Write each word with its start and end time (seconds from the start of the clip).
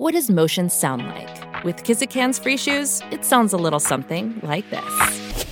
What 0.00 0.14
does 0.14 0.30
motion 0.30 0.70
sound 0.70 1.06
like? 1.08 1.62
With 1.62 1.84
Kizik 1.84 2.10
hands 2.14 2.38
free 2.38 2.56
shoes, 2.56 3.02
it 3.10 3.22
sounds 3.22 3.52
a 3.52 3.58
little 3.58 3.78
something 3.78 4.40
like 4.42 4.64
this. 4.70 5.42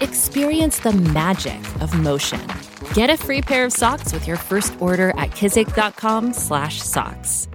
Experience 0.00 0.80
the 0.80 0.90
magic 0.90 1.60
of 1.80 1.96
motion. 1.96 2.40
Get 2.92 3.08
a 3.08 3.16
free 3.16 3.40
pair 3.40 3.64
of 3.64 3.72
socks 3.72 4.12
with 4.12 4.26
your 4.26 4.36
first 4.36 4.74
order 4.80 5.10
at 5.10 5.30
kizik.com/socks. 5.30 7.48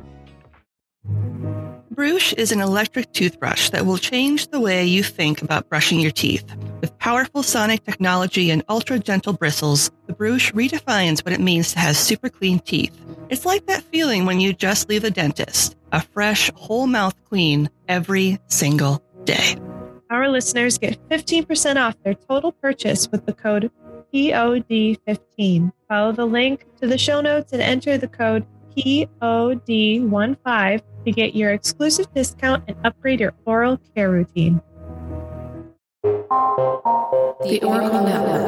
Bruush 1.93 2.33
is 2.37 2.53
an 2.53 2.61
electric 2.61 3.11
toothbrush 3.11 3.69
that 3.71 3.85
will 3.85 3.97
change 3.97 4.47
the 4.51 4.61
way 4.61 4.85
you 4.85 5.03
think 5.03 5.41
about 5.41 5.67
brushing 5.67 5.99
your 5.99 6.11
teeth. 6.11 6.49
With 6.85 6.99
powerful 6.99 7.41
sonic 7.41 7.83
technology 7.83 8.51
and 8.51 8.63
ultra 8.69 8.99
gentle 8.99 9.33
bristles, 9.33 9.89
the 10.05 10.13
Bruush 10.13 10.53
redefines 10.53 11.25
what 11.25 11.33
it 11.33 11.39
means 11.39 11.73
to 11.73 11.79
have 11.79 11.97
super 11.97 12.29
clean 12.29 12.59
teeth. 12.59 12.95
It's 13.27 13.43
like 13.43 13.65
that 13.65 13.81
feeling 13.81 14.27
when 14.27 14.39
you 14.39 14.53
just 14.53 14.87
leave 14.87 15.01
the 15.01 15.09
dentist, 15.09 15.75
a 15.91 15.99
fresh, 15.99 16.51
whole 16.53 16.85
mouth 16.85 17.15
clean 17.23 17.71
every 17.87 18.37
single 18.49 19.01
day. 19.23 19.55
Our 20.11 20.29
listeners 20.29 20.77
get 20.77 20.99
15% 21.09 21.83
off 21.83 21.95
their 22.03 22.13
total 22.13 22.51
purchase 22.51 23.11
with 23.11 23.25
the 23.25 23.33
code 23.33 23.71
POD15. 24.13 25.73
Follow 25.89 26.11
the 26.11 26.27
link 26.27 26.67
to 26.81 26.85
the 26.85 26.99
show 26.99 27.19
notes 27.19 27.51
and 27.51 27.63
enter 27.63 27.97
the 27.97 28.07
code 28.07 28.45
POD15 28.77 30.81
to 31.03 31.11
get 31.11 31.35
your 31.35 31.51
exclusive 31.51 32.13
discount 32.13 32.63
and 32.67 32.77
upgrade 32.85 33.21
your 33.21 33.33
oral 33.47 33.79
care 33.95 34.11
routine. 34.11 34.61
The 36.05 37.59
Oracle 37.63 38.01
Network. 38.03 38.45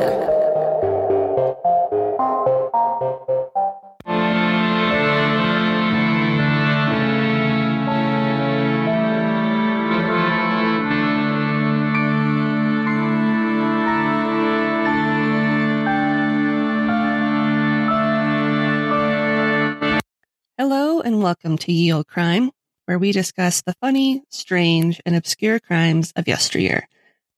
Hello 20.59 21.01
and 21.01 21.23
welcome 21.23 21.57
to 21.57 21.71
Ye 21.71 21.91
Olde 21.91 22.05
Crime, 22.05 22.51
where 22.85 22.99
we 22.99 23.11
discuss 23.11 23.63
the 23.63 23.73
funny, 23.81 24.21
strange, 24.29 25.01
and 25.07 25.15
obscure 25.15 25.59
crimes 25.59 26.13
of 26.15 26.27
yesteryear. 26.27 26.87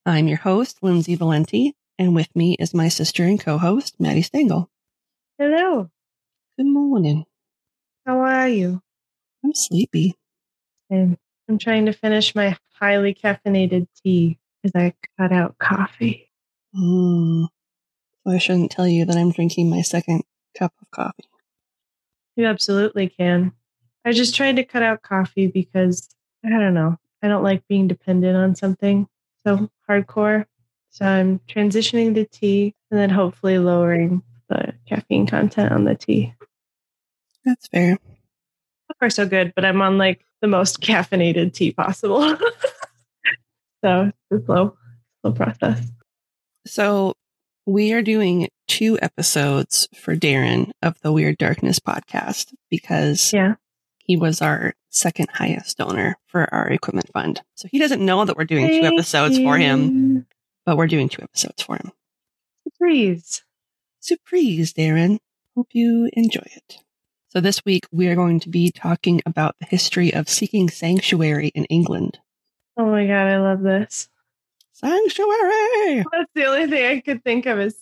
I'm 0.09 0.27
your 0.27 0.37
host, 0.37 0.79
Lindsay 0.81 1.13
Valenti, 1.13 1.75
and 1.99 2.15
with 2.15 2.35
me 2.35 2.55
is 2.57 2.73
my 2.73 2.87
sister 2.87 3.25
and 3.25 3.39
co-host, 3.39 3.99
Maddie 3.99 4.23
Stengel. 4.23 4.67
Hello. 5.37 5.91
Good 6.57 6.65
morning. 6.65 7.25
How 8.07 8.21
are 8.21 8.49
you? 8.49 8.81
I'm 9.43 9.53
sleepy. 9.53 10.15
And 10.89 11.15
I'm 11.47 11.59
trying 11.59 11.85
to 11.85 11.93
finish 11.93 12.33
my 12.33 12.57
highly 12.79 13.13
caffeinated 13.13 13.87
tea 14.03 14.39
as 14.63 14.71
I 14.73 14.95
cut 15.19 15.31
out 15.31 15.59
coffee. 15.59 16.31
Mm. 16.75 17.47
So 18.23 18.33
I 18.33 18.39
shouldn't 18.39 18.71
tell 18.71 18.87
you 18.87 19.05
that 19.05 19.15
I'm 19.15 19.31
drinking 19.31 19.69
my 19.69 19.83
second 19.83 20.23
cup 20.57 20.73
of 20.81 20.89
coffee. 20.89 21.29
You 22.35 22.47
absolutely 22.47 23.09
can. 23.09 23.51
I 24.03 24.13
just 24.13 24.33
tried 24.33 24.55
to 24.55 24.63
cut 24.63 24.81
out 24.81 25.03
coffee 25.03 25.45
because 25.45 26.09
I 26.43 26.49
don't 26.49 26.73
know. 26.73 26.97
I 27.21 27.27
don't 27.27 27.43
like 27.43 27.67
being 27.67 27.87
dependent 27.87 28.35
on 28.35 28.55
something 28.55 29.07
so 29.45 29.69
hardcore. 29.89 30.45
So 30.89 31.05
I'm 31.05 31.39
transitioning 31.47 32.15
to 32.15 32.25
tea 32.25 32.73
and 32.91 32.99
then 32.99 33.09
hopefully 33.09 33.59
lowering 33.59 34.23
the 34.49 34.73
caffeine 34.87 35.27
content 35.27 35.71
on 35.71 35.85
the 35.85 35.95
tea. 35.95 36.33
That's 37.45 37.67
fair. 37.67 37.97
So 38.87 38.93
far, 38.99 39.09
so 39.09 39.27
good, 39.27 39.53
but 39.55 39.65
I'm 39.65 39.81
on 39.81 39.97
like 39.97 40.25
the 40.41 40.47
most 40.47 40.81
caffeinated 40.81 41.53
tea 41.53 41.71
possible. 41.71 42.21
so 43.83 44.11
it's 44.31 44.43
a 44.43 44.45
slow, 44.45 44.75
slow 45.21 45.31
process. 45.33 45.87
So 46.65 47.13
we 47.65 47.93
are 47.93 48.01
doing 48.01 48.49
two 48.67 48.97
episodes 49.01 49.87
for 49.95 50.15
Darren 50.15 50.71
of 50.81 50.99
the 51.01 51.11
Weird 51.11 51.37
Darkness 51.37 51.79
podcast 51.79 52.53
because 52.69 53.31
Yeah. 53.31 53.55
He 54.09 54.17
was 54.17 54.41
our 54.41 54.73
second 54.89 55.29
highest 55.31 55.77
donor 55.77 56.17
for 56.25 56.51
our 56.51 56.67
equipment 56.67 57.11
fund. 57.13 57.43
So 57.53 57.67
he 57.71 57.77
doesn't 57.77 58.03
know 58.03 58.25
that 58.25 58.35
we're 58.35 58.43
doing 58.43 58.67
two 58.67 58.81
Thank 58.81 58.95
episodes 58.95 59.37
for 59.37 59.55
him, 59.55 60.25
but 60.65 60.77
we're 60.77 60.87
doing 60.87 61.09
two 61.09 61.21
episodes 61.21 61.61
for 61.61 61.75
him. 61.75 61.91
Surprise. 62.63 63.43
Surprise, 63.99 64.73
Darren. 64.73 65.19
Hope 65.55 65.67
you 65.73 66.09
enjoy 66.13 66.41
it. 66.43 66.77
So 67.27 67.39
this 67.39 67.63
week 67.63 67.85
we 67.91 68.07
are 68.07 68.15
going 68.15 68.39
to 68.39 68.49
be 68.49 68.71
talking 68.71 69.21
about 69.27 69.55
the 69.59 69.67
history 69.67 70.11
of 70.11 70.27
seeking 70.27 70.71
sanctuary 70.71 71.49
in 71.49 71.65
England. 71.65 72.17
Oh 72.77 72.89
my 72.89 73.05
God, 73.05 73.27
I 73.27 73.37
love 73.37 73.61
this. 73.61 74.09
Sanctuary! 74.71 76.03
That's 76.11 76.31
the 76.33 76.45
only 76.45 76.67
thing 76.67 76.97
I 76.97 76.99
could 77.01 77.23
think 77.23 77.45
of 77.45 77.59
is 77.59 77.75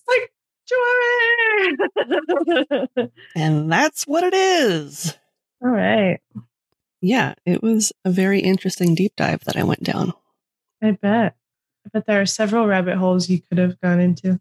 sanctuary. 2.76 3.12
And 3.34 3.72
that's 3.72 4.06
what 4.06 4.26
it 4.26 4.34
is. 4.34 5.18
All 5.63 5.69
right. 5.72 6.19
Yeah, 7.01 7.35
it 7.45 7.62
was 7.62 7.91
a 8.06 8.12
very 8.12 8.40
interesting 8.40 8.95
deep 8.95 9.13
dive 9.16 9.44
that 9.45 9.56
I 9.57 9.63
went 9.63 9.84
down. 9.84 10.13
I 10.81 10.91
bet. 10.91 11.35
I 11.85 11.90
bet 11.94 12.06
there 12.06 12.22
are 12.22 12.25
several 12.25 12.68
rabbit 12.68 12.97
holes 12.97 13.29
you 13.29 13.41
could 13.41 13.57
have 13.57 13.79
gone 13.81 14.00
into. 14.00 14.40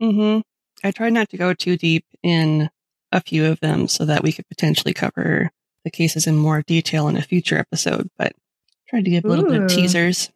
hmm 0.00 0.40
I 0.82 0.92
tried 0.92 1.12
not 1.12 1.28
to 1.30 1.36
go 1.36 1.52
too 1.52 1.76
deep 1.76 2.06
in 2.22 2.70
a 3.12 3.20
few 3.20 3.44
of 3.46 3.60
them 3.60 3.86
so 3.86 4.04
that 4.06 4.22
we 4.22 4.32
could 4.32 4.48
potentially 4.48 4.94
cover 4.94 5.50
the 5.84 5.90
cases 5.90 6.26
in 6.26 6.36
more 6.36 6.62
detail 6.62 7.06
in 7.08 7.16
a 7.16 7.22
future 7.22 7.58
episode, 7.58 8.08
but 8.16 8.32
tried 8.88 9.04
to 9.04 9.10
give 9.10 9.24
a 9.24 9.28
little 9.28 9.44
bit 9.50 9.62
of 9.62 9.68
teasers. 9.68 10.30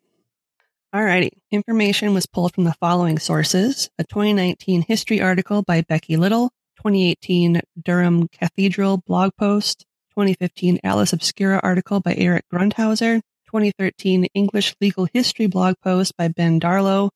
Alrighty. 0.95 1.31
Information 1.51 2.15
was 2.15 2.27
pulled 2.27 2.55
from 2.55 2.65
the 2.65 2.75
following 2.75 3.19
sources. 3.19 3.91
A 3.99 4.05
2019 4.05 4.83
history 4.83 5.21
article 5.21 5.63
by 5.63 5.81
Becky 5.83 6.17
Little, 6.17 6.51
2018 6.77 7.61
Durham 7.83 8.29
Cathedral 8.29 8.99
blog 8.99 9.33
post, 9.37 9.87
2015 10.17 10.79
Atlas 10.85 11.13
Obscura 11.13 11.61
article 11.63 12.01
by 12.01 12.15
Eric 12.15 12.45
Grundhauser, 12.53 13.21
2013 13.47 14.27
English 14.35 14.77
legal 14.81 15.07
history 15.13 15.47
blog 15.47 15.75
post 15.83 16.17
by 16.17 16.29
Ben 16.29 16.61
Darlow, 16.61 17.11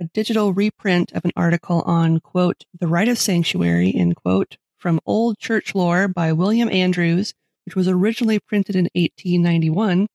a 0.00 0.04
digital 0.14 0.52
reprint 0.52 1.12
of 1.12 1.24
an 1.24 1.32
article 1.34 1.82
on, 1.82 2.20
quote, 2.20 2.64
the 2.78 2.86
right 2.86 3.08
of 3.08 3.18
sanctuary, 3.18 3.92
end 3.94 4.16
quote, 4.16 4.56
from 4.76 5.00
Old 5.04 5.38
Church 5.38 5.74
Lore 5.74 6.06
by 6.06 6.32
William 6.32 6.68
Andrews, 6.68 7.34
which 7.66 7.74
was 7.74 7.88
originally 7.88 8.38
printed 8.38 8.76
in 8.76 8.88
1891, 8.94 10.06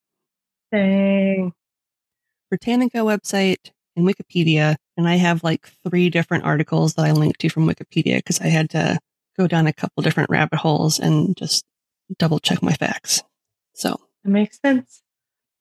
Dang. 0.72 1.51
Britannica 2.49 2.99
website, 2.99 3.72
and 3.95 4.07
Wikipedia. 4.07 4.75
And 4.97 5.07
I 5.07 5.16
have 5.16 5.44
like 5.44 5.72
three 5.88 6.09
different 6.09 6.45
articles 6.45 6.94
that 6.94 7.05
I 7.05 7.11
linked 7.11 7.41
to 7.41 7.49
from 7.49 7.67
Wikipedia 7.67 8.17
because 8.17 8.39
I 8.39 8.47
had 8.47 8.69
to 8.72 8.99
go 9.38 9.47
down 9.47 9.67
a 9.67 9.73
couple 9.73 10.03
different 10.03 10.29
rabbit 10.29 10.59
holes 10.59 10.99
and 10.99 11.35
just 11.35 11.63
double 12.18 12.40
check 12.40 12.62
my 12.62 12.74
facts. 12.74 13.24
So, 13.74 14.00
That 14.24 14.30
makes 14.31 14.59
sense. 14.59 15.02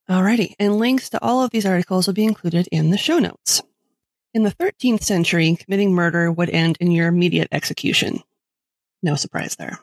alrighty. 0.09 0.55
And 0.59 0.79
links 0.79 1.09
to 1.11 1.23
all 1.23 1.43
of 1.43 1.51
these 1.51 1.67
articles 1.67 2.07
will 2.07 2.15
be 2.15 2.25
included 2.25 2.69
in 2.73 2.91
the 2.91 2.99
show 2.99 3.19
notes. 3.19 3.63
In 4.35 4.43
the 4.43 4.51
13th 4.53 5.03
century, 5.03 5.57
committing 5.57 5.93
murder 5.93 6.31
would 6.31 6.51
end 6.51 6.77
in 6.81 6.91
your 6.91 7.09
immediate 7.09 7.49
execution. 7.53 8.21
No 9.03 9.15
surprise 9.17 9.57
there. 9.57 9.79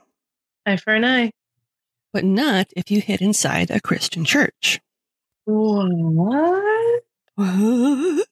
Eye 0.65 0.77
for 0.77 0.93
an 0.95 1.05
eye. 1.05 1.31
But 2.13 2.23
not 2.25 2.67
if 2.75 2.89
you 2.91 3.01
hid 3.01 3.21
inside 3.21 3.69
a 3.71 3.81
Christian 3.81 4.23
church. 4.25 4.79
What? 5.45 7.03
What? 7.35 8.27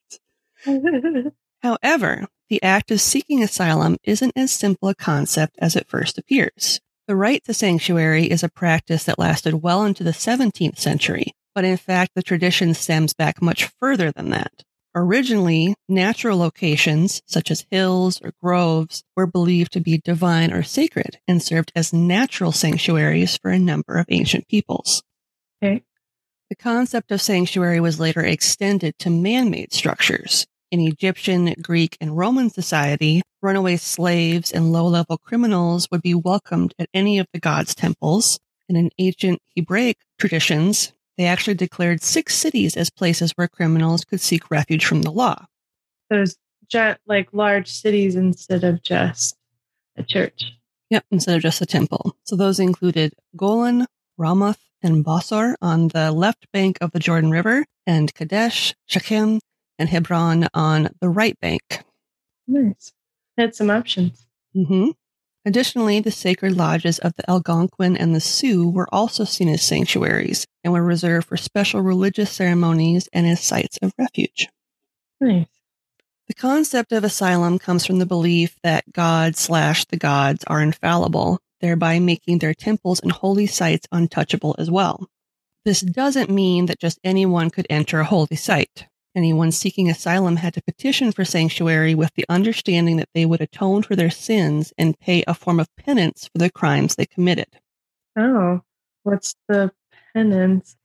However, 1.62 2.28
the 2.50 2.62
act 2.64 2.92
of 2.92 3.02
seeking 3.02 3.42
asylum 3.44 3.98
isn't 4.04 4.34
as 4.36 4.52
simple 4.52 4.90
a 4.90 4.96
concept 4.96 5.56
as 5.60 5.76
it 5.76 5.88
first 5.88 6.18
appears. 6.18 6.80
The 7.06 7.16
right 7.18 7.44
to 7.44 7.54
sanctuary 7.54 8.32
is 8.32 8.44
a 8.44 8.50
practice 8.50 9.04
that 9.04 9.20
lasted 9.20 9.56
well 9.56 9.84
into 9.84 10.06
the 10.06 10.12
17th 10.12 10.78
century, 10.78 11.34
but 11.54 11.66
in 11.66 11.76
fact, 11.76 12.12
the 12.16 12.24
tradition 12.24 12.74
stems 12.74 13.14
back 13.14 13.42
much 13.42 13.66
further 13.80 14.10
than 14.12 14.30
that. 14.30 14.64
Originally, 14.96 15.76
natural 15.90 16.38
locations, 16.38 17.22
such 17.28 17.52
as 17.52 17.66
hills 17.70 18.22
or 18.24 18.32
groves, 18.42 19.04
were 19.18 19.28
believed 19.28 19.74
to 19.74 19.82
be 19.82 19.98
divine 19.98 20.54
or 20.54 20.64
sacred 20.64 21.20
and 21.28 21.42
served 21.44 21.74
as 21.76 21.92
natural 21.92 22.54
sanctuaries 22.54 23.36
for 23.36 23.52
a 23.52 23.60
number 23.60 23.98
of 23.98 24.06
ancient 24.10 24.48
peoples. 24.48 25.04
okay. 25.62 25.84
The 26.50 26.56
concept 26.56 27.12
of 27.12 27.22
sanctuary 27.22 27.80
was 27.80 28.00
later 28.00 28.22
extended 28.22 28.98
to 29.00 29.10
man-made 29.10 29.74
structures. 29.74 30.46
In 30.74 30.82
Egyptian, 30.82 31.54
Greek, 31.62 31.98
and 32.02 32.18
Roman 32.18 32.50
society, 32.50 33.22
runaway 33.44 33.78
slaves 33.78 34.52
and 34.52 34.72
low-level 34.72 35.20
criminals 35.20 35.88
would 35.92 36.02
be 36.02 36.16
welcomed 36.16 36.74
at 36.80 36.90
any 36.96 37.20
of 37.20 37.28
the 37.32 37.40
gods' 37.40 37.76
temples. 37.76 38.40
And 38.68 38.76
in 38.76 38.90
ancient 38.98 39.40
Hebraic 39.56 39.98
traditions, 40.18 40.92
they 41.16 41.26
actually 41.26 41.54
declared 41.54 42.02
six 42.02 42.34
cities 42.34 42.76
as 42.76 42.90
places 42.90 43.34
where 43.36 43.48
criminals 43.48 44.04
could 44.04 44.20
seek 44.20 44.50
refuge 44.50 44.84
from 44.84 45.04
the 45.04 45.12
law. 45.12 45.46
Those 46.10 46.38
giant, 46.68 47.00
like 47.06 47.30
large 47.34 47.72
cities 47.72 48.16
instead 48.16 48.64
of 48.64 48.82
just 48.82 49.38
a 49.96 50.02
church. 50.02 50.54
Yep, 50.90 51.06
instead 51.12 51.36
of 51.36 51.44
just 51.44 51.62
a 51.62 51.68
temple. 51.68 52.18
So 52.24 52.36
those 52.36 52.60
included 52.60 53.14
Golan, 53.36 53.86
Ramoth, 54.18 54.64
and 54.82 55.06
Bosor 55.06 55.54
on 55.62 55.90
the 55.90 56.12
left 56.12 56.52
bank 56.52 56.80
of 56.82 56.94
the 56.94 57.00
Jordan 57.00 57.30
River, 57.30 57.64
and 57.86 58.12
Kadesh, 58.16 58.74
Shechem, 58.88 59.40
and 59.80 59.90
Hebron 59.90 60.48
on 60.54 60.90
the 61.00 61.10
right 61.10 61.40
bank. 61.40 61.84
Nice. 62.48 62.94
Had 63.38 63.56
some 63.56 63.70
options. 63.70 64.28
Mm-hmm. 64.56 64.92
Additionally, 65.46 66.00
the 66.00 66.12
sacred 66.12 66.56
lodges 66.56 67.00
of 67.00 67.14
the 67.16 67.30
Algonquin 67.30 67.98
and 67.98 68.16
the 68.16 68.22
Sioux 68.22 68.70
were 68.70 68.88
also 68.94 69.26
seen 69.26 69.50
as 69.50 69.62
sanctuaries 69.62 70.48
and 70.64 70.72
were 70.72 70.84
reserved 70.84 71.28
for 71.28 71.36
special 71.36 71.82
religious 71.82 72.32
ceremonies 72.32 73.10
and 73.12 73.28
as 73.28 73.42
sites 73.42 73.78
of 73.82 73.94
refuge. 73.98 74.48
Nice. 75.20 75.48
The 76.28 76.34
concept 76.34 76.94
of 76.94 77.04
asylum 77.04 77.60
comes 77.60 77.86
from 77.86 78.00
the 78.00 78.06
belief 78.06 78.56
that 78.64 78.94
God 78.94 79.36
slash 79.36 79.84
the 79.86 79.98
gods 79.98 80.46
are 80.48 80.62
infallible, 80.62 81.40
thereby 81.60 82.00
making 82.00 82.40
their 82.40 82.54
temples 82.54 83.02
and 83.02 83.12
holy 83.12 83.46
sites 83.46 83.88
untouchable 83.92 84.56
as 84.58 84.72
well. 84.72 85.10
This 85.66 85.82
doesn't 85.82 86.30
mean 86.30 86.68
that 86.68 86.80
just 86.80 87.00
anyone 87.04 87.50
could 87.50 87.68
enter 87.70 88.00
a 88.00 88.06
holy 88.06 88.38
site. 88.38 88.88
Anyone 89.16 89.52
seeking 89.52 89.90
asylum 89.90 90.38
had 90.38 90.56
to 90.56 90.62
petition 90.64 91.12
for 91.12 91.24
sanctuary 91.24 91.94
with 91.94 92.12
the 92.16 92.26
understanding 92.30 92.98
that 92.98 93.10
they 93.14 93.26
would 93.26 93.42
atone 93.42 93.84
for 93.84 93.96
their 93.96 94.10
sins 94.10 94.74
and 94.78 95.00
pay 95.00 95.24
a 95.28 95.34
form 95.36 95.60
of 95.60 95.68
penance 95.76 96.28
for 96.32 96.40
the 96.40 96.50
crimes 96.50 96.96
they 96.96 97.06
committed. 97.06 97.48
Oh, 98.18 98.62
what's 99.04 99.36
the 99.48 99.72
penance? 100.16 100.76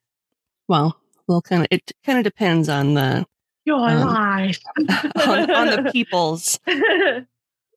Well, 0.69 0.99
well, 1.27 1.41
kind 1.41 1.63
of, 1.63 1.69
it 1.71 1.93
kind 2.05 2.19
of 2.19 2.25
depends 2.25 2.69
on 2.69 2.95
the 2.95 3.27
Your 3.65 3.89
Um, 3.89 4.09
life. 4.09 4.61
on, 4.79 5.51
on 5.51 5.85
the 5.85 5.91
people's 5.93 6.59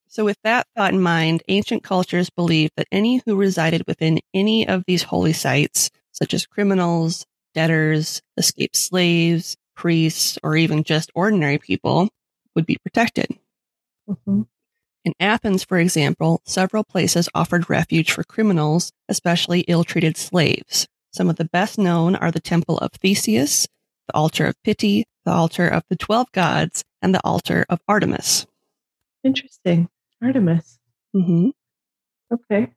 So, 0.08 0.26
with 0.26 0.38
that 0.44 0.68
thought 0.76 0.94
in 0.94 1.02
mind, 1.02 1.42
ancient 1.48 1.84
cultures 1.84 2.30
believed 2.30 2.74
that 2.76 2.88
any 2.92 3.22
who 3.26 3.38
resided 3.38 3.84
within 3.88 4.20
any 4.34 4.68
of 4.68 4.84
these 4.86 5.04
holy 5.04 5.32
sites, 5.32 5.90
such 6.12 6.34
as 6.34 6.46
criminals, 6.46 7.26
debtors, 7.54 8.22
escaped 8.36 8.76
slaves, 8.76 9.56
priests, 9.82 10.38
or 10.44 10.56
even 10.56 10.84
just 10.84 11.12
ordinary 11.16 11.58
people, 11.58 12.10
would 12.56 12.68
be 12.68 12.78
protected. 12.78 13.28
Mhm. 14.08 14.46
In 15.04 15.14
Athens, 15.20 15.64
for 15.64 15.80
example, 15.80 16.42
several 16.46 16.84
places 16.84 17.28
offered 17.34 17.68
refuge 17.68 18.12
for 18.12 18.24
criminals, 18.24 18.92
especially 19.10 19.62
ill 19.62 19.84
treated 19.84 20.18
slaves. 20.18 20.88
Some 21.12 21.32
of 21.32 21.38
the 21.38 21.50
best 21.52 21.80
known 21.80 22.16
are 22.16 22.32
the 22.32 22.40
Temple 22.40 22.78
of 22.78 22.92
Theseus, 22.92 23.68
the 24.08 24.14
Altar 24.14 24.46
of 24.46 24.62
Pity, 24.62 25.06
the 25.26 25.32
Altar 25.32 25.68
of 25.68 25.84
the 25.90 25.96
Twelve 25.96 26.32
Gods, 26.32 26.84
and 27.02 27.16
the 27.16 27.22
Altar 27.24 27.66
of 27.68 27.82
Artemis. 27.88 28.46
Interesting. 29.24 29.90
Artemis. 30.22 30.78
Mm-hmm. 31.16 31.50
Okay. 32.32 32.72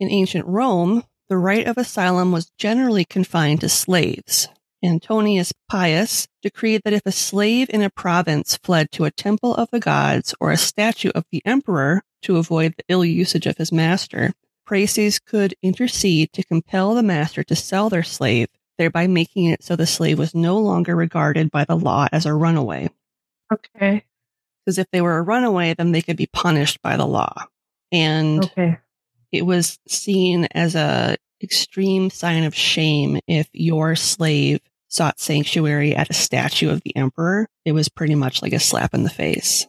In 0.00 0.10
ancient 0.10 0.46
Rome, 0.46 1.04
the 1.28 1.36
right 1.36 1.66
of 1.66 1.76
asylum 1.76 2.32
was 2.32 2.50
generally 2.56 3.04
confined 3.04 3.60
to 3.60 3.68
slaves. 3.68 4.48
Antonius 4.84 5.52
Pius 5.68 6.26
decreed 6.42 6.82
that 6.84 6.92
if 6.92 7.02
a 7.06 7.12
slave 7.12 7.70
in 7.70 7.82
a 7.82 7.90
province 7.90 8.58
fled 8.62 8.90
to 8.92 9.04
a 9.04 9.10
temple 9.10 9.54
of 9.54 9.68
the 9.70 9.80
gods 9.80 10.34
or 10.40 10.50
a 10.50 10.56
statue 10.56 11.10
of 11.14 11.24
the 11.30 11.42
emperor 11.44 12.02
to 12.22 12.36
avoid 12.36 12.74
the 12.76 12.84
ill 12.88 13.04
usage 13.04 13.46
of 13.46 13.56
his 13.58 13.70
master, 13.72 14.32
praeses 14.68 15.24
could 15.24 15.54
intercede 15.62 16.32
to 16.32 16.44
compel 16.44 16.94
the 16.94 17.02
master 17.02 17.42
to 17.44 17.54
sell 17.54 17.88
their 17.88 18.02
slave, 18.02 18.48
thereby 18.78 19.06
making 19.06 19.46
it 19.46 19.62
so 19.62 19.76
the 19.76 19.86
slave 19.86 20.18
was 20.18 20.34
no 20.34 20.58
longer 20.58 20.96
regarded 20.96 21.50
by 21.50 21.64
the 21.64 21.76
law 21.76 22.06
as 22.12 22.26
a 22.26 22.34
runaway. 22.34 22.90
Okay. 23.52 24.04
Because 24.64 24.78
if 24.78 24.86
they 24.92 25.00
were 25.00 25.18
a 25.18 25.22
runaway, 25.22 25.74
then 25.74 25.92
they 25.92 26.02
could 26.02 26.16
be 26.16 26.26
punished 26.32 26.80
by 26.82 26.96
the 26.96 27.06
law. 27.06 27.46
And 27.90 28.44
Okay. 28.44 28.78
it 29.30 29.42
was 29.42 29.78
seen 29.86 30.46
as 30.52 30.74
a 30.74 31.16
extreme 31.42 32.08
sign 32.08 32.44
of 32.44 32.54
shame 32.54 33.18
if 33.26 33.48
your 33.52 33.96
slave 33.96 34.60
sought 34.92 35.18
sanctuary 35.18 35.96
at 35.96 36.10
a 36.10 36.14
statue 36.14 36.70
of 36.70 36.82
the 36.82 36.94
emperor. 36.96 37.48
It 37.64 37.72
was 37.72 37.88
pretty 37.88 38.14
much 38.14 38.42
like 38.42 38.52
a 38.52 38.60
slap 38.60 38.92
in 38.92 39.04
the 39.04 39.10
face. 39.10 39.66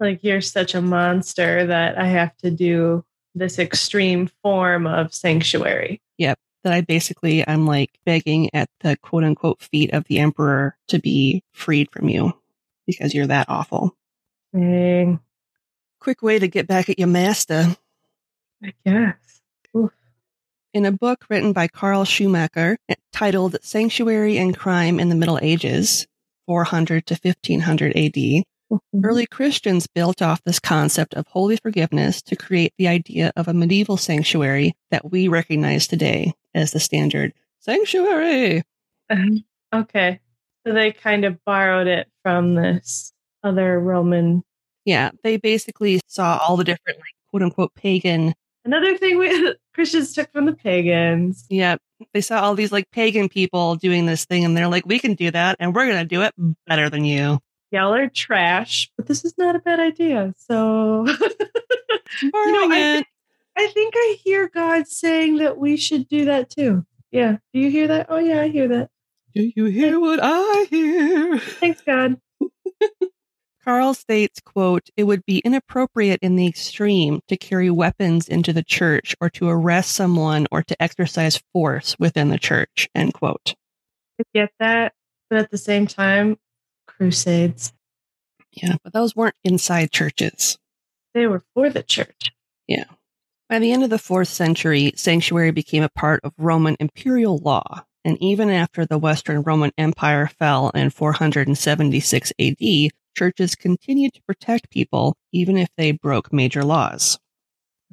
Like 0.00 0.24
you're 0.24 0.40
such 0.40 0.74
a 0.74 0.82
monster 0.82 1.66
that 1.66 1.96
I 1.96 2.06
have 2.06 2.36
to 2.38 2.50
do 2.50 3.04
this 3.36 3.58
extreme 3.58 4.28
form 4.42 4.86
of 4.86 5.14
sanctuary. 5.14 6.02
Yep. 6.18 6.38
That 6.64 6.72
I 6.72 6.80
basically 6.80 7.46
I'm 7.46 7.66
like 7.66 7.90
begging 8.04 8.50
at 8.52 8.68
the 8.80 8.96
quote 8.96 9.22
unquote 9.22 9.60
feet 9.60 9.92
of 9.92 10.04
the 10.04 10.18
emperor 10.18 10.76
to 10.88 10.98
be 10.98 11.44
freed 11.52 11.90
from 11.92 12.08
you 12.08 12.32
because 12.86 13.14
you're 13.14 13.28
that 13.28 13.48
awful. 13.48 13.96
Dang. 14.52 15.20
Quick 16.00 16.20
way 16.20 16.38
to 16.38 16.48
get 16.48 16.66
back 16.66 16.88
at 16.88 16.98
your 16.98 17.08
master. 17.08 17.76
I 18.62 18.72
guess. 18.84 19.40
Oof. 19.76 19.92
In 20.74 20.84
a 20.84 20.92
book 20.92 21.24
written 21.30 21.52
by 21.52 21.68
Karl 21.68 22.04
Shoemaker 22.04 22.76
titled 23.12 23.56
Sanctuary 23.62 24.36
and 24.38 24.56
Crime 24.58 24.98
in 24.98 25.08
the 25.08 25.14
Middle 25.14 25.38
Ages, 25.40 26.06
400 26.46 27.06
to 27.06 27.14
1500 27.14 27.96
AD, 27.96 28.42
Mhm. 28.72 29.04
Early 29.04 29.26
Christians 29.26 29.86
built 29.86 30.20
off 30.20 30.42
this 30.42 30.58
concept 30.58 31.14
of 31.14 31.28
holy 31.28 31.56
forgiveness 31.56 32.20
to 32.22 32.34
create 32.34 32.72
the 32.76 32.88
idea 32.88 33.30
of 33.36 33.46
a 33.46 33.54
medieval 33.54 33.96
sanctuary 33.96 34.74
that 34.90 35.12
we 35.12 35.28
recognize 35.28 35.86
today 35.86 36.32
as 36.54 36.72
the 36.72 36.80
standard 36.80 37.32
sanctuary. 37.60 38.62
Okay. 39.72 40.20
So 40.66 40.72
they 40.72 40.92
kind 40.92 41.24
of 41.24 41.44
borrowed 41.44 41.88
it 41.88 42.08
from 42.22 42.54
this 42.54 43.12
other 43.42 43.78
Roman. 43.80 44.42
Yeah, 44.84 45.10
they 45.24 45.36
basically 45.36 46.00
saw 46.06 46.38
all 46.38 46.56
the 46.56 46.62
different, 46.64 46.98
like, 46.98 47.14
quote 47.30 47.42
unquote, 47.42 47.74
pagan. 47.74 48.34
Another 48.64 48.96
thing 48.96 49.18
we 49.18 49.54
Christians 49.74 50.14
took 50.14 50.30
from 50.32 50.46
the 50.46 50.52
pagans. 50.54 51.44
Yeah, 51.50 51.76
they 52.12 52.20
saw 52.20 52.40
all 52.42 52.54
these 52.54 52.72
like 52.72 52.90
pagan 52.90 53.28
people 53.28 53.76
doing 53.76 54.06
this 54.06 54.24
thing 54.24 54.44
and 54.44 54.56
they're 54.56 54.68
like, 54.68 54.86
we 54.86 54.98
can 54.98 55.14
do 55.14 55.30
that 55.30 55.56
and 55.60 55.74
we're 55.74 55.86
going 55.86 55.98
to 55.98 56.04
do 56.04 56.22
it 56.22 56.32
better 56.66 56.88
than 56.88 57.04
you. 57.04 57.38
Y'all 57.70 57.92
are 57.92 58.08
trash, 58.08 58.90
but 58.96 59.06
this 59.06 59.24
is 59.24 59.34
not 59.36 59.56
a 59.56 59.58
bad 59.58 59.80
idea. 59.80 60.32
So 60.38 61.04
Borrowing 62.32 62.72
I- 62.72 62.98
it. 62.98 63.06
I 63.56 63.68
think 63.68 63.94
I 63.96 64.16
hear 64.24 64.48
God 64.48 64.88
saying 64.88 65.36
that 65.38 65.58
we 65.58 65.76
should 65.76 66.08
do 66.08 66.24
that 66.24 66.50
too. 66.50 66.84
Yeah. 67.12 67.36
Do 67.52 67.60
you 67.60 67.70
hear 67.70 67.86
that? 67.86 68.06
Oh, 68.08 68.18
yeah, 68.18 68.40
I 68.40 68.48
hear 68.48 68.66
that. 68.66 68.90
Do 69.34 69.48
you 69.54 69.66
hear 69.66 70.00
what 70.00 70.18
I 70.22 70.66
hear? 70.70 71.38
Thanks, 71.38 71.80
God. 71.82 72.20
Karl 73.64 73.94
states, 73.94 74.40
quote, 74.44 74.88
it 74.96 75.04
would 75.04 75.24
be 75.24 75.38
inappropriate 75.38 76.20
in 76.22 76.36
the 76.36 76.46
extreme 76.46 77.20
to 77.28 77.36
carry 77.36 77.70
weapons 77.70 78.28
into 78.28 78.52
the 78.52 78.62
church 78.62 79.16
or 79.20 79.30
to 79.30 79.48
arrest 79.48 79.92
someone 79.92 80.46
or 80.50 80.62
to 80.62 80.82
exercise 80.82 81.42
force 81.52 81.96
within 81.98 82.28
the 82.28 82.38
church, 82.38 82.88
end 82.94 83.14
quote. 83.14 83.54
I 84.20 84.24
get 84.34 84.50
that. 84.60 84.92
But 85.30 85.38
at 85.38 85.50
the 85.50 85.58
same 85.58 85.86
time, 85.86 86.36
crusades, 86.86 87.72
Yeah, 88.52 88.76
but 88.84 88.92
those 88.92 89.16
weren't 89.16 89.34
inside 89.42 89.90
churches. 89.90 90.58
they 91.14 91.26
were 91.26 91.42
for 91.54 91.70
the 91.70 91.82
church. 91.82 92.32
Yeah. 92.68 92.84
By 93.48 93.58
the 93.60 93.72
end 93.72 93.82
of 93.84 93.90
the 93.90 93.98
fourth 93.98 94.28
century, 94.28 94.92
sanctuary 94.96 95.50
became 95.52 95.82
a 95.82 95.88
part 95.88 96.20
of 96.22 96.32
Roman 96.38 96.76
imperial 96.80 97.38
law. 97.38 97.84
And 98.04 98.18
even 98.20 98.50
after 98.50 98.84
the 98.84 98.98
Western 98.98 99.42
Roman 99.42 99.72
Empire 99.78 100.26
fell 100.38 100.68
in 100.70 100.90
476 100.90 102.32
AD, 102.38 102.90
churches 103.14 103.54
continued 103.54 104.14
to 104.14 104.22
protect 104.22 104.70
people 104.70 105.16
even 105.32 105.56
if 105.56 105.68
they 105.76 105.92
broke 105.92 106.32
major 106.32 106.62
laws, 106.62 107.18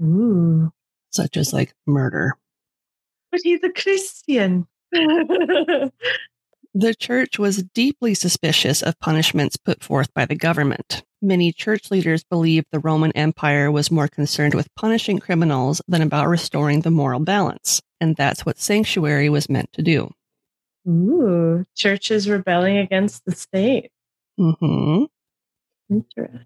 Ooh. 0.01 0.71
such 1.09 1.37
as 1.37 1.53
like 1.53 1.73
murder. 1.85 2.37
But 3.31 3.41
he's 3.43 3.63
a 3.63 3.69
Christian. 3.69 4.67
The 6.73 6.95
church 6.95 7.37
was 7.37 7.63
deeply 7.63 8.13
suspicious 8.13 8.81
of 8.81 8.97
punishments 8.99 9.57
put 9.57 9.83
forth 9.83 10.13
by 10.13 10.23
the 10.23 10.35
government. 10.35 11.03
Many 11.21 11.51
church 11.51 11.91
leaders 11.91 12.23
believed 12.23 12.67
the 12.71 12.79
Roman 12.79 13.11
Empire 13.11 13.69
was 13.69 13.91
more 13.91 14.07
concerned 14.07 14.53
with 14.53 14.73
punishing 14.75 15.19
criminals 15.19 15.81
than 15.89 16.01
about 16.01 16.29
restoring 16.29 16.79
the 16.79 16.89
moral 16.89 17.19
balance. 17.19 17.81
And 17.99 18.15
that's 18.15 18.45
what 18.45 18.57
sanctuary 18.57 19.27
was 19.27 19.49
meant 19.49 19.73
to 19.73 19.81
do. 19.81 20.11
Ooh. 20.87 21.65
Churches 21.75 22.29
rebelling 22.29 22.77
against 22.77 23.25
the 23.25 23.33
state. 23.33 23.91
Hmm 24.41 25.03
Interesting. 25.89 26.45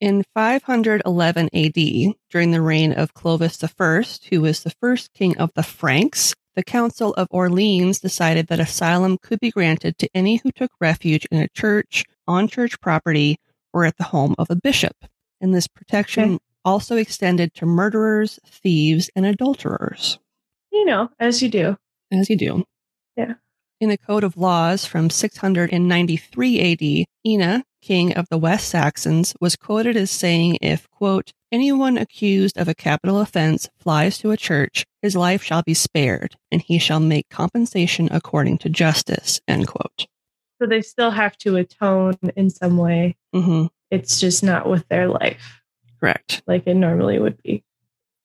In 0.00 0.24
511 0.34 1.48
AD, 1.54 2.14
during 2.30 2.50
the 2.50 2.60
reign 2.60 2.92
of 2.92 3.14
Clovis 3.14 3.62
I, 3.62 4.02
who 4.30 4.40
was 4.40 4.62
the 4.62 4.74
first 4.80 5.12
king 5.14 5.38
of 5.38 5.52
the 5.54 5.62
Franks, 5.62 6.34
the 6.56 6.64
Council 6.64 7.14
of 7.14 7.28
Orleans 7.30 8.00
decided 8.00 8.48
that 8.48 8.58
asylum 8.60 9.16
could 9.18 9.38
be 9.40 9.52
granted 9.52 9.96
to 9.98 10.08
any 10.14 10.36
who 10.36 10.50
took 10.50 10.72
refuge 10.80 11.26
in 11.30 11.38
a 11.40 11.48
church, 11.48 12.04
on 12.26 12.48
church 12.48 12.80
property, 12.80 13.38
or 13.72 13.84
at 13.84 13.96
the 13.96 14.04
home 14.04 14.34
of 14.38 14.50
a 14.50 14.56
bishop. 14.56 14.96
And 15.40 15.54
this 15.54 15.68
protection 15.68 16.24
Okay. 16.34 16.38
also 16.64 16.96
extended 16.96 17.54
to 17.54 17.66
murderers, 17.66 18.40
thieves, 18.44 19.08
and 19.16 19.24
adulterers, 19.24 20.18
You 20.72 20.84
know, 20.84 21.08
as 21.20 21.40
you 21.42 21.48
do. 21.48 21.76
as 22.12 22.28
you 22.28 22.36
do. 22.36 22.64
Yeah. 23.16 23.34
In 23.82 23.90
a 23.90 23.98
code 23.98 24.22
of 24.22 24.36
laws 24.36 24.86
from 24.86 25.10
693 25.10 26.72
AD, 26.72 27.06
Ina, 27.26 27.64
king 27.80 28.12
of 28.14 28.28
the 28.28 28.38
West 28.38 28.68
Saxons, 28.68 29.34
was 29.40 29.56
quoted 29.56 29.96
as 29.96 30.08
saying 30.08 30.58
if, 30.62 30.88
quote, 30.92 31.32
anyone 31.50 31.98
accused 31.98 32.56
of 32.56 32.68
a 32.68 32.76
capital 32.76 33.20
offense 33.20 33.68
flies 33.80 34.18
to 34.18 34.30
a 34.30 34.36
church, 34.36 34.86
his 35.02 35.16
life 35.16 35.42
shall 35.42 35.64
be 35.64 35.74
spared, 35.74 36.36
and 36.52 36.62
he 36.62 36.78
shall 36.78 37.00
make 37.00 37.28
compensation 37.28 38.08
according 38.12 38.58
to 38.58 38.68
justice. 38.68 39.40
End 39.48 39.66
quote. 39.66 40.06
So 40.60 40.68
they 40.68 40.82
still 40.82 41.10
have 41.10 41.36
to 41.38 41.56
atone 41.56 42.14
in 42.36 42.50
some 42.50 42.76
way. 42.76 43.16
Mm-hmm. 43.34 43.66
It's 43.90 44.20
just 44.20 44.44
not 44.44 44.70
with 44.70 44.86
their 44.86 45.08
life 45.08 45.60
Correct. 45.98 46.44
like 46.46 46.68
it 46.68 46.74
normally 46.74 47.18
would 47.18 47.42
be. 47.42 47.64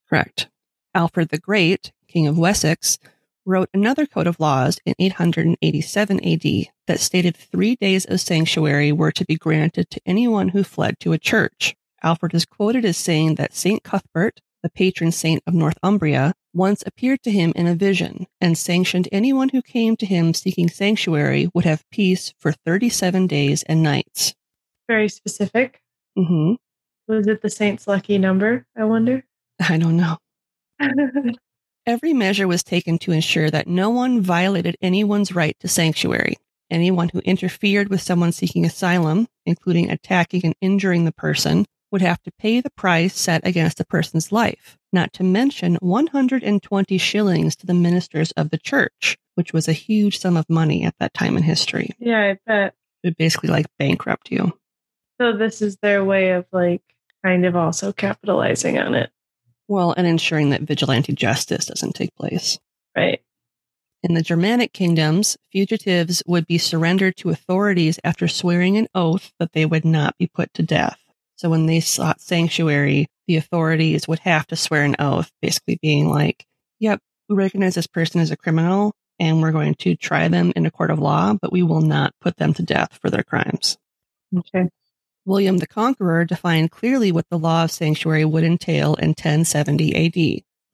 Correct. 0.07 0.49
Alfred 0.93 1.29
the 1.29 1.39
Great, 1.39 1.93
King 2.07 2.27
of 2.27 2.37
Wessex, 2.37 2.99
wrote 3.47 3.69
another 3.73 4.05
code 4.05 4.27
of 4.27 4.39
laws 4.39 4.79
in 4.85 4.93
887 4.99 6.23
AD 6.23 6.67
that 6.85 6.99
stated 6.99 7.35
three 7.35 7.75
days 7.75 8.05
of 8.05 8.19
sanctuary 8.19 8.91
were 8.91 9.11
to 9.11 9.25
be 9.25 9.35
granted 9.35 9.89
to 9.89 10.01
anyone 10.05 10.49
who 10.49 10.63
fled 10.63 10.99
to 10.99 11.13
a 11.13 11.17
church. 11.17 11.75
Alfred 12.03 12.33
is 12.33 12.45
quoted 12.45 12.85
as 12.85 12.97
saying 12.97 13.35
that 13.35 13.55
St. 13.55 13.83
Cuthbert, 13.83 14.41
the 14.61 14.69
patron 14.69 15.11
saint 15.11 15.41
of 15.47 15.53
Northumbria, 15.53 16.33
once 16.53 16.83
appeared 16.85 17.23
to 17.23 17.31
him 17.31 17.53
in 17.55 17.67
a 17.67 17.75
vision 17.75 18.27
and 18.41 18.57
sanctioned 18.57 19.07
anyone 19.11 19.49
who 19.49 19.61
came 19.61 19.95
to 19.95 20.05
him 20.05 20.33
seeking 20.33 20.69
sanctuary 20.69 21.49
would 21.53 21.65
have 21.65 21.89
peace 21.89 22.33
for 22.37 22.51
37 22.51 23.27
days 23.27 23.63
and 23.63 23.81
nights. 23.81 24.35
Very 24.87 25.09
specific. 25.09 25.81
Mm-hmm. 26.17 26.55
Was 27.07 27.27
it 27.27 27.41
the 27.41 27.49
saint's 27.49 27.87
lucky 27.87 28.17
number? 28.17 28.65
I 28.75 28.83
wonder. 28.83 29.23
I 29.59 29.77
don't 29.77 29.97
know. 29.97 30.17
Every 31.87 32.11
measure 32.11 32.49
was 32.49 32.65
taken 32.65 32.97
to 32.99 33.13
ensure 33.13 33.49
that 33.49 33.65
no 33.65 33.89
one 33.89 34.19
violated 34.19 34.75
anyone's 34.81 35.33
right 35.33 35.55
to 35.61 35.69
sanctuary. 35.69 36.35
Anyone 36.69 37.07
who 37.07 37.19
interfered 37.19 37.87
with 37.87 38.01
someone 38.01 38.33
seeking 38.33 38.65
asylum, 38.65 39.27
including 39.45 39.89
attacking 39.89 40.41
and 40.43 40.53
injuring 40.59 41.05
the 41.05 41.13
person, 41.13 41.65
would 41.89 42.01
have 42.01 42.21
to 42.23 42.31
pay 42.37 42.59
the 42.59 42.71
price 42.71 43.17
set 43.17 43.47
against 43.47 43.77
the 43.77 43.85
person's 43.85 44.33
life, 44.33 44.77
not 44.91 45.13
to 45.13 45.23
mention 45.23 45.75
120 45.75 46.97
shillings 46.97 47.55
to 47.55 47.65
the 47.65 47.73
ministers 47.73 48.31
of 48.31 48.49
the 48.49 48.57
church, 48.57 49.17
which 49.35 49.53
was 49.53 49.69
a 49.69 49.73
huge 49.73 50.19
sum 50.19 50.35
of 50.35 50.49
money 50.49 50.83
at 50.83 50.95
that 50.99 51.13
time 51.13 51.37
in 51.37 51.43
history. 51.43 51.91
yeah, 51.99 52.19
I 52.19 52.37
bet. 52.45 52.75
It 53.01 53.07
would 53.07 53.17
basically 53.17 53.47
like 53.47 53.67
bankrupt 53.79 54.29
you. 54.29 54.51
So 55.21 55.31
this 55.37 55.61
is 55.61 55.77
their 55.77 56.03
way 56.03 56.31
of 56.31 56.45
like 56.51 56.81
kind 57.23 57.45
of 57.45 57.55
also 57.55 57.93
capitalizing 57.93 58.77
on 58.77 58.93
it. 58.93 59.09
Well, 59.67 59.93
and 59.95 60.07
ensuring 60.07 60.51
that 60.51 60.61
vigilante 60.61 61.13
justice 61.13 61.65
doesn't 61.65 61.93
take 61.93 62.15
place. 62.15 62.57
Right. 62.95 63.21
In 64.03 64.13
the 64.13 64.21
Germanic 64.21 64.73
kingdoms, 64.73 65.37
fugitives 65.51 66.23
would 66.25 66.47
be 66.47 66.57
surrendered 66.57 67.17
to 67.17 67.29
authorities 67.29 67.99
after 68.03 68.27
swearing 68.27 68.77
an 68.77 68.87
oath 68.93 69.33
that 69.39 69.53
they 69.53 69.65
would 69.65 69.85
not 69.85 70.17
be 70.17 70.27
put 70.27 70.53
to 70.53 70.63
death. 70.63 70.99
So 71.35 71.49
when 71.49 71.65
they 71.65 71.79
sought 71.79 72.21
sanctuary, 72.21 73.07
the 73.27 73.35
authorities 73.35 74.07
would 74.07 74.19
have 74.19 74.47
to 74.47 74.55
swear 74.55 74.83
an 74.83 74.95
oath, 74.99 75.31
basically 75.41 75.77
being 75.81 76.09
like, 76.09 76.45
yep, 76.79 76.99
we 77.27 77.35
recognize 77.35 77.75
this 77.75 77.87
person 77.87 78.21
as 78.21 78.31
a 78.31 78.37
criminal 78.37 78.93
and 79.19 79.41
we're 79.41 79.51
going 79.51 79.75
to 79.75 79.95
try 79.95 80.27
them 80.27 80.53
in 80.55 80.65
a 80.65 80.71
court 80.71 80.91
of 80.91 80.99
law, 80.99 81.33
but 81.41 81.51
we 81.51 81.63
will 81.63 81.81
not 81.81 82.13
put 82.21 82.37
them 82.37 82.53
to 82.53 82.63
death 82.63 82.97
for 83.01 83.09
their 83.09 83.23
crimes. 83.23 83.77
Okay. 84.35 84.69
William 85.27 85.57
the 85.57 85.67
Conqueror 85.67 86.23
defined 86.23 86.71
clearly 86.71 87.11
what 87.11 87.27
the 87.29 87.37
law 87.37 87.65
of 87.65 87.71
sanctuary 87.71 88.23
would 88.23 88.45
entail 88.45 88.95
in 88.95 89.09
1070 89.09 89.93
AD. 89.93 90.13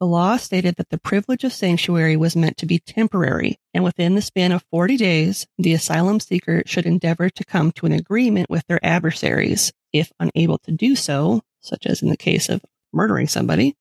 The 0.00 0.06
law 0.06 0.36
stated 0.36 0.76
that 0.76 0.90
the 0.90 0.98
privilege 0.98 1.42
of 1.42 1.52
sanctuary 1.52 2.16
was 2.16 2.36
meant 2.36 2.56
to 2.58 2.66
be 2.66 2.78
temporary, 2.78 3.58
and 3.74 3.82
within 3.82 4.14
the 4.14 4.22
span 4.22 4.52
of 4.52 4.64
40 4.70 4.96
days, 4.96 5.48
the 5.58 5.72
asylum 5.74 6.20
seeker 6.20 6.62
should 6.66 6.86
endeavor 6.86 7.28
to 7.30 7.44
come 7.44 7.72
to 7.72 7.86
an 7.86 7.92
agreement 7.92 8.48
with 8.48 8.64
their 8.68 8.78
adversaries. 8.84 9.72
If 9.92 10.12
unable 10.20 10.58
to 10.58 10.70
do 10.70 10.94
so, 10.94 11.42
such 11.60 11.84
as 11.84 12.00
in 12.00 12.08
the 12.08 12.16
case 12.16 12.48
of 12.48 12.64
murdering 12.92 13.26
somebody, 13.26 13.74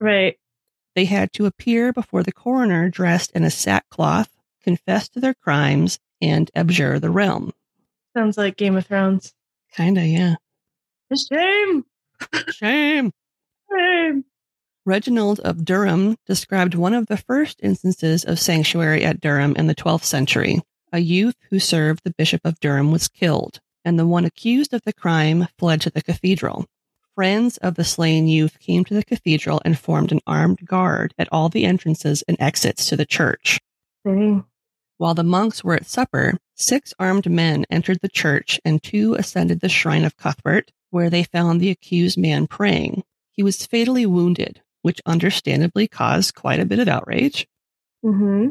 Right. 0.00 0.38
they 0.94 1.04
had 1.04 1.34
to 1.34 1.44
appear 1.44 1.92
before 1.92 2.22
the 2.22 2.32
coroner 2.32 2.88
dressed 2.88 3.30
in 3.32 3.44
a 3.44 3.50
sackcloth, 3.50 4.30
confess 4.62 5.06
to 5.10 5.20
their 5.20 5.34
crimes, 5.34 5.98
and 6.22 6.50
abjure 6.54 6.98
the 6.98 7.10
realm. 7.10 7.52
Sounds 8.16 8.38
like 8.38 8.56
Game 8.56 8.76
of 8.76 8.86
Thrones. 8.86 9.34
Kinda, 9.74 10.06
yeah. 10.06 10.34
Shame. 11.12 11.84
Shame. 12.50 13.12
Shame. 13.70 14.24
Reginald 14.86 15.40
of 15.40 15.64
Durham 15.64 16.16
described 16.26 16.74
one 16.74 16.94
of 16.94 17.06
the 17.06 17.16
first 17.16 17.58
instances 17.62 18.24
of 18.24 18.38
sanctuary 18.38 19.04
at 19.04 19.20
Durham 19.20 19.56
in 19.56 19.66
the 19.66 19.74
12th 19.74 20.04
century. 20.04 20.60
A 20.92 20.98
youth 20.98 21.36
who 21.50 21.58
served 21.58 22.02
the 22.04 22.14
Bishop 22.16 22.42
of 22.44 22.60
Durham 22.60 22.92
was 22.92 23.08
killed, 23.08 23.60
and 23.84 23.98
the 23.98 24.06
one 24.06 24.24
accused 24.24 24.72
of 24.72 24.82
the 24.82 24.92
crime 24.92 25.48
fled 25.58 25.80
to 25.80 25.90
the 25.90 26.02
cathedral. 26.02 26.66
Friends 27.14 27.56
of 27.58 27.74
the 27.74 27.84
slain 27.84 28.28
youth 28.28 28.60
came 28.60 28.84
to 28.84 28.94
the 28.94 29.04
cathedral 29.04 29.60
and 29.64 29.78
formed 29.78 30.12
an 30.12 30.20
armed 30.26 30.64
guard 30.66 31.14
at 31.18 31.28
all 31.32 31.48
the 31.48 31.64
entrances 31.64 32.22
and 32.28 32.36
exits 32.38 32.88
to 32.88 32.96
the 32.96 33.06
church. 33.06 33.60
Dang. 34.04 34.44
While 34.98 35.14
the 35.14 35.24
monks 35.24 35.64
were 35.64 35.74
at 35.74 35.86
supper, 35.86 36.38
six 36.54 36.94
armed 36.98 37.30
men 37.30 37.64
entered 37.70 38.00
the 38.00 38.08
church 38.08 38.60
and 38.64 38.82
two 38.82 39.14
ascended 39.14 39.60
the 39.60 39.68
shrine 39.68 40.04
of 40.04 40.16
Cuthbert, 40.16 40.72
where 40.90 41.10
they 41.10 41.24
found 41.24 41.60
the 41.60 41.70
accused 41.70 42.18
man 42.18 42.46
praying. 42.46 43.02
He 43.30 43.42
was 43.42 43.66
fatally 43.66 44.06
wounded, 44.06 44.62
which 44.82 45.00
understandably 45.06 45.88
caused 45.88 46.34
quite 46.34 46.60
a 46.60 46.66
bit 46.66 46.78
of 46.78 46.88
outrage. 46.88 47.48
Mm-hmm. 48.04 48.50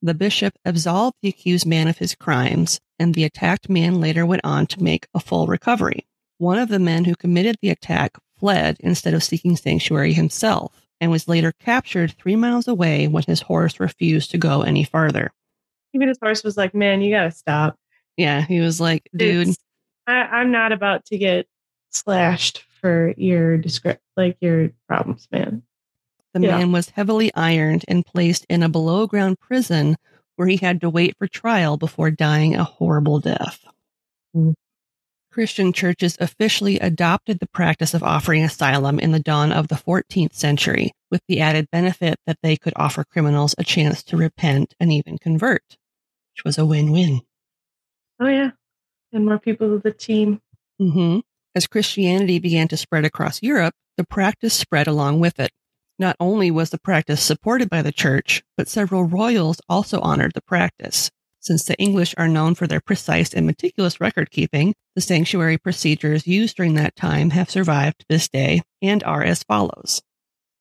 The 0.00 0.14
bishop 0.14 0.54
absolved 0.64 1.16
the 1.22 1.28
accused 1.28 1.66
man 1.66 1.86
of 1.88 1.98
his 1.98 2.14
crimes, 2.14 2.80
and 2.98 3.14
the 3.14 3.24
attacked 3.24 3.68
man 3.68 4.00
later 4.00 4.24
went 4.24 4.44
on 4.44 4.66
to 4.68 4.82
make 4.82 5.06
a 5.14 5.20
full 5.20 5.46
recovery. 5.46 6.06
One 6.38 6.58
of 6.58 6.68
the 6.68 6.78
men 6.78 7.04
who 7.04 7.14
committed 7.14 7.56
the 7.60 7.70
attack 7.70 8.16
fled 8.36 8.78
instead 8.80 9.14
of 9.14 9.22
seeking 9.22 9.56
sanctuary 9.56 10.12
himself, 10.12 10.86
and 11.00 11.10
was 11.10 11.28
later 11.28 11.52
captured 11.52 12.12
three 12.12 12.36
miles 12.36 12.66
away 12.66 13.06
when 13.06 13.24
his 13.26 13.42
horse 13.42 13.78
refused 13.78 14.30
to 14.30 14.38
go 14.38 14.62
any 14.62 14.82
farther. 14.82 15.32
Even 15.94 16.08
his 16.08 16.18
horse 16.22 16.42
was 16.42 16.56
like, 16.56 16.74
man, 16.74 17.02
you 17.02 17.14
got 17.14 17.24
to 17.24 17.30
stop. 17.30 17.76
Yeah, 18.16 18.42
he 18.42 18.60
was 18.60 18.80
like, 18.80 19.08
dude, 19.14 19.48
It's- 19.48 19.56
I, 20.06 20.12
I'm 20.12 20.50
not 20.50 20.72
about 20.72 21.04
to 21.06 21.18
get 21.18 21.46
slashed 21.90 22.64
for 22.80 23.14
your 23.16 23.56
descript, 23.58 24.02
like 24.16 24.36
your 24.40 24.70
problems, 24.88 25.28
man. 25.30 25.62
the 26.34 26.40
yeah. 26.40 26.58
man 26.58 26.72
was 26.72 26.88
heavily 26.88 27.32
ironed 27.34 27.84
and 27.86 28.04
placed 28.04 28.44
in 28.48 28.62
a 28.62 28.68
below 28.68 29.06
ground 29.06 29.38
prison 29.38 29.96
where 30.36 30.48
he 30.48 30.56
had 30.56 30.80
to 30.80 30.90
wait 30.90 31.16
for 31.18 31.28
trial 31.28 31.76
before 31.76 32.10
dying 32.10 32.54
a 32.54 32.64
horrible 32.64 33.20
death. 33.20 33.64
Mm. 34.34 34.54
Christian 35.30 35.72
churches 35.72 36.16
officially 36.20 36.78
adopted 36.78 37.38
the 37.38 37.48
practice 37.48 37.94
of 37.94 38.02
offering 38.02 38.42
asylum 38.42 38.98
in 38.98 39.12
the 39.12 39.20
dawn 39.20 39.50
of 39.50 39.68
the 39.68 39.76
14th 39.76 40.34
century, 40.34 40.92
with 41.10 41.22
the 41.26 41.40
added 41.40 41.70
benefit 41.70 42.18
that 42.26 42.38
they 42.42 42.56
could 42.56 42.74
offer 42.76 43.04
criminals 43.04 43.54
a 43.56 43.64
chance 43.64 44.02
to 44.02 44.16
repent 44.16 44.74
and 44.78 44.92
even 44.92 45.16
convert, 45.18 45.78
which 46.32 46.44
was 46.44 46.58
a 46.58 46.66
win 46.66 46.92
win. 46.92 47.20
Oh, 48.20 48.28
yeah. 48.28 48.50
And 49.12 49.26
more 49.26 49.38
people 49.38 49.68
to 49.68 49.78
the 49.78 49.92
team. 49.92 50.40
Mm-hmm. 50.80 51.20
As 51.54 51.66
Christianity 51.66 52.38
began 52.38 52.68
to 52.68 52.76
spread 52.76 53.04
across 53.04 53.42
Europe, 53.42 53.74
the 53.96 54.04
practice 54.04 54.54
spread 54.54 54.86
along 54.86 55.20
with 55.20 55.38
it. 55.38 55.50
Not 55.98 56.16
only 56.18 56.50
was 56.50 56.70
the 56.70 56.78
practice 56.78 57.22
supported 57.22 57.68
by 57.68 57.82
the 57.82 57.92
church, 57.92 58.42
but 58.56 58.68
several 58.68 59.04
royals 59.04 59.60
also 59.68 60.00
honored 60.00 60.32
the 60.34 60.42
practice. 60.42 61.10
Since 61.40 61.64
the 61.64 61.76
English 61.76 62.14
are 62.16 62.28
known 62.28 62.54
for 62.54 62.66
their 62.66 62.80
precise 62.80 63.34
and 63.34 63.44
meticulous 63.44 64.00
record 64.00 64.30
keeping, 64.30 64.74
the 64.94 65.00
sanctuary 65.00 65.58
procedures 65.58 66.26
used 66.26 66.56
during 66.56 66.74
that 66.74 66.96
time 66.96 67.30
have 67.30 67.50
survived 67.50 67.98
to 68.00 68.06
this 68.08 68.28
day 68.28 68.62
and 68.80 69.02
are 69.04 69.22
as 69.22 69.42
follows. 69.42 70.02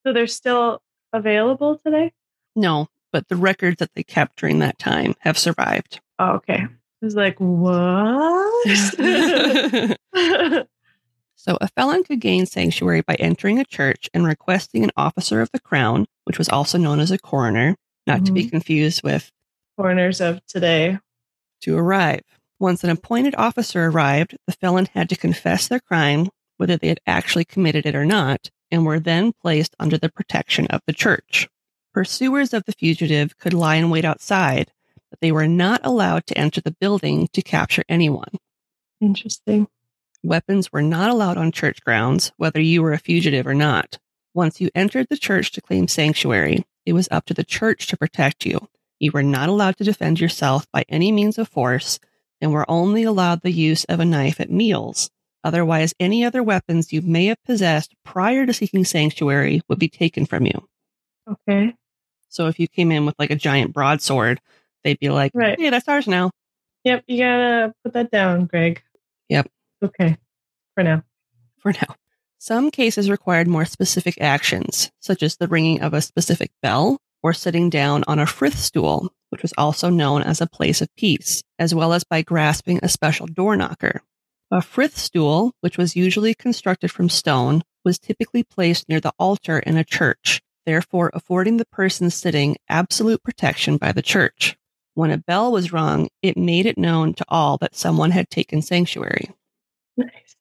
So 0.05 0.11
they're 0.11 0.27
still 0.27 0.81
available 1.13 1.79
today? 1.85 2.11
No, 2.55 2.87
but 3.11 3.27
the 3.27 3.35
records 3.35 3.77
that 3.77 3.93
they 3.95 4.03
kept 4.03 4.37
during 4.37 4.59
that 4.59 4.79
time 4.79 5.15
have 5.19 5.37
survived. 5.37 5.99
Oh, 6.19 6.31
okay. 6.33 6.65
I 6.65 7.05
was 7.05 7.15
like, 7.15 7.37
what? 7.39 8.77
So 11.43 11.57
a 11.59 11.67
felon 11.69 12.03
could 12.03 12.19
gain 12.19 12.45
sanctuary 12.45 13.01
by 13.01 13.15
entering 13.15 13.57
a 13.57 13.65
church 13.65 14.07
and 14.13 14.27
requesting 14.27 14.83
an 14.83 14.91
officer 14.95 15.41
of 15.41 15.49
the 15.51 15.59
crown, 15.59 16.05
which 16.25 16.37
was 16.37 16.49
also 16.49 16.77
known 16.77 16.99
as 16.99 17.09
a 17.09 17.17
coroner, 17.17 17.75
not 18.05 18.25
to 18.25 18.31
be 18.31 18.41
mm-hmm. 18.41 18.49
confused 18.49 19.01
with 19.01 19.31
coroners 19.75 20.21
of 20.21 20.45
today. 20.45 20.99
to 21.61 21.75
arrive. 21.75 22.21
Once 22.59 22.83
an 22.83 22.91
appointed 22.91 23.33
officer 23.39 23.87
arrived, 23.87 24.37
the 24.45 24.53
felon 24.53 24.87
had 24.93 25.09
to 25.09 25.15
confess 25.15 25.67
their 25.67 25.79
crime, 25.79 26.29
whether 26.57 26.77
they 26.77 26.89
had 26.89 27.01
actually 27.07 27.45
committed 27.45 27.87
it 27.87 27.95
or 27.95 28.05
not, 28.05 28.51
and 28.69 28.85
were 28.85 28.99
then 28.99 29.33
placed 29.41 29.75
under 29.79 29.97
the 29.97 30.11
protection 30.11 30.67
of 30.67 30.81
the 30.85 30.93
church. 30.93 31.49
Pursuers 31.93 32.53
of 32.53 32.65
the 32.65 32.71
fugitive 32.71 33.38
could 33.38 33.53
lie 33.53 33.75
in 33.75 33.89
wait 33.89 34.05
outside, 34.05 34.71
but 35.10 35.19
they 35.19 35.31
were 35.31 35.48
not 35.48 35.81
allowed 35.83 36.25
to 36.27 36.38
enter 36.38 36.62
the 36.62 36.75
building 36.79 37.27
to 37.33 37.41
capture 37.41 37.83
anyone. 37.89 38.33
Interesting. 39.00 39.67
Weapons 40.24 40.71
were 40.71 40.81
not 40.81 41.10
allowed 41.10 41.38
on 41.38 41.51
church 41.51 41.81
grounds, 41.83 42.31
whether 42.38 42.62
you 42.62 42.81
were 42.81 42.93
a 42.93 43.00
fugitive 43.00 43.48
or 43.48 43.53
not. 43.53 44.00
Once 44.33 44.62
you 44.62 44.69
entered 44.74 45.07
the 45.10 45.17
church 45.17 45.51
to 45.51 45.62
claim 45.62 45.88
sanctuary, 45.88 46.65
it 46.86 46.93
was 46.93 47.10
up 47.12 47.25
to 47.25 47.33
the 47.33 47.43
church 47.43 47.88
to 47.88 47.98
protect 47.98 48.45
you. 48.45 48.69
You 49.00 49.12
were 49.13 49.24
not 49.24 49.50
allowed 49.50 49.77
to 49.77 49.83
defend 49.83 50.19
yourself 50.19 50.67
by 50.71 50.86
any 50.88 51.12
means 51.12 51.38
of 51.38 51.50
force 51.50 52.00
and 52.39 52.51
were 52.51 52.69
only 52.69 53.03
allowed 53.03 53.41
the 53.41 53.51
use 53.51 53.83
of 53.86 54.00
a 54.00 54.05
knife 54.05 54.39
at 54.39 54.50
meals, 54.50 55.10
Otherwise, 55.43 55.93
any 56.00 56.24
other 56.24 56.43
weapons 56.43 56.93
you 56.93 57.01
may 57.01 57.25
have 57.25 57.43
possessed 57.43 57.95
prior 58.03 58.45
to 58.45 58.53
seeking 58.53 58.86
sanctuary 58.86 59.62
would 59.67 59.79
be 59.79 59.89
taken 59.89 60.25
from 60.25 60.45
you. 60.45 60.67
Okay. 61.27 61.74
So 62.31 62.47
if 62.47 62.59
you 62.59 62.67
came 62.67 62.91
in 62.91 63.05
with 63.05 63.15
like 63.19 63.29
a 63.29 63.35
giant 63.35 63.73
broadsword, 63.73 64.41
they'd 64.83 65.00
be 65.00 65.09
like, 65.09 65.31
Right. 65.35 65.59
"Hey, 65.59 65.69
that's 65.69 65.88
ours 65.88 66.07
now." 66.07 66.31
Yep. 66.83 67.03
You 67.07 67.17
gotta 67.19 67.73
put 67.83 67.93
that 67.93 68.09
down, 68.09 68.45
Greg. 68.47 68.81
Yep. 69.29 69.47
Okay. 69.83 70.17
For 70.73 70.83
now. 70.83 71.03
For 71.59 71.73
now, 71.73 71.95
some 72.39 72.71
cases 72.71 73.09
required 73.09 73.47
more 73.47 73.65
specific 73.65 74.19
actions, 74.19 74.89
such 75.00 75.21
as 75.21 75.35
the 75.38 75.47
ringing 75.47 75.81
of 75.81 75.93
a 75.93 76.01
specific 76.01 76.51
bell 76.63 76.97
or 77.21 77.33
sitting 77.33 77.69
down 77.69 78.03
on 78.07 78.17
a 78.17 78.25
frith 78.25 78.57
stool, 78.57 79.13
which 79.29 79.43
was 79.43 79.53
also 79.57 79.89
known 79.89 80.23
as 80.23 80.41
a 80.41 80.47
place 80.47 80.81
of 80.81 80.89
peace, 80.97 81.43
as 81.59 81.75
well 81.75 81.93
as 81.93 82.03
by 82.03 82.23
grasping 82.23 82.79
a 82.81 82.89
special 82.89 83.27
door 83.27 83.55
knocker. 83.55 84.01
A 84.50 84.61
frith 84.61 84.97
stool, 84.97 85.53
which 85.61 85.77
was 85.77 85.95
usually 85.95 86.33
constructed 86.33 86.89
from 86.89 87.09
stone, 87.09 87.61
was 87.85 88.00
typically 88.00 88.43
placed 88.43 88.89
near 88.89 89.00
the 89.00 89.13
altar 89.19 89.59
in 89.59 89.77
a 89.77 89.83
church, 89.83 90.41
therefore 90.65 91.11
affording 91.13 91.57
the 91.57 91.65
person 91.65 92.09
sitting 92.09 92.57
absolute 92.69 93.23
protection 93.23 93.77
by 93.77 93.91
the 93.91 94.01
church. 94.01 94.57
When 94.93 95.11
a 95.11 95.17
bell 95.17 95.51
was 95.51 95.71
rung, 95.71 96.09
it 96.21 96.37
made 96.37 96.65
it 96.65 96.77
known 96.77 97.13
to 97.15 97.25
all 97.27 97.57
that 97.57 97.75
someone 97.75 98.11
had 98.11 98.29
taken 98.29 98.61
sanctuary. 98.61 99.31
Nice. 99.97 100.35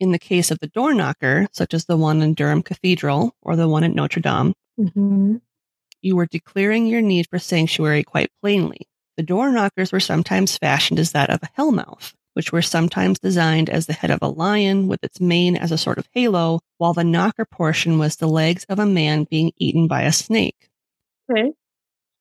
In 0.00 0.12
the 0.12 0.18
case 0.18 0.50
of 0.50 0.58
the 0.60 0.68
door 0.68 0.94
knocker, 0.94 1.48
such 1.52 1.74
as 1.74 1.86
the 1.86 1.96
one 1.96 2.22
in 2.22 2.34
Durham 2.34 2.62
Cathedral 2.62 3.34
or 3.42 3.56
the 3.56 3.68
one 3.68 3.84
at 3.84 3.94
Notre 3.94 4.20
Dame, 4.20 4.54
hmm 4.76 5.36
you 6.00 6.16
were 6.16 6.26
declaring 6.26 6.86
your 6.86 7.00
need 7.00 7.26
for 7.28 7.38
sanctuary 7.38 8.04
quite 8.04 8.30
plainly. 8.40 8.88
The 9.16 9.22
door 9.24 9.50
knockers 9.50 9.90
were 9.90 10.00
sometimes 10.00 10.56
fashioned 10.56 11.00
as 11.00 11.12
that 11.12 11.30
of 11.30 11.42
a 11.42 11.48
hellmouth, 11.56 12.14
which 12.38 12.52
were 12.52 12.62
sometimes 12.62 13.18
designed 13.18 13.68
as 13.68 13.86
the 13.86 13.92
head 13.92 14.12
of 14.12 14.20
a 14.22 14.28
lion 14.28 14.86
with 14.86 15.02
its 15.02 15.20
mane 15.20 15.56
as 15.56 15.72
a 15.72 15.76
sort 15.76 15.98
of 15.98 16.08
halo, 16.12 16.60
while 16.76 16.92
the 16.92 17.02
knocker 17.02 17.44
portion 17.44 17.98
was 17.98 18.14
the 18.14 18.28
legs 18.28 18.64
of 18.68 18.78
a 18.78 18.86
man 18.86 19.24
being 19.24 19.50
eaten 19.56 19.88
by 19.88 20.02
a 20.02 20.12
snake. 20.12 20.70
Okay. 21.28 21.50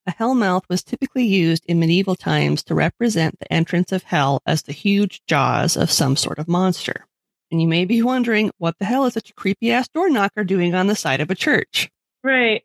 A 0.08 0.12
hellmouth 0.12 0.64
was 0.70 0.84
typically 0.84 1.24
used 1.24 1.64
in 1.68 1.80
medieval 1.80 2.16
times 2.16 2.64
to 2.64 2.74
represent 2.74 3.38
the 3.38 3.54
entrance 3.54 3.92
of 3.92 4.02
hell 4.02 4.42
as 4.44 4.64
the 4.64 4.74
huge 4.74 5.22
jaws 5.28 5.78
of 5.78 5.92
some 5.92 6.16
sort 6.16 6.40
of 6.40 6.48
monster. 6.48 7.06
And 7.52 7.62
you 7.62 7.68
may 7.68 7.86
be 7.86 8.02
wondering, 8.02 8.50
what 8.58 8.80
the 8.80 8.86
hell 8.86 9.06
is 9.06 9.14
such 9.14 9.30
a 9.30 9.36
creepy 9.36 9.72
ass 9.72 9.88
door 9.88 10.10
knocker 10.10 10.44
doing 10.44 10.74
on 10.74 10.88
the 10.88 10.96
side 10.96 11.22
of 11.22 11.30
a 11.30 11.36
church? 11.36 11.92
Right. 12.24 12.64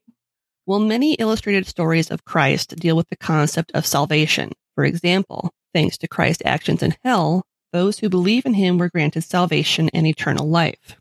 Well, 0.65 0.79
many 0.79 1.17
illustrated 1.17 1.67
stories 1.67 2.11
of 2.11 2.25
Christ 2.25 2.77
deal 2.77 2.97
with 2.97 3.11
the 3.11 3.17
concept 3.17 3.73
of 3.75 3.85
salvation. 3.85 4.53
For 4.75 4.87
example, 4.87 5.53
thanks 5.73 5.99
to 5.99 6.09
Christ's 6.09 6.43
actions 6.45 6.83
in 6.83 6.95
hell, 7.05 7.45
those 7.73 7.99
who 7.99 8.09
believe 8.09 8.45
in 8.47 8.55
him 8.55 8.79
were 8.79 8.91
granted 8.91 9.23
salvation 9.23 9.89
and 9.95 10.07
eternal 10.07 10.49
life. 10.49 10.99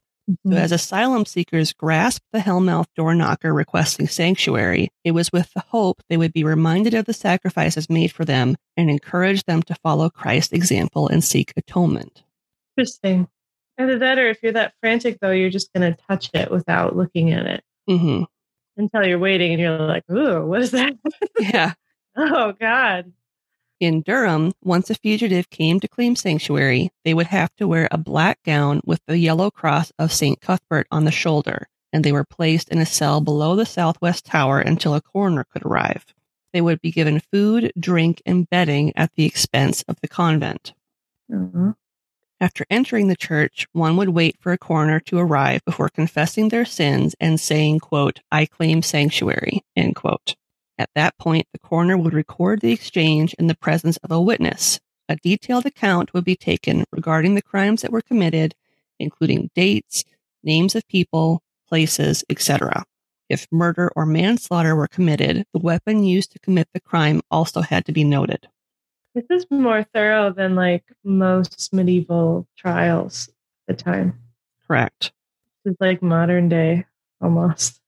So, 0.48 0.54
as 0.54 0.72
asylum 0.72 1.26
seekers 1.26 1.74
grasped 1.74 2.26
the 2.32 2.40
hellmouth 2.40 2.86
door 2.96 3.16
knocker 3.16 3.54
requesting 3.54 4.08
sanctuary, 4.08 4.90
it 5.04 5.12
was 5.12 5.32
with 5.32 5.52
the 5.54 5.64
hope 5.68 6.02
they 6.10 6.18
would 6.18 6.32
be 6.32 6.44
reminded 6.44 6.94
of 6.94 7.06
the 7.06 7.14
sacrifices 7.14 7.90
made 7.90 8.12
for 8.12 8.24
them 8.24 8.56
and 8.78 8.90
encourage 8.90 9.44
them 9.44 9.62
to 9.64 9.76
follow 9.76 10.10
Christ's 10.10 10.54
example 10.54 11.08
and 11.08 11.24
seek 11.24 11.54
atonement. 11.58 12.24
Interesting. 12.78 13.28
Either 13.78 14.00
that 14.00 14.20
or 14.20 14.30
if 14.30 14.42
you're 14.44 14.52
that 14.54 14.74
frantic 14.80 15.18
though, 15.20 15.32
you're 15.32 15.50
just 15.50 15.74
gonna 15.74 15.98
touch 16.08 16.30
it 16.34 16.52
without 16.52 16.96
looking 16.96 17.32
at 17.32 17.46
it 17.48 17.64
mm-hmm. 17.90 18.24
until 18.78 19.06
you're 19.06 19.20
waiting 19.20 19.52
and 19.52 19.60
you're 19.60 19.78
like, 19.80 20.10
ooh, 20.10 20.46
what 20.46 20.62
is 20.62 20.72
that? 20.72 20.94
Yeah. 21.40 21.74
oh 22.16 22.54
God. 22.54 23.12
In 23.82 24.04
Durham, 24.04 24.54
once 24.62 24.92
a 24.92 24.96
fugitive 24.96 25.50
came 25.50 25.80
to 25.80 25.88
claim 25.88 26.16
sanctuary, 26.16 26.92
they 27.04 27.16
would 27.16 27.26
have 27.26 27.50
to 27.56 27.68
wear 27.68 27.88
a 27.90 27.98
black 27.98 28.44
gown 28.44 28.80
with 28.86 29.02
the 29.08 29.18
yellow 29.18 29.50
cross 29.50 29.92
of 29.98 30.14
St. 30.14 30.40
Cuthbert 30.40 30.86
on 30.92 31.04
the 31.06 31.12
shoulder, 31.12 31.68
and 31.92 32.04
they 32.04 32.12
were 32.12 32.24
placed 32.24 32.70
in 32.70 32.78
a 32.78 32.86
cell 32.86 33.22
below 33.22 33.56
the 33.56 33.66
southwest 33.66 34.24
tower 34.26 34.60
until 34.60 34.94
a 34.94 35.02
coroner 35.02 35.44
could 35.44 35.66
arrive. 35.66 36.06
They 36.54 36.62
would 36.62 36.80
be 36.80 36.92
given 36.92 37.22
food, 37.32 37.72
drink, 37.80 38.22
and 38.24 38.48
bedding 38.48 38.94
at 38.96 39.14
the 39.16 39.26
expense 39.26 39.82
of 39.88 40.00
the 40.00 40.08
convent. 40.08 40.76
Mhm. 41.32 41.76
After 42.40 42.68
entering 42.70 43.08
the 43.08 43.16
church, 43.16 43.68
one 43.72 43.98
would 43.98 44.10
wait 44.10 44.36
for 44.40 44.52
a 44.52 44.60
coroner 44.60 45.00
to 45.00 45.18
arrive 45.18 45.66
before 45.66 45.90
confessing 45.90 46.50
their 46.50 46.66
sins 46.66 47.16
and 47.20 47.40
saying, 47.40 47.80
quote, 47.80 48.20
I 48.32 48.46
claim 48.46 48.84
sanctuary, 48.84 49.64
end 49.76 49.96
quote. 49.96 50.36
At 50.82 50.90
that 50.96 51.16
point, 51.20 51.46
the 51.54 51.60
coroner 51.60 51.96
would 51.96 52.12
record 52.12 52.62
the 52.62 52.72
exchange 52.72 53.36
in 53.36 53.46
the 53.46 53.54
presence 53.54 53.98
of 53.98 54.10
a 54.10 54.20
witness. 54.20 54.80
A 55.08 55.16
detailed 55.16 55.68
account 55.68 56.12
would 56.12 56.26
be 56.26 56.36
taken 56.36 56.86
regarding 56.92 57.36
the 57.36 57.44
crimes 57.44 57.84
that 57.84 57.92
were 57.92 58.02
committed, 58.02 58.56
including 58.98 59.52
dates, 59.54 60.04
names 60.44 60.74
of 60.74 60.88
people, 60.88 61.44
places, 61.70 62.24
etc. 62.32 62.84
If 63.30 63.46
murder 63.52 63.92
or 63.96 64.08
manslaughter 64.08 64.76
were 64.76 64.88
committed, 64.88 65.46
the 65.54 65.60
weapon 65.60 66.04
used 66.04 66.32
to 66.32 66.40
commit 66.40 66.68
the 66.74 66.82
crime 66.82 67.22
also 67.30 67.62
had 67.62 67.86
to 67.86 67.92
be 67.92 68.04
noted. 68.04 68.48
This 69.14 69.26
is 69.30 69.46
more 69.52 69.84
thorough 69.84 70.34
than 70.34 70.56
like 70.56 70.86
most 71.04 71.72
medieval 71.72 72.48
trials 72.58 73.30
at 73.70 73.78
the 73.78 73.84
time. 73.84 74.20
Correct. 74.66 75.12
It's 75.64 75.80
like 75.80 76.02
modern 76.02 76.50
day 76.50 76.88
almost. 77.22 77.81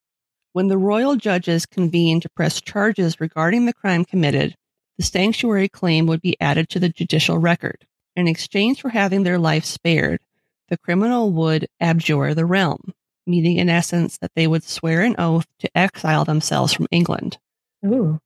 When 0.54 0.68
the 0.68 0.78
royal 0.78 1.16
judges 1.16 1.66
convened 1.66 2.22
to 2.22 2.30
press 2.30 2.62
charges 2.62 3.20
regarding 3.20 3.66
the 3.66 3.74
crime 3.74 4.06
committed, 4.06 4.56
the 4.98 5.04
sanctuary 5.04 5.68
claim 5.68 6.06
would 6.06 6.22
be 6.22 6.40
added 6.40 6.70
to 6.70 6.80
the 6.80 6.90
judicial 6.90 7.40
record. 7.40 7.88
In 8.16 8.28
exchange 8.28 8.80
for 8.80 8.90
having 8.90 9.24
their 9.24 9.40
life 9.40 9.66
spared, 9.66 10.22
the 10.70 10.78
criminal 10.78 11.32
would 11.32 11.68
abjure 11.80 12.36
the 12.36 12.46
realm, 12.46 12.94
meaning 13.26 13.58
in 13.58 13.68
essence 13.68 14.20
that 14.20 14.32
they 14.36 14.46
would 14.46 14.64
swear 14.64 15.02
an 15.02 15.16
oath 15.18 15.48
to 15.58 15.76
exile 15.76 16.24
themselves 16.24 16.72
from 16.72 16.88
England. 16.92 17.40
Ooh. 17.84 18.20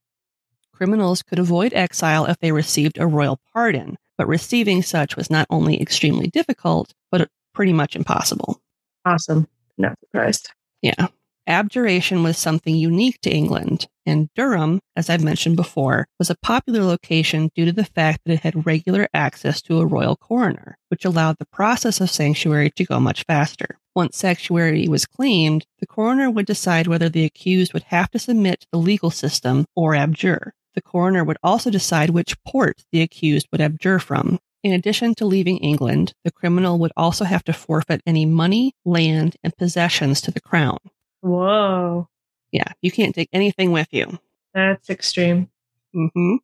Criminals 0.70 1.22
could 1.22 1.38
avoid 1.38 1.72
exile 1.72 2.26
if 2.26 2.38
they 2.40 2.52
received 2.52 2.98
a 2.98 3.06
royal 3.06 3.40
pardon, 3.54 3.96
but 4.18 4.28
receiving 4.28 4.82
such 4.82 5.16
was 5.16 5.30
not 5.30 5.46
only 5.48 5.80
extremely 5.80 6.26
difficult, 6.26 6.92
but 7.10 7.30
pretty 7.54 7.72
much 7.72 7.96
impossible. 7.96 8.60
Awesome. 9.06 9.48
Not 9.78 9.98
surprised. 10.00 10.50
Yeah. 10.82 11.08
Abjuration 11.48 12.22
was 12.22 12.36
something 12.36 12.76
unique 12.76 13.22
to 13.22 13.30
England, 13.30 13.86
and 14.04 14.28
Durham, 14.34 14.80
as 14.94 15.08
I've 15.08 15.24
mentioned 15.24 15.56
before, 15.56 16.06
was 16.18 16.28
a 16.28 16.36
popular 16.42 16.82
location 16.82 17.48
due 17.54 17.64
to 17.64 17.72
the 17.72 17.86
fact 17.86 18.20
that 18.26 18.34
it 18.34 18.40
had 18.40 18.66
regular 18.66 19.08
access 19.14 19.62
to 19.62 19.80
a 19.80 19.86
royal 19.86 20.14
coroner, 20.14 20.76
which 20.88 21.06
allowed 21.06 21.36
the 21.38 21.46
process 21.46 22.02
of 22.02 22.10
sanctuary 22.10 22.70
to 22.76 22.84
go 22.84 23.00
much 23.00 23.24
faster. 23.24 23.78
Once 23.94 24.18
sanctuary 24.18 24.88
was 24.88 25.06
claimed, 25.06 25.64
the 25.78 25.86
coroner 25.86 26.30
would 26.30 26.44
decide 26.44 26.86
whether 26.86 27.08
the 27.08 27.24
accused 27.24 27.72
would 27.72 27.84
have 27.84 28.10
to 28.10 28.18
submit 28.18 28.60
to 28.60 28.66
the 28.70 28.78
legal 28.78 29.10
system 29.10 29.64
or 29.74 29.94
abjure. 29.94 30.52
The 30.74 30.82
coroner 30.82 31.24
would 31.24 31.38
also 31.42 31.70
decide 31.70 32.10
which 32.10 32.36
port 32.44 32.84
the 32.92 33.00
accused 33.00 33.48
would 33.50 33.62
abjure 33.62 34.00
from. 34.00 34.38
In 34.62 34.74
addition 34.74 35.14
to 35.14 35.24
leaving 35.24 35.56
England, 35.58 36.12
the 36.24 36.30
criminal 36.30 36.78
would 36.78 36.92
also 36.94 37.24
have 37.24 37.44
to 37.44 37.54
forfeit 37.54 38.02
any 38.04 38.26
money, 38.26 38.74
land, 38.84 39.36
and 39.42 39.56
possessions 39.56 40.20
to 40.20 40.30
the 40.30 40.42
crown. 40.42 40.76
Whoa. 41.20 42.08
Yeah, 42.52 42.72
you 42.80 42.90
can't 42.90 43.14
take 43.14 43.28
anything 43.32 43.72
with 43.72 43.88
you. 43.90 44.18
That's 44.54 44.88
extreme. 44.90 45.50
Mm-hmm. 45.94 46.36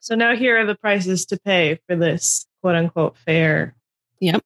So 0.00 0.14
now 0.14 0.34
here 0.34 0.58
are 0.58 0.66
the 0.66 0.74
prices 0.74 1.26
to 1.26 1.38
pay 1.38 1.78
for 1.86 1.96
this 1.96 2.46
quote 2.62 2.74
unquote 2.74 3.16
fair 3.18 3.74
Yep. 4.20 4.42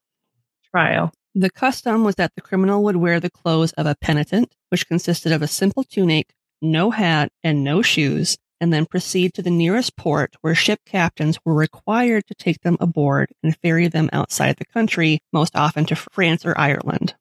trial. 0.70 1.12
The 1.34 1.50
custom 1.50 2.04
was 2.04 2.14
that 2.16 2.32
the 2.34 2.40
criminal 2.40 2.82
would 2.84 2.96
wear 2.96 3.18
the 3.20 3.30
clothes 3.30 3.72
of 3.72 3.86
a 3.86 3.96
penitent, 4.00 4.54
which 4.68 4.86
consisted 4.86 5.32
of 5.32 5.42
a 5.42 5.48
simple 5.48 5.82
tunic, 5.84 6.32
no 6.62 6.90
hat, 6.92 7.30
and 7.42 7.64
no 7.64 7.82
shoes, 7.82 8.36
and 8.60 8.72
then 8.72 8.86
proceed 8.86 9.34
to 9.34 9.42
the 9.42 9.50
nearest 9.50 9.96
port 9.96 10.34
where 10.40 10.54
ship 10.54 10.80
captains 10.86 11.38
were 11.44 11.54
required 11.54 12.26
to 12.28 12.34
take 12.34 12.60
them 12.60 12.76
aboard 12.80 13.30
and 13.42 13.56
ferry 13.56 13.88
them 13.88 14.08
outside 14.12 14.56
the 14.56 14.64
country, 14.64 15.18
most 15.32 15.56
often 15.56 15.84
to 15.86 15.96
France 15.96 16.46
or 16.46 16.56
Ireland. 16.56 17.14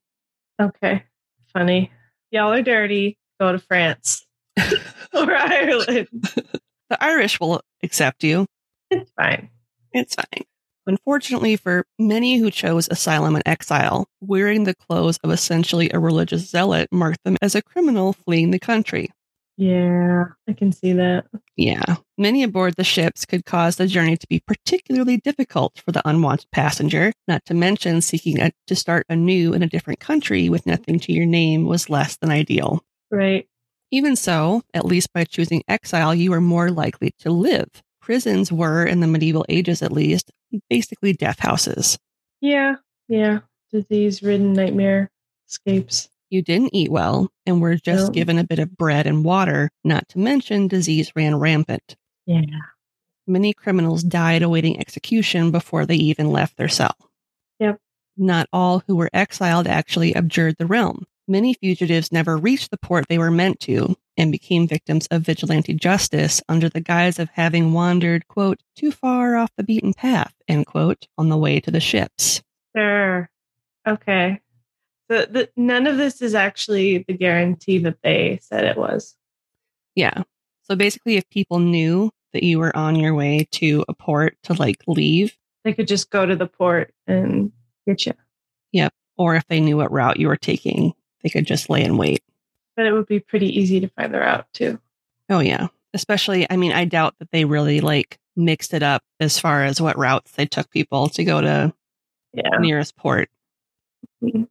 Okay. 0.62 1.04
Funny. 1.52 1.92
Y'all 2.34 2.52
are 2.52 2.64
dirty. 2.64 3.16
Go 3.40 3.52
to 3.52 3.60
France 3.60 4.26
or 5.14 5.32
Ireland. 5.32 6.08
The 6.90 6.98
Irish 7.00 7.40
will 7.40 7.62
accept 7.84 8.24
you. 8.24 8.48
It's 8.90 9.12
fine. 9.12 9.52
It's 9.92 10.16
fine. 10.16 10.44
Unfortunately, 10.88 11.56
for 11.58 11.86
many 12.00 12.40
who 12.40 12.50
chose 12.50 12.88
asylum 12.90 13.36
and 13.36 13.44
exile, 13.46 14.08
wearing 14.20 14.64
the 14.64 14.74
clothes 14.74 15.20
of 15.24 15.30
essentially 15.30 15.92
a 15.94 16.00
religious 16.00 16.50
zealot 16.50 16.90
marked 16.92 17.24
them 17.24 17.38
as 17.40 17.54
a 17.54 17.62
criminal 17.62 18.14
fleeing 18.14 18.50
the 18.50 18.58
country. 18.58 19.12
Yeah, 19.56 20.26
I 20.48 20.54
can 20.54 20.72
see 20.72 20.94
that. 20.94 21.26
Yeah, 21.56 21.98
many 22.18 22.42
aboard 22.42 22.76
the 22.76 22.84
ships 22.84 23.26
could 23.26 23.46
cause 23.46 23.76
the 23.76 23.86
journey 23.86 24.18
to 24.18 24.28
be 24.28 24.40
particularly 24.40 25.18
difficult 25.18 25.80
for 25.86 25.92
the 25.92 26.02
unwanted 26.08 26.50
passenger, 26.52 27.14
not 27.28 27.46
to 27.46 27.54
mention 27.54 28.02
seeking 28.02 28.40
a, 28.40 28.52
to 28.68 28.76
start 28.76 29.06
anew 29.10 29.54
in 29.54 29.62
a 29.62 29.68
different 29.68 30.00
country 30.00 30.50
with 30.50 30.66
nothing 30.66 31.00
to 31.02 31.14
your 31.14 31.28
name 31.28 31.66
was 31.66 31.90
less 31.90 32.18
than 32.18 32.32
ideal. 32.32 32.84
Right. 33.12 33.48
Even 33.92 34.16
so, 34.16 34.64
at 34.74 34.86
least 34.86 35.14
by 35.14 35.24
choosing 35.24 35.62
exile, 35.68 36.16
you 36.16 36.32
were 36.32 36.42
more 36.42 36.72
likely 36.72 37.12
to 37.20 37.30
live. 37.30 37.68
Prisons 38.02 38.52
were, 38.52 38.84
in 38.84 39.02
the 39.02 39.08
medieval 39.08 39.46
ages 39.50 39.84
at 39.84 39.92
least, 39.92 40.32
basically 40.68 41.14
death 41.14 41.38
houses. 41.38 42.00
Yeah. 42.42 42.78
Yeah. 43.08 43.42
disease 43.72 44.24
ridden 44.24 44.54
nightmare 44.54 45.12
escapes. 45.48 46.10
You 46.34 46.42
didn't 46.42 46.74
eat 46.74 46.90
well 46.90 47.30
and 47.46 47.62
were 47.62 47.76
just 47.76 48.08
No. 48.08 48.10
given 48.10 48.40
a 48.40 48.44
bit 48.44 48.58
of 48.58 48.76
bread 48.76 49.06
and 49.06 49.24
water, 49.24 49.70
not 49.84 50.10
to 50.10 50.18
mention 50.20 50.68
disease 50.68 51.12
ran 51.16 51.36
rampant. 51.36 51.96
Yeah. 52.26 52.42
Many 53.28 53.54
criminals 53.54 54.02
died 54.02 54.42
awaiting 54.42 54.80
execution 54.80 55.52
before 55.52 55.86
they 55.86 55.96
even 55.96 56.32
left 56.32 56.58
their 56.58 56.68
cell. 56.68 56.96
Yep. 57.60 57.78
Not 58.18 58.48
all 58.52 58.80
who 58.88 58.96
were 58.96 59.12
exiled 59.14 59.68
actually 59.68 60.16
abjured 60.16 60.56
the 60.58 60.66
realm. 60.66 61.06
Many 61.28 61.54
fugitives 61.54 62.12
never 62.12 62.36
reached 62.36 62.72
the 62.72 62.78
port 62.80 63.06
they 63.10 63.20
were 63.20 63.30
meant 63.30 63.60
to 63.62 63.96
and 64.18 64.32
became 64.32 64.68
victims 64.68 65.06
of 65.12 65.22
vigilante 65.22 65.76
justice 65.76 66.42
under 66.50 66.68
the 66.68 66.82
guise 66.82 67.20
of 67.20 67.30
having 67.34 67.74
wandered, 67.74 68.28
quote, 68.28 68.60
too 68.76 68.92
far 68.92 69.36
off 69.36 69.52
the 69.56 69.64
beaten 69.64 69.94
path, 69.94 70.34
end 70.48 70.66
quote, 70.66 71.08
on 71.16 71.30
the 71.30 71.38
way 71.38 71.60
to 71.60 71.70
the 71.70 71.80
ships. 71.80 72.42
Sure. 72.76 73.30
Okay. 73.88 74.40
So 75.14 75.26
the, 75.26 75.50
none 75.56 75.86
of 75.86 75.98
this 75.98 76.22
is 76.24 76.34
actually 76.34 77.00
the 77.08 77.14
guarantee 77.14 77.78
that 77.80 78.02
they 78.02 78.40
said 78.42 78.64
it 78.64 78.78
was. 78.78 79.16
Yeah. 79.96 80.24
So 80.64 80.76
basically, 80.76 81.18
if 81.18 81.30
people 81.30 81.60
knew 81.60 82.10
that 82.32 82.42
you 82.42 82.58
were 82.58 82.76
on 82.76 82.96
your 82.96 83.14
way 83.14 83.48
to 83.52 83.86
a 83.88 83.94
port 83.94 84.38
to 84.44 84.54
like 84.54 84.82
leave, 84.88 85.38
They 85.64 85.74
could 85.74 85.88
just 85.88 86.10
go 86.10 86.26
to 86.26 86.36
the 86.36 86.48
port 86.48 86.94
and 87.06 87.52
get 87.86 88.08
you. 88.08 88.14
Yep. 88.72 88.92
Or 89.18 89.36
if 89.36 89.46
they 89.48 89.60
knew 89.60 89.78
what 89.78 89.92
route 89.92 90.20
you 90.20 90.28
were 90.28 90.36
taking, 90.36 90.94
they 91.22 91.30
could 91.30 91.46
just 91.46 91.70
lay 91.70 91.84
in 91.84 91.98
wait. 91.98 92.24
But 92.76 92.88
it 92.88 92.94
would 92.94 93.06
be 93.06 93.20
pretty 93.20 93.48
easy 93.60 93.80
to 93.82 93.88
find 93.90 94.12
the 94.12 94.20
route 94.20 94.48
too. 94.52 94.80
Oh, 95.30 95.42
yeah. 95.42 95.68
Especially, 95.94 96.48
I 96.50 96.58
mean, 96.58 96.72
I 96.72 96.86
doubt 96.86 97.20
that 97.20 97.30
they 97.30 97.46
really 97.46 97.82
like 97.82 98.18
mixed 98.36 98.74
it 98.74 98.82
up 98.82 99.04
as 99.20 99.38
far 99.38 99.64
as 99.64 99.80
what 99.80 99.96
routes 99.96 100.32
they 100.32 100.48
took 100.48 100.72
people 100.72 101.08
to 101.10 101.24
go 101.24 101.40
to 101.40 101.72
Yeah. 102.34 102.58
nearest 102.60 102.96
port. 102.96 103.30
Mhm. 104.24 104.48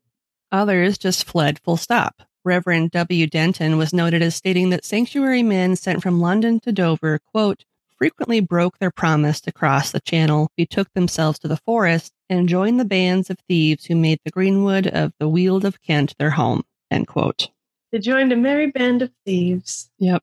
Others 0.52 0.98
just 0.98 1.26
fled 1.26 1.58
full 1.58 1.78
stop. 1.78 2.22
Reverend 2.44 2.90
W. 2.90 3.26
Denton 3.26 3.78
was 3.78 3.94
noted 3.94 4.20
as 4.20 4.34
stating 4.34 4.70
that 4.70 4.84
sanctuary 4.84 5.42
men 5.42 5.76
sent 5.76 6.02
from 6.02 6.20
London 6.20 6.60
to 6.60 6.72
Dover, 6.72 7.20
quote, 7.32 7.64
frequently 7.96 8.40
broke 8.40 8.78
their 8.78 8.90
promise 8.90 9.40
to 9.40 9.52
cross 9.52 9.92
the 9.92 10.00
channel, 10.00 10.50
betook 10.56 10.92
themselves 10.92 11.38
to 11.38 11.48
the 11.48 11.56
forest, 11.56 12.12
and 12.28 12.48
joined 12.48 12.78
the 12.78 12.84
bands 12.84 13.30
of 13.30 13.38
thieves 13.48 13.86
who 13.86 13.94
made 13.94 14.18
the 14.24 14.30
greenwood 14.30 14.86
of 14.88 15.12
the 15.18 15.28
Weald 15.28 15.64
of 15.64 15.80
Kent 15.80 16.14
their 16.18 16.30
home, 16.30 16.64
end 16.90 17.06
quote. 17.06 17.48
They 17.92 18.00
joined 18.00 18.32
a 18.32 18.36
merry 18.36 18.70
band 18.70 19.02
of 19.02 19.10
thieves. 19.24 19.88
Yep. 19.98 20.22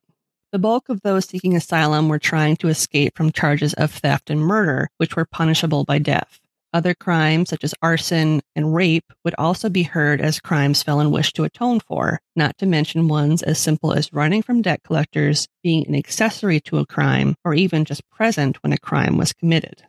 The 0.52 0.58
bulk 0.58 0.88
of 0.88 1.00
those 1.00 1.24
seeking 1.24 1.56
asylum 1.56 2.08
were 2.08 2.18
trying 2.18 2.56
to 2.58 2.68
escape 2.68 3.16
from 3.16 3.32
charges 3.32 3.72
of 3.74 3.90
theft 3.90 4.30
and 4.30 4.40
murder, 4.40 4.90
which 4.98 5.16
were 5.16 5.24
punishable 5.24 5.84
by 5.84 5.98
death. 5.98 6.38
Other 6.72 6.94
crimes, 6.94 7.48
such 7.48 7.64
as 7.64 7.74
arson 7.82 8.40
and 8.54 8.74
rape, 8.74 9.12
would 9.24 9.34
also 9.36 9.68
be 9.68 9.82
heard 9.82 10.20
as 10.20 10.38
crimes 10.38 10.82
felon 10.82 11.10
wished 11.10 11.34
to 11.36 11.44
atone 11.44 11.80
for, 11.80 12.20
not 12.36 12.56
to 12.58 12.66
mention 12.66 13.08
ones 13.08 13.42
as 13.42 13.58
simple 13.58 13.92
as 13.92 14.12
running 14.12 14.42
from 14.42 14.62
debt 14.62 14.82
collectors, 14.84 15.48
being 15.64 15.86
an 15.88 15.96
accessory 15.96 16.60
to 16.60 16.78
a 16.78 16.86
crime, 16.86 17.34
or 17.44 17.54
even 17.54 17.84
just 17.84 18.08
present 18.08 18.62
when 18.62 18.72
a 18.72 18.78
crime 18.78 19.16
was 19.16 19.32
committed. 19.32 19.82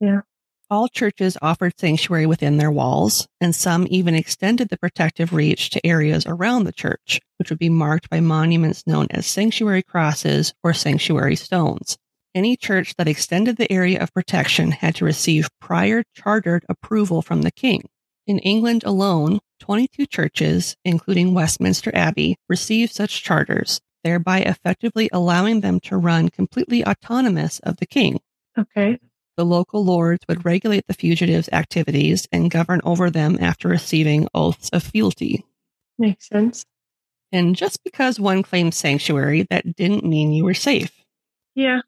Yeah. 0.00 0.22
All 0.70 0.88
churches 0.88 1.36
offered 1.42 1.78
sanctuary 1.78 2.24
within 2.24 2.56
their 2.56 2.70
walls, 2.70 3.28
and 3.42 3.54
some 3.54 3.86
even 3.90 4.14
extended 4.14 4.70
the 4.70 4.78
protective 4.78 5.34
reach 5.34 5.68
to 5.70 5.86
areas 5.86 6.24
around 6.26 6.64
the 6.64 6.72
church, 6.72 7.20
which 7.36 7.50
would 7.50 7.58
be 7.58 7.68
marked 7.68 8.08
by 8.08 8.20
monuments 8.20 8.86
known 8.86 9.06
as 9.10 9.26
sanctuary 9.26 9.82
crosses 9.82 10.54
or 10.64 10.72
sanctuary 10.72 11.36
stones. 11.36 11.98
Any 12.34 12.56
church 12.56 12.94
that 12.96 13.08
extended 13.08 13.56
the 13.56 13.70
area 13.70 14.00
of 14.00 14.14
protection 14.14 14.70
had 14.70 14.94
to 14.96 15.04
receive 15.04 15.50
prior 15.60 16.02
chartered 16.14 16.64
approval 16.68 17.20
from 17.20 17.42
the 17.42 17.50
king. 17.50 17.88
In 18.26 18.38
England 18.38 18.84
alone, 18.84 19.40
22 19.60 20.06
churches, 20.06 20.76
including 20.84 21.34
Westminster 21.34 21.90
Abbey, 21.94 22.36
received 22.48 22.92
such 22.92 23.22
charters, 23.22 23.80
thereby 24.02 24.40
effectively 24.40 25.10
allowing 25.12 25.60
them 25.60 25.78
to 25.80 25.96
run 25.96 26.30
completely 26.30 26.84
autonomous 26.84 27.58
of 27.60 27.76
the 27.76 27.86
king. 27.86 28.20
Okay. 28.58 28.98
The 29.36 29.44
local 29.44 29.84
lords 29.84 30.24
would 30.28 30.44
regulate 30.44 30.86
the 30.86 30.94
fugitives' 30.94 31.48
activities 31.52 32.26
and 32.32 32.50
govern 32.50 32.80
over 32.84 33.10
them 33.10 33.38
after 33.40 33.68
receiving 33.68 34.28
oaths 34.34 34.70
of 34.70 34.82
fealty. 34.82 35.44
Makes 35.98 36.28
sense. 36.28 36.64
And 37.30 37.56
just 37.56 37.82
because 37.82 38.20
one 38.20 38.42
claimed 38.42 38.74
sanctuary, 38.74 39.46
that 39.50 39.76
didn't 39.76 40.04
mean 40.04 40.32
you 40.32 40.44
were 40.44 40.54
safe. 40.54 41.04
Yeah. 41.54 41.80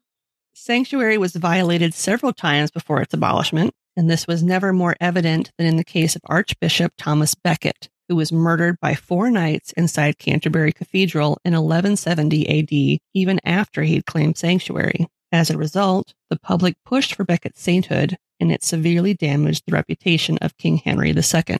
Sanctuary 0.57 1.17
was 1.17 1.35
violated 1.35 1.93
several 1.93 2.31
times 2.31 2.71
before 2.71 3.01
its 3.01 3.13
abolishment, 3.13 3.73
and 3.97 4.09
this 4.09 4.25
was 4.25 4.41
never 4.41 4.71
more 4.71 4.95
evident 5.01 5.51
than 5.57 5.67
in 5.67 5.75
the 5.75 5.83
case 5.83 6.15
of 6.15 6.21
Archbishop 6.27 6.93
Thomas 6.97 7.35
Becket, 7.35 7.89
who 8.07 8.15
was 8.15 8.31
murdered 8.31 8.79
by 8.79 8.95
four 8.95 9.29
knights 9.29 9.73
inside 9.73 10.17
Canterbury 10.17 10.71
Cathedral 10.71 11.37
in 11.43 11.51
1170 11.51 12.47
AD, 12.47 12.99
even 13.13 13.41
after 13.43 13.83
he'd 13.83 14.05
claimed 14.05 14.37
sanctuary. 14.37 15.07
As 15.29 15.49
a 15.49 15.57
result, 15.57 16.13
the 16.29 16.39
public 16.39 16.77
pushed 16.85 17.15
for 17.15 17.25
Becket's 17.25 17.61
sainthood, 17.61 18.15
and 18.39 18.49
it 18.49 18.63
severely 18.63 19.13
damaged 19.13 19.63
the 19.67 19.73
reputation 19.73 20.37
of 20.41 20.57
King 20.57 20.77
Henry 20.77 21.09
II. 21.09 21.57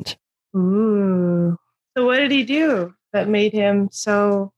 Ooh. 0.56 1.58
So 1.98 2.06
what 2.06 2.20
did 2.20 2.32
he 2.32 2.46
do 2.46 2.94
that 3.12 3.28
made 3.28 3.52
him 3.52 3.90
so 3.92 4.54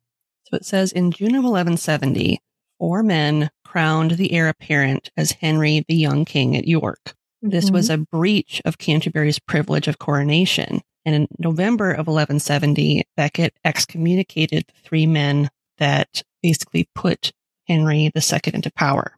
So 0.45 0.58
it 0.58 0.65
says 0.65 0.91
in 0.91 1.12
June 1.12 1.34
of 1.34 1.43
1170, 1.43 2.39
four 2.80 3.04
men 3.04 3.50
crowned 3.63 4.12
the 4.12 4.32
heir 4.32 4.48
apparent 4.48 5.12
as 5.18 5.32
Henry 5.32 5.84
the 5.88 5.96
young 5.96 6.26
king 6.26 6.56
at 6.56 6.68
York. 6.68 7.16
This 7.42 7.70
was 7.70 7.90
mm-hmm. 7.90 8.02
a 8.02 8.06
breach 8.18 8.62
of 8.66 8.78
Canterbury's 8.78 9.40
privilege 9.40 9.88
of 9.88 10.00
coronation. 10.00 10.82
And 11.06 11.16
in 11.16 11.28
November 11.38 11.92
of 11.92 12.08
1170, 12.08 13.04
Becket 13.16 13.54
excommunicated 13.63 14.66
the 14.68 14.82
three 14.84 15.06
men 15.06 15.50
that 15.78 16.24
basically 16.42 16.90
put 16.96 17.32
Henry 17.68 18.12
II 18.16 18.40
into 18.54 18.72
power. 18.72 19.13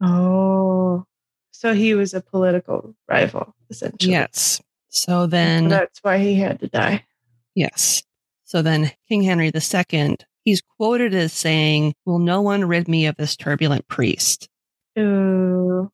Oh. 0.00 1.04
So 1.52 1.74
he 1.74 1.94
was 1.94 2.14
a 2.14 2.20
political 2.20 2.94
rival, 3.08 3.54
essentially. 3.68 4.12
Yes. 4.12 4.60
So 4.88 5.12
So 5.12 5.26
then, 5.26 5.68
that's 5.68 6.02
why 6.02 6.18
he 6.18 6.34
had 6.34 6.60
to 6.60 6.68
die. 6.68 7.04
yes. 7.54 8.02
So 8.44 8.62
then 8.62 8.90
King 9.08 9.22
Henry 9.22 9.52
II, 9.54 10.16
he's 10.44 10.62
quoted 10.78 11.14
as 11.14 11.32
saying, 11.32 11.94
Will 12.04 12.18
no 12.18 12.40
one 12.40 12.64
rid 12.64 12.88
me 12.88 13.06
of 13.06 13.16
this 13.16 13.36
turbulent 13.36 13.86
priest? 13.88 14.48
Ooh. 14.98 15.90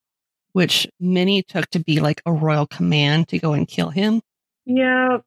Which 0.53 0.89
many 0.99 1.43
took 1.43 1.67
to 1.71 1.79
be 1.81 2.01
like 2.01 2.23
a 2.27 2.33
royal 2.33 2.67
command 2.67 3.29
to 3.29 3.39
go 3.39 3.53
and 3.53 3.69
kill 3.69 3.91
him. 3.91 4.23
Yeah. 4.65 5.19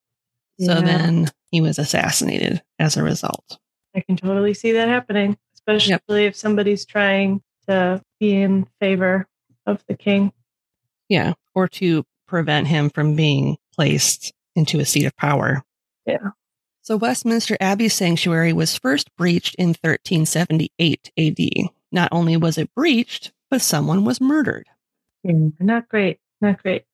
So 0.60 0.74
Yeah. 0.74 0.82
then 0.82 1.28
he 1.52 1.62
was 1.62 1.80
assassinated 1.80 2.62
as 2.80 2.98
a 2.98 3.04
result. 3.04 3.60
I 3.96 4.02
can 4.02 4.18
totally 4.18 4.54
see 4.54 4.72
that 4.74 4.88
happening, 4.88 5.38
especially 5.56 6.26
if 6.26 6.36
somebody's 6.36 6.86
trying 6.86 7.42
to 7.68 8.02
be 8.20 8.42
in 8.42 8.68
favor 8.80 9.28
of 9.66 9.84
the 9.88 9.96
king. 9.96 10.32
Yeah. 11.08 11.34
Or 11.56 11.68
to 11.70 12.04
prevent 12.28 12.68
him 12.68 12.90
from 12.90 13.16
being 13.16 13.58
placed 13.76 14.34
into 14.56 14.80
a 14.80 14.86
seat 14.86 15.06
of 15.06 15.16
power. 15.16 15.64
Yeah. 16.06 16.30
So 16.90 16.98
Westminster 16.98 17.56
Abbey 17.62 17.88
Sanctuary 17.88 18.52
was 18.52 18.76
first 18.76 19.16
breached 19.16 19.54
in 19.60 19.76
1378 19.80 21.12
AD. 21.20 21.70
Not 21.92 22.10
only 22.12 22.36
was 22.36 22.58
it 22.58 22.74
breached, 22.74 23.32
but 23.52 23.62
someone 23.62 24.06
was 24.06 24.20
murdered. 24.20 24.66
Hmm, 25.24 25.50
not 25.60 25.88
great. 25.88 26.18
Not 26.42 26.64
great. 26.64 26.86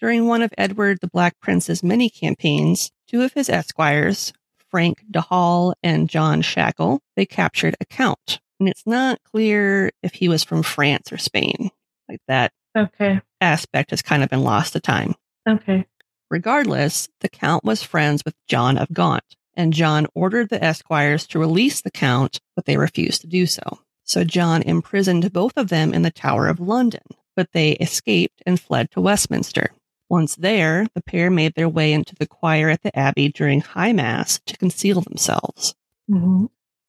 During 0.00 0.26
one 0.26 0.42
of 0.42 0.52
Edward 0.58 0.98
the 1.00 1.08
Black 1.08 1.40
Prince's 1.40 1.82
many 1.82 2.10
campaigns, 2.10 2.92
two 3.06 3.22
of 3.22 3.32
his 3.32 3.48
esquires, 3.48 4.34
Frank 4.70 5.02
de 5.10 5.22
Hall 5.22 5.72
and 5.82 6.10
John 6.10 6.42
Shackle, 6.42 7.00
they 7.16 7.24
captured 7.24 7.74
a 7.80 7.86
count. 7.86 8.40
And 8.60 8.68
it's 8.68 8.86
not 8.86 9.18
clear 9.24 9.92
if 10.02 10.12
he 10.12 10.28
was 10.28 10.44
from 10.44 10.62
France 10.62 11.10
or 11.10 11.16
Spain. 11.16 11.70
Like 12.06 12.20
that 12.28 12.52
Okay. 12.76 13.22
aspect 13.40 13.92
has 13.92 14.02
kind 14.02 14.22
of 14.22 14.28
been 14.28 14.44
lost 14.44 14.74
to 14.74 14.80
time. 14.80 15.14
Okay. 15.48 15.86
Regardless, 16.30 17.08
the 17.20 17.28
Count 17.30 17.64
was 17.64 17.82
friends 17.82 18.22
with 18.22 18.34
John 18.48 18.76
of 18.76 18.92
Gaunt, 18.92 19.24
and 19.58 19.74
John 19.74 20.06
ordered 20.14 20.48
the 20.48 20.62
esquires 20.64 21.26
to 21.26 21.38
release 21.38 21.80
the 21.80 21.90
Count, 21.90 22.40
but 22.54 22.64
they 22.64 22.76
refused 22.76 23.20
to 23.22 23.26
do 23.26 23.44
so. 23.44 23.80
So 24.04 24.22
John 24.24 24.62
imprisoned 24.62 25.30
both 25.32 25.52
of 25.56 25.68
them 25.68 25.92
in 25.92 26.02
the 26.02 26.12
Tower 26.12 26.46
of 26.46 26.60
London, 26.60 27.02
but 27.36 27.52
they 27.52 27.72
escaped 27.72 28.40
and 28.46 28.58
fled 28.58 28.90
to 28.92 29.00
Westminster. 29.00 29.72
Once 30.08 30.36
there, 30.36 30.86
the 30.94 31.02
pair 31.02 31.28
made 31.28 31.54
their 31.54 31.68
way 31.68 31.92
into 31.92 32.14
the 32.14 32.26
choir 32.26 32.70
at 32.70 32.82
the 32.82 32.96
Abbey 32.96 33.28
during 33.28 33.60
High 33.60 33.92
Mass 33.92 34.40
to 34.46 34.56
conceal 34.56 35.00
themselves. 35.02 35.74
hmm 36.08 36.46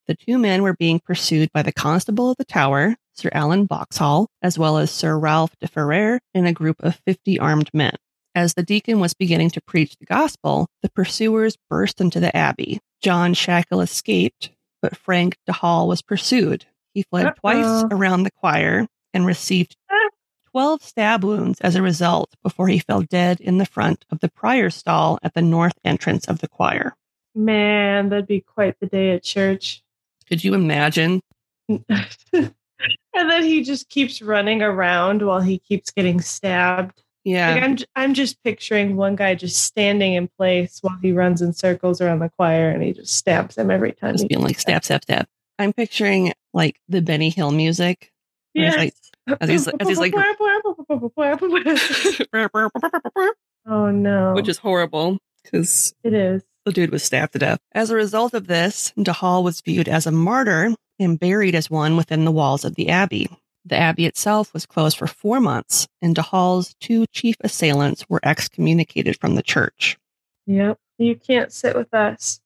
The 0.07 0.15
two 0.15 0.37
men 0.37 0.61
were 0.61 0.75
being 0.75 0.99
pursued 0.99 1.51
by 1.51 1.63
the 1.63 1.73
constable 1.73 2.29
of 2.29 2.37
the 2.37 2.45
tower, 2.45 2.95
Sir 3.13 3.29
Alan 3.33 3.65
Boxhall, 3.65 4.29
as 4.41 4.57
well 4.57 4.77
as 4.77 4.91
Sir 4.91 5.17
Ralph 5.17 5.57
de 5.59 5.67
Ferrer 5.67 6.21
and 6.33 6.47
a 6.47 6.53
group 6.53 6.77
of 6.81 7.01
50 7.05 7.39
armed 7.39 7.71
men. 7.73 7.95
As 8.35 8.53
the 8.53 8.63
deacon 8.63 8.99
was 8.99 9.13
beginning 9.13 9.49
to 9.51 9.61
preach 9.61 9.97
the 9.97 10.05
gospel, 10.05 10.67
the 10.81 10.89
pursuers 10.89 11.57
burst 11.69 11.99
into 11.99 12.19
the 12.19 12.35
abbey. 12.35 12.79
John 13.01 13.33
Shackle 13.33 13.81
escaped, 13.81 14.51
but 14.81 14.95
Frank 14.95 15.37
de 15.45 15.53
Hall 15.53 15.87
was 15.87 16.01
pursued. 16.01 16.65
He 16.93 17.03
fled 17.03 17.27
Uh-oh. 17.27 17.33
twice 17.39 17.83
around 17.91 18.23
the 18.23 18.31
choir 18.31 18.87
and 19.13 19.25
received 19.25 19.75
12 20.51 20.83
stab 20.83 21.23
wounds 21.23 21.59
as 21.61 21.75
a 21.75 21.81
result 21.81 22.35
before 22.43 22.67
he 22.67 22.79
fell 22.79 23.01
dead 23.01 23.39
in 23.39 23.57
the 23.57 23.65
front 23.65 24.05
of 24.09 24.19
the 24.19 24.29
prior 24.29 24.69
stall 24.69 25.19
at 25.21 25.33
the 25.33 25.41
north 25.41 25.77
entrance 25.85 26.27
of 26.27 26.39
the 26.39 26.47
choir. 26.47 26.95
Man, 27.35 28.09
that'd 28.09 28.27
be 28.27 28.41
quite 28.41 28.79
the 28.79 28.87
day 28.87 29.11
at 29.11 29.23
church. 29.23 29.83
Could 30.27 30.43
you 30.43 30.53
imagine? 30.55 31.21
and 31.69 32.53
then 33.13 33.43
he 33.43 33.63
just 33.63 33.89
keeps 33.89 34.21
running 34.21 34.61
around 34.61 35.21
while 35.21 35.41
he 35.41 35.59
keeps 35.59 35.91
getting 35.91 36.19
stabbed. 36.21 37.03
Yeah. 37.25 37.53
Like 37.53 37.63
I'm, 37.63 37.77
I'm 37.95 38.13
just 38.13 38.41
picturing 38.43 38.95
one 38.95 39.15
guy 39.15 39.35
just 39.35 39.61
standing 39.63 40.13
in 40.13 40.29
place 40.37 40.79
while 40.81 40.97
he 41.01 41.11
runs 41.11 41.41
in 41.41 41.53
circles 41.53 41.99
around 42.01 42.19
the 42.19 42.29
choir 42.29 42.69
and 42.69 42.81
he 42.81 42.93
just 42.93 43.13
stabs 43.13 43.55
them 43.55 43.69
every 43.69 43.91
time. 43.91 44.15
Just 44.15 44.29
being 44.29 44.41
like 44.41 44.59
stab, 44.59 44.83
stab, 44.85 45.03
stab. 45.03 45.27
I'm 45.57 45.73
picturing 45.73 46.33
like 46.53 46.79
the 46.87 47.01
Benny 47.01 47.29
Hill 47.29 47.51
music. 47.51 48.11
where 48.53 48.65
he's 48.65 48.73
Yes. 48.73 48.77
like- 48.77 48.93
as 49.41 49.49
he's- 49.49 49.67
as 49.79 49.87
he's 49.87 49.99
like- 49.99 50.13
oh 53.67 53.91
no. 53.91 54.33
which 54.33 54.47
is 54.47 54.57
horrible 54.57 55.17
because 55.43 55.93
it 56.03 56.13
is. 56.13 56.41
the 56.65 56.71
dude 56.71 56.91
was 56.91 57.03
stabbed 57.03 57.33
to 57.33 57.39
death. 57.39 57.59
As 57.73 57.89
a 57.91 57.95
result 57.95 58.33
of 58.33 58.47
this, 58.47 58.91
de 59.01 59.13
Hall 59.13 59.43
was 59.43 59.61
viewed 59.61 59.87
as 59.87 60.07
a 60.07 60.11
martyr 60.11 60.73
and 60.99 61.19
buried 61.19 61.55
as 61.55 61.69
one 61.69 61.95
within 61.97 62.25
the 62.25 62.31
walls 62.31 62.65
of 62.65 62.75
the 62.75 62.89
abbey. 62.89 63.29
The 63.65 63.77
abbey 63.77 64.05
itself 64.05 64.53
was 64.53 64.65
closed 64.65 64.97
for 64.97 65.07
four 65.07 65.39
months, 65.39 65.87
and 66.01 66.15
de 66.15 66.21
Hall's 66.21 66.75
two 66.79 67.05
chief 67.11 67.35
assailants 67.41 68.05
were 68.09 68.21
excommunicated 68.23 69.19
from 69.19 69.35
the 69.35 69.43
church. 69.43 69.97
Yep. 70.47 70.77
You 70.97 71.15
can't 71.15 71.51
sit 71.51 71.75
with 71.75 71.93
us. 71.93 72.41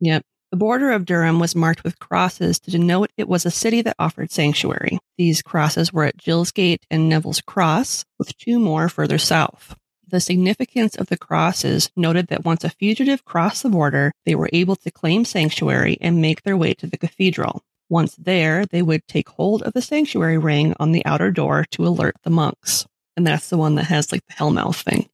Yep. 0.00 0.22
The 0.50 0.56
border 0.56 0.92
of 0.92 1.04
Durham 1.04 1.40
was 1.40 1.54
marked 1.54 1.84
with 1.84 1.98
crosses 1.98 2.58
to 2.60 2.70
denote 2.70 3.10
it 3.18 3.28
was 3.28 3.44
a 3.44 3.50
city 3.50 3.82
that 3.82 3.96
offered 3.98 4.30
sanctuary. 4.30 4.98
These 5.18 5.42
crosses 5.42 5.92
were 5.92 6.04
at 6.04 6.16
Gilesgate 6.16 6.84
and 6.90 7.08
Neville's 7.08 7.42
Cross, 7.42 8.06
with 8.18 8.36
two 8.38 8.58
more 8.58 8.88
further 8.88 9.18
south. 9.18 9.76
The 10.06 10.20
significance 10.20 10.96
of 10.96 11.08
the 11.08 11.18
crosses 11.18 11.90
noted 11.94 12.28
that 12.28 12.44
once 12.44 12.64
a 12.64 12.70
fugitive 12.70 13.26
crossed 13.26 13.62
the 13.62 13.68
border, 13.68 14.12
they 14.24 14.34
were 14.34 14.48
able 14.54 14.76
to 14.76 14.90
claim 14.90 15.26
sanctuary 15.26 15.98
and 16.00 16.22
make 16.22 16.44
their 16.44 16.56
way 16.56 16.72
to 16.74 16.86
the 16.86 16.96
cathedral. 16.96 17.62
Once 17.88 18.14
there, 18.16 18.66
they 18.66 18.82
would 18.82 19.06
take 19.08 19.28
hold 19.30 19.62
of 19.62 19.72
the 19.72 19.82
sanctuary 19.82 20.38
ring 20.38 20.74
on 20.78 20.92
the 20.92 21.04
outer 21.06 21.30
door 21.30 21.64
to 21.70 21.86
alert 21.86 22.16
the 22.22 22.30
monks. 22.30 22.86
And 23.16 23.26
that's 23.26 23.48
the 23.48 23.58
one 23.58 23.74
that 23.76 23.84
has 23.84 24.12
like 24.12 24.24
the 24.26 24.34
hellmouth 24.34 24.82
thing. 24.82 25.08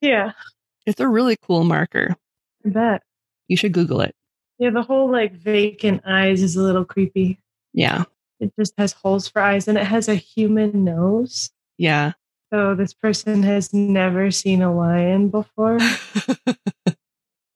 Yeah. 0.00 0.32
It's 0.86 1.00
a 1.00 1.08
really 1.08 1.36
cool 1.36 1.64
marker. 1.64 2.16
I 2.64 2.68
bet. 2.68 3.02
You 3.48 3.56
should 3.56 3.72
Google 3.72 4.00
it. 4.00 4.14
Yeah, 4.58 4.70
the 4.70 4.82
whole 4.82 5.10
like 5.10 5.32
vacant 5.32 6.02
eyes 6.06 6.42
is 6.42 6.56
a 6.56 6.62
little 6.62 6.84
creepy. 6.84 7.40
Yeah. 7.72 8.04
It 8.40 8.52
just 8.58 8.74
has 8.78 8.92
holes 8.92 9.28
for 9.28 9.42
eyes 9.42 9.68
and 9.68 9.76
it 9.76 9.86
has 9.86 10.08
a 10.08 10.14
human 10.14 10.84
nose. 10.84 11.50
Yeah. 11.78 12.12
So 12.52 12.74
this 12.74 12.94
person 12.94 13.42
has 13.42 13.72
never 13.72 14.30
seen 14.30 14.62
a 14.62 14.74
lion 14.74 15.28
before. 15.28 15.78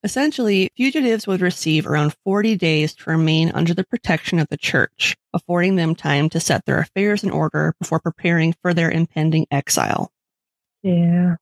Essentially, 0.03 0.71
fugitives 0.77 1.27
would 1.27 1.41
receive 1.41 1.87
around 1.87 2.15
40 2.25 2.57
days 2.57 2.95
to 2.95 3.11
remain 3.11 3.51
under 3.51 3.75
the 3.75 3.85
protection 3.85 4.39
of 4.39 4.49
the 4.49 4.57
church, 4.57 5.17
affording 5.33 5.77
them 5.77 5.95
time 5.95 6.29
to 6.31 6.41
set 6.41 6.65
their 6.65 6.79
affairs 6.79 7.25
in 7.25 7.31
order 7.31 7.75
before 7.81 7.99
preparing 7.99 8.55
for 8.63 8.73
their 8.73 8.91
impending 8.91 9.47
exile. 9.51 10.13
yeah. 10.83 11.37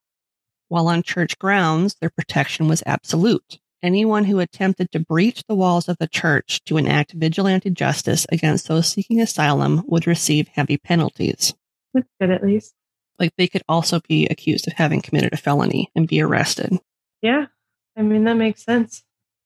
While 0.67 0.87
on 0.87 1.03
church 1.03 1.37
grounds, 1.37 1.95
their 2.01 2.09
protection 2.09 2.67
was 2.67 2.81
absolute. 2.87 3.59
Anyone 3.83 4.23
who 4.23 4.39
attempted 4.39 4.91
to 4.91 4.99
breach 4.99 5.43
the 5.47 5.53
walls 5.53 5.87
of 5.87 5.97
the 5.99 6.07
church 6.07 6.63
to 6.65 6.77
enact 6.77 7.13
vigilante 7.13 7.69
justice 7.69 8.25
against 8.31 8.67
those 8.67 8.87
seeking 8.87 9.21
asylum 9.21 9.83
would 9.85 10.07
receive 10.07 10.47
heavy 10.47 10.77
penalties. 10.77 11.53
That's 11.93 12.07
good 12.19 12.31
at 12.31 12.43
least. 12.43 12.73
Like 13.19 13.33
they 13.37 13.47
could 13.47 13.61
also 13.69 14.01
be 14.07 14.25
accused 14.27 14.67
of 14.67 14.73
having 14.73 15.01
committed 15.01 15.33
a 15.33 15.37
felony 15.37 15.91
and 15.95 16.07
be 16.07 16.19
arrested. 16.19 16.79
Yeah. 17.21 17.45
I 17.95 18.01
mean 18.01 18.23
that 18.25 18.35
makes 18.35 18.63
sense. 18.63 19.03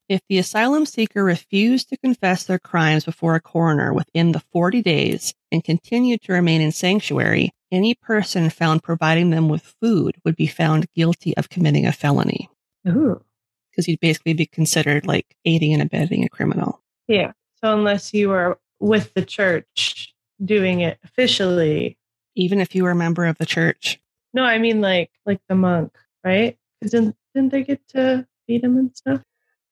If 0.10 0.22
the 0.28 0.40
asylum 0.40 0.88
seeker 0.88 1.24
refused 1.24 1.90
to 1.90 1.98
confess 1.98 2.44
their 2.44 2.58
crimes 2.58 3.06
before 3.06 3.36
a 3.36 3.42
coroner 3.42 3.94
within 3.94 4.32
the 4.32 4.40
40 4.52 4.82
days 4.82 5.36
and 5.52 5.64
continued 5.64 6.24
to 6.24 6.34
remain 6.34 6.62
in 6.62 6.72
sanctuary, 6.72 7.52
any 7.72 7.94
person 7.94 8.50
found 8.50 8.82
providing 8.82 9.30
them 9.30 9.50
with 9.50 9.76
food 9.80 10.16
would 10.26 10.36
be 10.36 10.48
found 10.48 10.92
guilty 10.96 11.38
of 11.38 11.50
committing 11.50 11.86
a 11.86 11.92
felony 11.92 12.50
Ooh. 12.88 13.22
because 13.70 13.88
you'd 13.88 14.00
basically 14.00 14.34
be 14.34 14.48
considered 14.48 15.06
like 15.06 15.36
aiding 15.46 15.74
and 15.74 15.84
abetting 15.84 16.24
a 16.24 16.30
criminal. 16.30 16.82
Yeah. 17.08 17.34
So 17.62 17.72
unless 17.74 18.12
you 18.12 18.30
were 18.30 18.58
with 18.80 19.14
the 19.14 19.24
church 19.24 20.16
doing 20.44 20.80
it 20.80 20.98
officially. 21.04 21.98
Even 22.36 22.60
if 22.60 22.74
you 22.74 22.84
were 22.84 22.92
a 22.92 22.96
member 22.96 23.26
of 23.26 23.38
the 23.38 23.46
church. 23.46 24.00
No, 24.34 24.44
I 24.44 24.58
mean 24.58 24.82
like 24.82 25.12
like 25.26 25.42
the 25.48 25.56
monk, 25.56 25.96
right? 26.24 26.58
Because 26.80 26.92
didn't, 26.92 27.16
didn't 27.36 27.52
they 27.52 27.64
get 27.64 27.88
to 27.90 28.26
feed 28.50 28.64
him 28.64 28.78
and 28.78 28.96
stuff? 28.96 29.22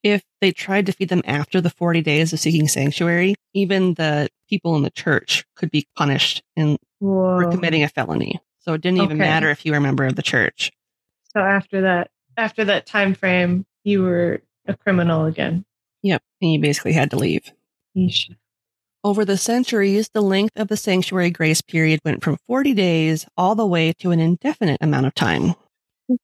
If 0.03 0.23
they 0.39 0.51
tried 0.51 0.85
to 0.85 0.91
feed 0.91 1.09
them 1.09 1.23
after 1.25 1.59
the 1.59 1.71
40 1.71 2.01
days 2.01 2.31
of 2.31 2.39
seeking 2.39 2.67
sanctuary, 2.67 3.35
even 3.53 3.95
the 3.95 4.29
people 4.47 4.75
in 4.75 4.83
the 4.83 4.91
church 4.91 5.43
could 5.55 5.71
be 5.71 5.87
punished 5.97 6.43
and 6.55 6.77
Whoa. 6.99 7.41
for 7.41 7.51
committing 7.51 7.83
a 7.83 7.89
felony. 7.89 8.39
So 8.59 8.73
it 8.73 8.81
didn't 8.81 8.99
even 8.99 9.17
Okay. 9.17 9.29
matter 9.29 9.49
if 9.49 9.65
you 9.65 9.71
were 9.71 9.79
a 9.79 9.81
member 9.81 10.05
of 10.05 10.15
the 10.15 10.21
church. 10.21 10.71
So 11.33 11.39
after 11.39 11.81
that 11.81 12.11
after 12.37 12.63
that 12.65 12.85
time 12.85 13.15
frame, 13.15 13.65
you 13.83 14.03
were 14.03 14.41
a 14.67 14.77
criminal 14.77 15.25
again. 15.25 15.65
Yep. 16.03 16.21
And 16.41 16.53
you 16.53 16.59
basically 16.59 16.93
had 16.93 17.09
to 17.09 17.17
leave. 17.17 17.51
Yeesh. 17.97 18.29
Over 19.03 19.25
the 19.25 19.37
centuries, 19.37 20.09
the 20.09 20.21
length 20.21 20.59
of 20.59 20.67
the 20.67 20.77
sanctuary 20.77 21.31
grace 21.31 21.61
period 21.61 21.99
went 22.05 22.23
from 22.23 22.37
40 22.45 22.75
days 22.75 23.25
all 23.35 23.55
the 23.55 23.65
way 23.65 23.91
to 23.93 24.11
an 24.11 24.19
indefinite 24.19 24.77
amount 24.81 25.07
of 25.07 25.15
time. 25.15 25.55
Mm-hmm. 26.11 26.15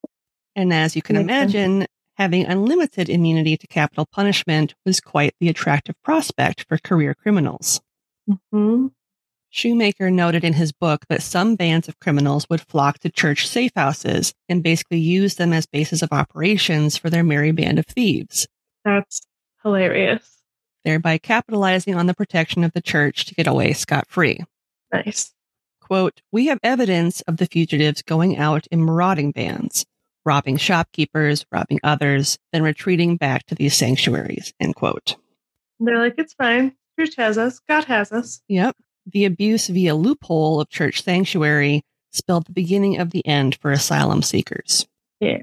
And 0.55 0.71
as 0.71 0.95
you 0.95 1.01
can 1.01 1.15
imagine, 1.15 1.87
having 2.15 2.45
unlimited 2.45 3.09
immunity 3.09 3.57
to 3.57 3.67
capital 3.67 4.05
punishment 4.05 4.75
was 4.85 4.99
quite 4.99 5.33
the 5.39 5.49
attractive 5.49 5.95
prospect 6.03 6.65
for 6.67 6.77
career 6.77 7.13
criminals. 7.15 7.81
hmm 8.51 8.87
Shoemaker 9.49 10.09
noted 10.09 10.43
in 10.43 10.53
his 10.53 10.71
book 10.71 11.05
that 11.09 11.21
some 11.21 11.55
bands 11.55 11.87
of 11.87 11.99
criminals 11.99 12.47
would 12.49 12.61
flock 12.61 12.97
to 12.99 13.09
church 13.11 13.47
safe 13.47 13.71
houses 13.75 14.33
and 14.49 14.63
basically 14.63 14.97
use 14.97 15.35
them 15.35 15.53
as 15.53 15.67
bases 15.67 16.01
of 16.01 16.11
operations 16.11 16.97
for 16.97 17.11
their 17.11 17.23
merry 17.23 17.51
band 17.51 17.77
of 17.77 17.85
thieves, 17.85 18.47
That's 18.83 19.21
hilarious. 19.61 20.41
thereby 20.83 21.19
capitalizing 21.19 21.93
on 21.93 22.07
the 22.07 22.15
protection 22.15 22.63
of 22.63 22.73
the 22.73 22.81
church 22.81 23.25
to 23.25 23.35
get 23.35 23.45
away 23.45 23.73
scot 23.73 24.07
free. 24.09 24.39
Nice. 24.91 25.31
Quote, 25.79 26.21
we 26.31 26.47
have 26.47 26.57
evidence 26.63 27.21
of 27.21 27.37
the 27.37 27.45
fugitives 27.45 28.01
going 28.01 28.37
out 28.37 28.65
in 28.71 28.83
marauding 28.83 29.29
bands, 29.31 29.85
robbing 30.25 30.57
shopkeepers, 30.57 31.45
robbing 31.51 31.79
others, 31.83 32.37
then 32.51 32.63
retreating 32.63 33.17
back 33.17 33.45
to 33.47 33.55
these 33.55 33.75
sanctuaries, 33.75 34.53
end 34.59 34.75
quote. 34.75 35.15
They're 35.79 35.99
like, 35.99 36.15
it's 36.17 36.33
fine. 36.33 36.73
Church 36.99 37.15
has 37.17 37.37
us. 37.37 37.59
God 37.67 37.85
has 37.85 38.11
us. 38.11 38.41
Yep. 38.47 38.75
The 39.05 39.25
abuse 39.25 39.67
via 39.67 39.95
loophole 39.95 40.61
of 40.61 40.69
church 40.69 41.01
sanctuary 41.03 41.83
spelled 42.11 42.45
the 42.45 42.53
beginning 42.53 42.99
of 42.99 43.09
the 43.09 43.25
end 43.27 43.55
for 43.55 43.71
asylum 43.71 44.21
seekers. 44.21 44.87
Yeah. 45.19 45.39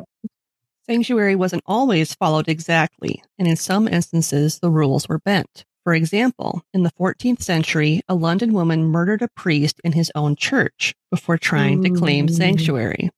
Sanctuary 0.87 1.37
wasn't 1.37 1.63
always 1.67 2.15
followed 2.15 2.49
exactly, 2.49 3.23
and 3.39 3.47
in 3.47 3.57
some 3.57 3.87
instances, 3.87 4.59
the 4.59 4.71
rules 4.71 5.09
were 5.09 5.19
bent. 5.19 5.65
For 5.85 5.95
example, 5.95 6.63
in 6.75 6.83
the 6.83 6.93
14th 6.93 7.43
century, 7.43 8.03
a 8.09 8.15
London 8.15 8.53
woman 8.53 8.85
murdered 8.85 9.23
a 9.23 9.29
priest 9.29 9.81
in 9.83 9.93
his 9.93 10.11
own 10.15 10.37
church 10.37 10.95
before 11.11 11.39
trying 11.39 11.83
to 11.85 11.91
claim 11.91 12.29
sanctuary. 12.29 13.11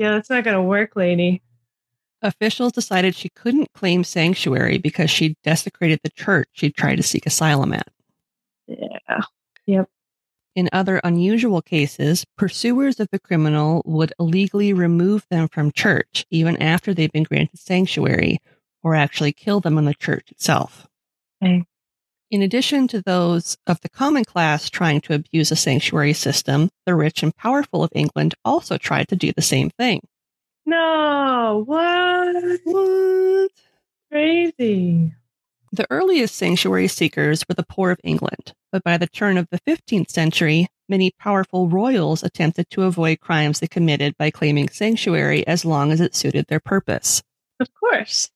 Yeah, 0.00 0.12
that's 0.12 0.30
not 0.30 0.44
going 0.44 0.56
to 0.56 0.62
work, 0.62 0.96
lady. 0.96 1.42
Officials 2.22 2.72
decided 2.72 3.14
she 3.14 3.28
couldn't 3.28 3.74
claim 3.74 4.02
sanctuary 4.02 4.78
because 4.78 5.10
she 5.10 5.36
desecrated 5.44 6.00
the 6.02 6.08
church 6.08 6.48
she'd 6.52 6.74
tried 6.74 6.96
to 6.96 7.02
seek 7.02 7.26
asylum 7.26 7.74
at. 7.74 7.86
Yeah. 8.66 9.20
Yep. 9.66 9.90
In 10.56 10.70
other 10.72 11.02
unusual 11.04 11.60
cases, 11.60 12.24
pursuers 12.38 12.98
of 12.98 13.08
the 13.12 13.18
criminal 13.18 13.82
would 13.84 14.14
illegally 14.18 14.72
remove 14.72 15.26
them 15.30 15.48
from 15.48 15.70
church 15.70 16.24
even 16.30 16.56
after 16.62 16.94
they've 16.94 17.12
been 17.12 17.24
granted 17.24 17.58
sanctuary 17.58 18.38
or 18.82 18.94
actually 18.94 19.34
kill 19.34 19.60
them 19.60 19.76
in 19.76 19.84
the 19.84 19.92
church 19.92 20.30
itself. 20.30 20.88
Okay. 21.44 21.66
In 22.30 22.42
addition 22.42 22.86
to 22.88 23.02
those 23.02 23.56
of 23.66 23.80
the 23.80 23.88
common 23.88 24.24
class 24.24 24.70
trying 24.70 25.00
to 25.02 25.14
abuse 25.14 25.50
a 25.50 25.56
sanctuary 25.56 26.12
system, 26.12 26.70
the 26.86 26.94
rich 26.94 27.24
and 27.24 27.34
powerful 27.34 27.82
of 27.82 27.90
England 27.92 28.34
also 28.44 28.78
tried 28.78 29.08
to 29.08 29.16
do 29.16 29.32
the 29.32 29.42
same 29.42 29.70
thing. 29.70 30.00
No, 30.64 31.64
what? 31.66 32.60
What? 32.64 33.50
Crazy. 34.12 35.12
The 35.72 35.86
earliest 35.90 36.36
sanctuary 36.36 36.86
seekers 36.86 37.44
were 37.48 37.54
the 37.54 37.66
poor 37.68 37.90
of 37.90 38.00
England, 38.04 38.52
but 38.70 38.84
by 38.84 38.96
the 38.96 39.08
turn 39.08 39.36
of 39.36 39.48
the 39.50 39.60
15th 39.66 40.10
century, 40.10 40.68
many 40.88 41.10
powerful 41.18 41.68
royals 41.68 42.22
attempted 42.22 42.70
to 42.70 42.84
avoid 42.84 43.18
crimes 43.18 43.58
they 43.58 43.66
committed 43.66 44.16
by 44.16 44.30
claiming 44.30 44.68
sanctuary 44.68 45.44
as 45.48 45.64
long 45.64 45.90
as 45.90 46.00
it 46.00 46.14
suited 46.14 46.46
their 46.46 46.60
purpose. 46.60 47.22
Of 47.58 47.68
course. 47.74 48.30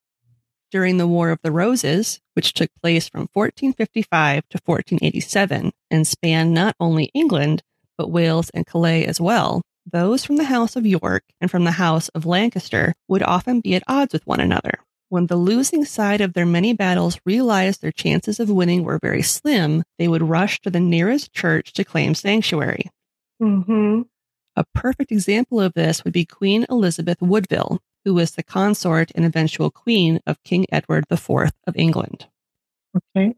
During 0.75 0.97
the 0.97 1.07
War 1.07 1.31
of 1.31 1.39
the 1.45 1.53
Roses, 1.53 2.19
which 2.33 2.53
took 2.53 2.69
place 2.83 3.09
from 3.09 3.29
1455 3.33 4.49
to 4.49 4.59
1487 4.65 5.71
and 5.89 6.05
spanned 6.05 6.53
not 6.53 6.75
only 6.81 7.13
England, 7.15 7.63
but 7.97 8.11
Wales 8.11 8.51
and 8.51 8.67
Calais 8.67 9.07
as 9.07 9.21
well, 9.21 9.63
those 9.87 10.25
from 10.25 10.35
the 10.35 10.47
House 10.51 10.75
of 10.75 10.85
York 10.85 11.23
and 11.41 11.49
from 11.49 11.63
the 11.63 11.79
House 11.79 12.09
of 12.09 12.27
Lancaster 12.27 12.93
would 13.07 13.23
often 13.23 13.61
be 13.61 13.77
at 13.77 13.85
odds 13.87 14.13
with 14.13 14.27
one 14.27 14.41
another. 14.41 14.81
When 15.11 15.29
the 15.29 15.37
losing 15.37 15.85
side 15.85 16.21
of 16.21 16.33
their 16.33 16.45
many 16.45 16.73
battles 16.73 17.21
realized 17.25 17.81
their 17.81 17.93
chances 17.93 18.41
of 18.41 18.51
winning 18.51 18.83
were 18.83 18.99
very 18.99 19.23
slim, 19.23 19.85
they 19.97 20.09
would 20.09 20.23
rush 20.23 20.61
to 20.63 20.71
the 20.71 20.81
nearest 20.81 21.33
church 21.33 21.73
to 21.75 21.85
claim 21.85 22.17
sanctuary. 22.17 22.91
Mm-hmm. 23.41 24.03
A 24.57 24.65
perfect 24.75 25.13
example 25.13 25.61
of 25.61 25.75
this 25.75 26.03
would 26.03 26.13
be 26.13 26.25
Queen 26.25 26.67
Elizabeth 26.69 27.23
Woodville, 27.23 27.79
who 28.05 28.15
was 28.15 28.33
the 28.33 28.43
consort 28.43 29.11
and 29.15 29.25
eventual 29.25 29.71
queen 29.71 30.21
of 30.27 30.43
King 30.45 30.67
Edward 30.71 31.05
IV 31.11 31.53
of 31.67 31.77
England. 31.77 32.27
Okay. 32.97 33.35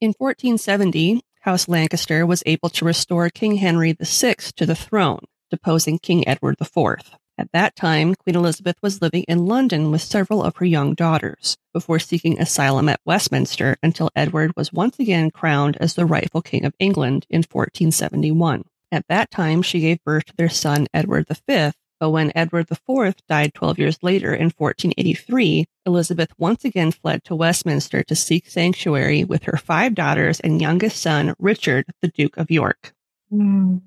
In 0.00 0.14
1470, 0.18 1.22
House 1.40 1.68
Lancaster 1.68 2.26
was 2.26 2.42
able 2.44 2.68
to 2.70 2.84
restore 2.84 3.30
King 3.30 3.56
Henry 3.56 3.96
VI 4.00 4.34
to 4.56 4.66
the 4.66 4.74
throne, 4.74 5.24
deposing 5.50 5.98
King 5.98 6.26
Edward 6.26 6.56
IV. 6.60 7.18
At 7.38 7.52
that 7.52 7.76
time, 7.76 8.14
Queen 8.14 8.34
Elizabeth 8.34 8.76
was 8.82 9.02
living 9.02 9.24
in 9.28 9.46
London 9.46 9.90
with 9.90 10.00
several 10.00 10.42
of 10.42 10.56
her 10.56 10.64
young 10.64 10.94
daughters, 10.94 11.58
before 11.74 11.98
seeking 11.98 12.40
asylum 12.40 12.88
at 12.88 13.00
Westminster 13.04 13.76
until 13.82 14.10
Edward 14.16 14.52
was 14.56 14.72
once 14.72 14.98
again 14.98 15.30
crowned 15.30 15.76
as 15.76 15.94
the 15.94 16.06
rightful 16.06 16.40
King 16.40 16.64
of 16.64 16.74
England 16.78 17.26
in 17.28 17.40
1471. 17.40 18.64
At 18.90 19.06
that 19.08 19.30
time, 19.30 19.60
she 19.62 19.80
gave 19.80 20.02
birth 20.02 20.24
to 20.26 20.36
their 20.36 20.48
son 20.48 20.86
Edward 20.94 21.26
V, 21.28 21.72
but 21.98 22.10
when 22.10 22.32
Edward 22.34 22.70
IV 22.70 23.14
died 23.26 23.54
12 23.54 23.78
years 23.78 23.98
later 24.02 24.34
in 24.34 24.50
1483, 24.50 25.66
Elizabeth 25.86 26.30
once 26.38 26.64
again 26.64 26.92
fled 26.92 27.24
to 27.24 27.34
Westminster 27.34 28.02
to 28.02 28.14
seek 28.14 28.48
sanctuary 28.48 29.24
with 29.24 29.44
her 29.44 29.56
five 29.56 29.94
daughters 29.94 30.40
and 30.40 30.60
youngest 30.60 31.00
son, 31.00 31.34
Richard, 31.38 31.86
the 32.02 32.08
Duke 32.08 32.36
of 32.36 32.50
York. 32.50 32.92
Mm. 33.32 33.82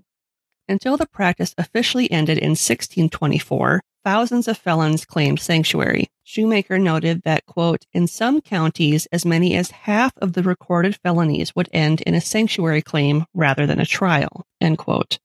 Until 0.67 0.97
the 0.97 1.07
practice 1.07 1.53
officially 1.57 2.11
ended 2.11 2.37
in 2.37 2.51
1624, 2.51 3.81
thousands 4.03 4.47
of 4.47 4.57
felons 4.57 5.05
claimed 5.05 5.39
sanctuary. 5.39 6.09
Shoemaker 6.23 6.77
noted 6.77 7.23
that, 7.23 7.45
quote, 7.45 7.85
in 7.93 8.07
some 8.07 8.41
counties, 8.41 9.07
as 9.11 9.25
many 9.25 9.55
as 9.55 9.71
half 9.71 10.15
of 10.17 10.33
the 10.33 10.43
recorded 10.43 10.95
felonies 10.97 11.55
would 11.55 11.69
end 11.73 12.01
in 12.01 12.13
a 12.13 12.21
sanctuary 12.21 12.81
claim 12.81 13.25
rather 13.33 13.65
than 13.65 13.79
a 13.79 13.85
trial, 13.85 14.45
end 14.61 14.77
quote. 14.77 15.19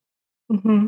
Mm-hmm. 0.51 0.87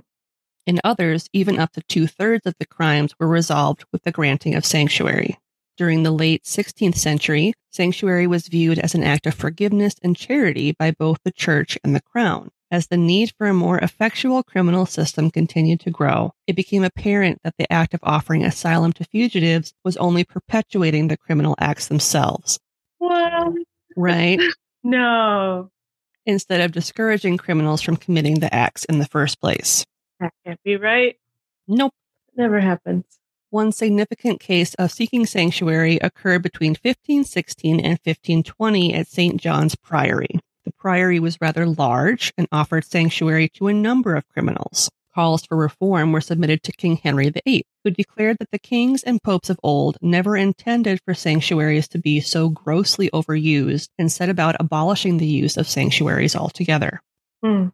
In 0.66 0.81
others, 0.83 1.29
even 1.33 1.61
up 1.61 1.72
to 1.72 1.83
two 1.83 2.09
thirds 2.09 2.44
of 2.44 2.55
the 2.59 2.66
crimes 2.66 3.14
were 3.20 3.29
resolved 3.29 3.85
with 3.92 4.02
the 4.02 4.11
granting 4.11 4.57
of 4.57 4.66
sanctuary. 4.66 5.38
During 5.76 6.02
the 6.02 6.11
late 6.11 6.42
16th 6.42 6.96
century, 6.96 7.52
sanctuary 7.70 8.26
was 8.26 8.48
viewed 8.48 8.79
as 8.81 8.94
an 8.94 9.05
act 9.05 9.26
of 9.26 9.35
forgiveness 9.35 9.94
and 10.02 10.16
charity 10.16 10.72
by 10.72 10.90
both 10.90 11.18
the 11.22 11.31
church 11.31 11.79
and 11.85 11.94
the 11.94 12.02
crown. 12.02 12.50
As 12.70 12.88
the 12.88 12.96
need 12.96 13.33
for 13.38 13.46
a 13.46 13.55
more 13.55 13.79
effectual 13.79 14.42
criminal 14.42 14.87
system 14.87 15.31
continued 15.31 15.79
to 15.81 15.90
grow, 15.90 16.33
it 16.48 16.57
became 16.57 16.83
apparent 16.83 17.38
that 17.44 17.55
the 17.59 17.72
act 17.72 17.94
of 17.94 18.00
offering 18.02 18.42
asylum 18.42 18.92
to 18.94 19.05
fugitives 19.05 19.72
was 19.85 19.96
only 19.98 20.24
perpetuating 20.24 21.07
the 21.07 21.16
criminal 21.16 21.55
acts 21.61 21.87
themselves. 21.87 22.59
What? 22.98 23.52
Right? 23.96 24.40
No. 24.88 25.70
Instead 26.26 26.61
of 26.61 26.70
discouraging 26.70 27.38
criminals 27.38 27.83
from 27.83 27.96
committing 27.96 28.38
the 28.38 28.55
acts 28.55 28.85
in 28.85 29.00
the 29.00 29.07
first 29.07 29.40
place. 29.40 29.85
That 30.20 30.33
can't 30.44 30.62
be 30.62 30.76
right. 30.76 31.16
Nope. 31.68 31.94
Never 32.37 32.61
happens. 32.61 33.05
One 33.50 33.72
significant 33.72 34.40
case 34.40 34.74
of 34.74 34.90
seeking 34.90 35.24
sanctuary 35.24 35.96
occurred 35.98 36.42
between 36.42 36.72
1516 36.72 37.76
and 37.81 37.98
1520 38.05 38.94
at 38.94 39.07
St. 39.07 39.40
John's 39.40 39.74
Priory. 39.76 40.40
The 40.64 40.72
priory 40.72 41.20
was 41.20 41.40
rather 41.40 41.64
large 41.64 42.35
and 42.37 42.48
offered 42.50 42.85
sanctuary 42.85 43.48
to 43.50 43.68
a 43.68 43.72
number 43.72 44.16
of 44.16 44.29
criminals. 44.29 44.90
Calls 45.14 45.46
for 45.46 45.57
reform 45.57 46.12
were 46.12 46.20
submitted 46.20 46.62
to 46.64 46.72
King 46.72 46.96
Henry 46.96 47.31
VIII, 47.31 47.64
who 47.85 47.90
declared 47.90 48.37
that 48.40 48.50
the 48.50 48.59
kings 48.59 49.02
and 49.02 49.22
popes 49.22 49.48
of 49.48 49.59
old 49.62 49.96
never 50.02 50.37
intended 50.37 51.00
for 51.05 51.14
sanctuaries 51.14 51.88
to 51.88 51.98
be 51.98 52.20
so 52.20 52.50
grossly 52.50 53.09
overused 53.11 53.88
and 53.96 54.12
set 54.12 54.29
about 54.29 54.57
abolishing 54.61 55.16
the 55.16 55.26
use 55.26 55.57
of 55.57 55.68
sanctuaries 55.68 56.37
altogether. 56.37 57.00
Hmm. 57.42 57.68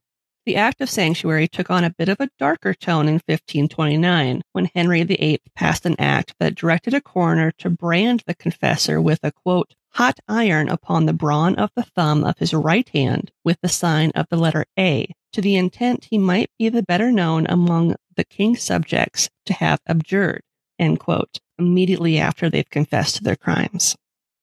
The 0.45 0.57
Act 0.57 0.81
of 0.81 0.91
Sanctuary 0.91 1.47
took 1.47 1.71
on 1.71 1.85
a 1.85 1.95
bit 1.97 2.09
of 2.09 2.19
a 2.19 2.29
darker 2.37 2.75
tone 2.75 3.07
in 3.07 3.15
1529 3.15 4.43
when 4.51 4.71
Henry 4.75 5.05
VIII 5.05 5.41
passed 5.55 5.87
an 5.87 5.95
act 6.01 6.35
that 6.41 6.57
directed 6.57 6.95
a 6.95 7.01
coroner 7.01 7.53
to 7.59 7.71
brand 7.71 8.25
the 8.27 8.35
confessor 8.35 9.01
with 9.01 9.21
a 9.23 9.31
quote, 9.31 9.77
hot 9.91 10.19
iron 10.27 10.69
upon 10.69 11.07
the 11.07 11.13
brawn 11.13 11.55
of 11.55 11.71
the 11.77 11.85
thumb 11.85 12.25
of 12.25 12.39
his 12.39 12.53
right 12.53 12.89
hand 12.89 13.31
with 13.45 13.57
the 13.63 13.69
sign 13.69 14.11
of 14.17 14.27
the 14.31 14.37
letter 14.37 14.65
A, 14.77 15.15
to 15.33 15.41
the 15.41 15.55
intent 15.55 16.09
he 16.11 16.19
might 16.19 16.51
be 16.59 16.69
the 16.69 16.83
better 16.83 17.13
known 17.13 17.47
among 17.49 17.95
the 18.17 18.25
king's 18.25 18.63
subjects 18.63 19.31
to 19.47 19.53
have 19.53 19.79
abjured, 19.87 20.43
end 20.77 20.99
quote, 20.99 21.39
immediately 21.57 22.19
after 22.19 22.51
they've 22.51 22.69
confessed 22.69 23.15
to 23.15 23.23
their 23.23 23.37
crimes. 23.37 23.95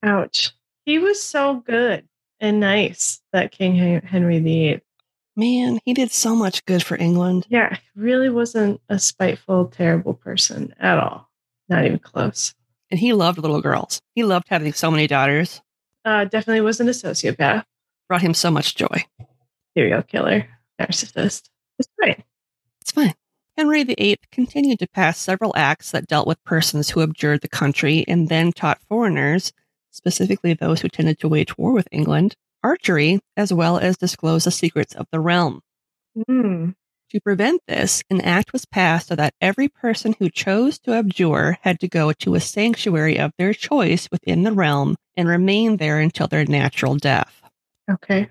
Ouch. 0.02 0.52
He 0.86 0.98
was 0.98 1.22
so 1.22 1.56
good 1.56 2.08
and 2.40 2.62
nice, 2.62 3.20
that 3.34 3.52
King 3.52 4.02
Henry 4.02 4.40
VIII. 4.40 4.82
Man, 5.39 5.80
he 5.86 5.93
did 5.93 6.12
so 6.12 6.36
much 6.36 6.65
good 6.65 6.84
for 6.84 6.97
England. 6.97 7.47
Yeah, 7.49 7.73
he 7.75 7.99
really 7.99 8.30
wasn't 8.30 8.82
a 8.89 8.99
spiteful, 8.99 9.67
terrible 9.67 10.13
person 10.13 10.73
at 10.80 10.97
all. 10.97 11.30
Not 11.69 11.86
even 11.86 11.99
close. 11.99 12.54
And 12.91 12.99
he 12.99 13.13
loved 13.13 13.38
little 13.38 13.62
girls. 13.62 14.02
He 14.15 14.23
loved 14.23 14.47
having 14.49 14.73
so 14.73 14.91
many 14.91 15.08
daughters. 15.08 15.62
Uh, 16.04 16.25
definitely 16.25 16.60
wasn't 16.62 16.89
a 16.89 16.91
sociopath, 16.91 17.63
Brought 18.10 18.21
him 18.21 18.34
so 18.34 18.52
much 18.52 18.75
joy. 18.75 19.06
serial 19.78 20.02
killer, 20.04 20.45
narcissist. 20.78 21.49
It's 21.78 21.89
fine. 22.02 22.21
It's 22.82 22.91
fine. 22.91 23.13
Henry 23.58 23.84
VIII 23.86 24.17
continued 24.34 24.80
to 24.80 24.88
pass 24.89 25.17
several 25.17 25.54
acts 25.56 25.91
that 25.91 26.08
dealt 26.08 26.28
with 26.28 26.43
persons 26.43 26.89
who 26.89 27.02
abjured 27.02 27.41
the 27.41 27.47
country 27.47 28.04
and 28.10 28.28
then 28.28 28.52
taught 28.52 28.82
foreigners, 28.89 29.54
specifically 29.91 30.54
those 30.54 30.82
who 30.82 30.89
tended 30.89 31.17
to 31.19 31.30
wage 31.30 31.58
war 31.58 31.71
with 31.71 31.88
England, 31.91 32.36
archery, 32.63 33.19
as 33.38 33.54
well 33.54 33.78
as 33.78 33.98
disclose 33.98 34.43
the 34.43 34.52
secrets 34.52 34.95
of 34.95 35.08
the 35.12 35.19
realm. 35.19 35.62
Mm. 36.28 36.76
To 37.12 37.19
prevent 37.22 37.62
this, 37.67 38.04
an 38.12 38.22
act 38.22 38.54
was 38.54 38.65
passed 38.65 39.08
so 39.08 39.15
that 39.15 39.34
every 39.41 39.67
person 39.67 40.15
who 40.19 40.30
chose 40.30 40.78
to 40.80 40.93
abjure 40.93 41.58
had 41.62 41.80
to 41.80 41.88
go 41.88 42.13
to 42.13 42.36
a 42.36 42.39
sanctuary 42.39 43.17
of 43.17 43.32
their 43.38 43.54
choice 43.54 44.08
within 44.12 44.43
the 44.43 44.52
realm 44.52 44.95
and 45.17 45.28
remain 45.28 45.78
there 45.78 46.00
until 46.00 46.28
their 46.28 46.45
natural 46.45 46.95
death. 46.95 47.41
Okay. 47.91 48.30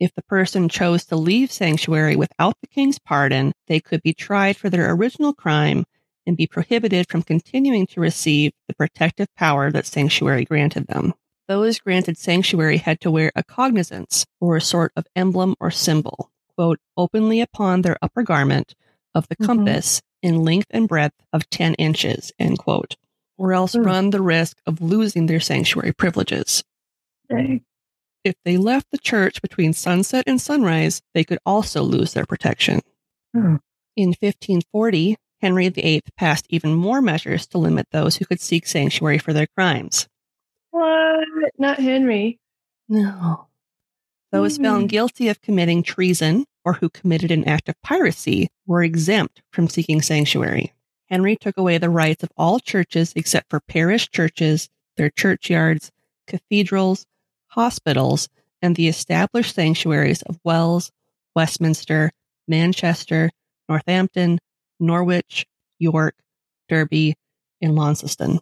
If 0.00 0.12
the 0.14 0.22
person 0.22 0.68
chose 0.68 1.04
to 1.06 1.16
leave 1.16 1.52
sanctuary 1.52 2.16
without 2.16 2.56
the 2.60 2.66
king's 2.66 2.98
pardon, 2.98 3.52
they 3.68 3.80
could 3.80 4.02
be 4.02 4.12
tried 4.12 4.56
for 4.56 4.68
their 4.68 4.92
original 4.92 5.32
crime 5.32 5.84
and 6.26 6.36
be 6.36 6.48
prohibited 6.48 7.08
from 7.08 7.22
continuing 7.22 7.86
to 7.86 8.00
receive 8.00 8.52
the 8.66 8.74
protective 8.74 9.28
power 9.36 9.70
that 9.70 9.86
sanctuary 9.86 10.44
granted 10.44 10.88
them. 10.88 11.14
Those 11.48 11.78
granted 11.78 12.18
sanctuary 12.18 12.78
had 12.78 13.00
to 13.02 13.10
wear 13.10 13.30
a 13.36 13.44
cognizance 13.44 14.26
or 14.40 14.56
a 14.56 14.60
sort 14.60 14.92
of 14.96 15.06
emblem 15.14 15.54
or 15.60 15.70
symbol, 15.70 16.30
quote, 16.56 16.80
openly 16.96 17.40
upon 17.40 17.82
their 17.82 17.96
upper 18.02 18.22
garment 18.22 18.74
of 19.14 19.28
the 19.28 19.36
Mhm. 19.36 19.46
compass 19.46 20.02
in 20.22 20.42
length 20.42 20.66
and 20.70 20.88
breadth 20.88 21.14
of 21.32 21.48
10 21.50 21.74
inches, 21.74 22.32
end 22.38 22.58
quote, 22.58 22.96
or 23.38 23.52
else 23.52 23.74
Hmm. 23.74 23.82
run 23.82 24.10
the 24.10 24.22
risk 24.22 24.58
of 24.66 24.80
losing 24.80 25.26
their 25.26 25.40
sanctuary 25.40 25.92
privileges. 25.92 26.64
Dang. 27.28 27.64
If 28.24 28.34
they 28.44 28.56
left 28.56 28.90
the 28.90 28.98
church 28.98 29.40
between 29.40 29.72
sunset 29.72 30.24
and 30.26 30.40
sunrise, 30.40 31.00
they 31.14 31.22
could 31.22 31.38
also 31.46 31.82
lose 31.82 32.12
their 32.12 32.26
protection. 32.26 32.80
Hmm. 33.32 33.56
In 33.94 34.14
1540, 34.20 35.16
Henry 35.40 35.68
VIII 35.68 36.02
passed 36.16 36.46
even 36.50 36.74
more 36.74 37.00
measures 37.00 37.46
to 37.48 37.58
limit 37.58 37.86
those 37.92 38.16
who 38.16 38.24
could 38.24 38.40
seek 38.40 38.66
sanctuary 38.66 39.18
for 39.18 39.32
their 39.32 39.46
crimes. 39.46 40.08
What? 40.76 41.52
Not 41.58 41.78
Henry. 41.78 42.38
No. 42.88 43.46
Those 44.30 44.56
Hmm. 44.58 44.62
found 44.64 44.88
guilty 44.90 45.28
of 45.28 45.40
committing 45.40 45.82
treason 45.82 46.44
or 46.64 46.74
who 46.74 46.90
committed 46.90 47.30
an 47.30 47.44
act 47.48 47.68
of 47.70 47.80
piracy 47.82 48.48
were 48.66 48.82
exempt 48.82 49.40
from 49.50 49.68
seeking 49.68 50.02
sanctuary. 50.02 50.74
Henry 51.08 51.36
took 51.36 51.56
away 51.56 51.78
the 51.78 51.88
rights 51.88 52.22
of 52.22 52.30
all 52.36 52.58
churches 52.60 53.12
except 53.16 53.48
for 53.48 53.60
parish 53.60 54.10
churches, 54.10 54.68
their 54.96 55.08
churchyards, 55.08 55.92
cathedrals, 56.26 57.06
hospitals, 57.48 58.28
and 58.60 58.76
the 58.76 58.88
established 58.88 59.54
sanctuaries 59.54 60.22
of 60.22 60.38
Wells, 60.44 60.90
Westminster, 61.34 62.12
Manchester, 62.48 63.30
Northampton, 63.68 64.40
Norwich, 64.78 65.46
York, 65.78 66.16
Derby, 66.68 67.14
and 67.62 67.74
Launceston. 67.76 68.40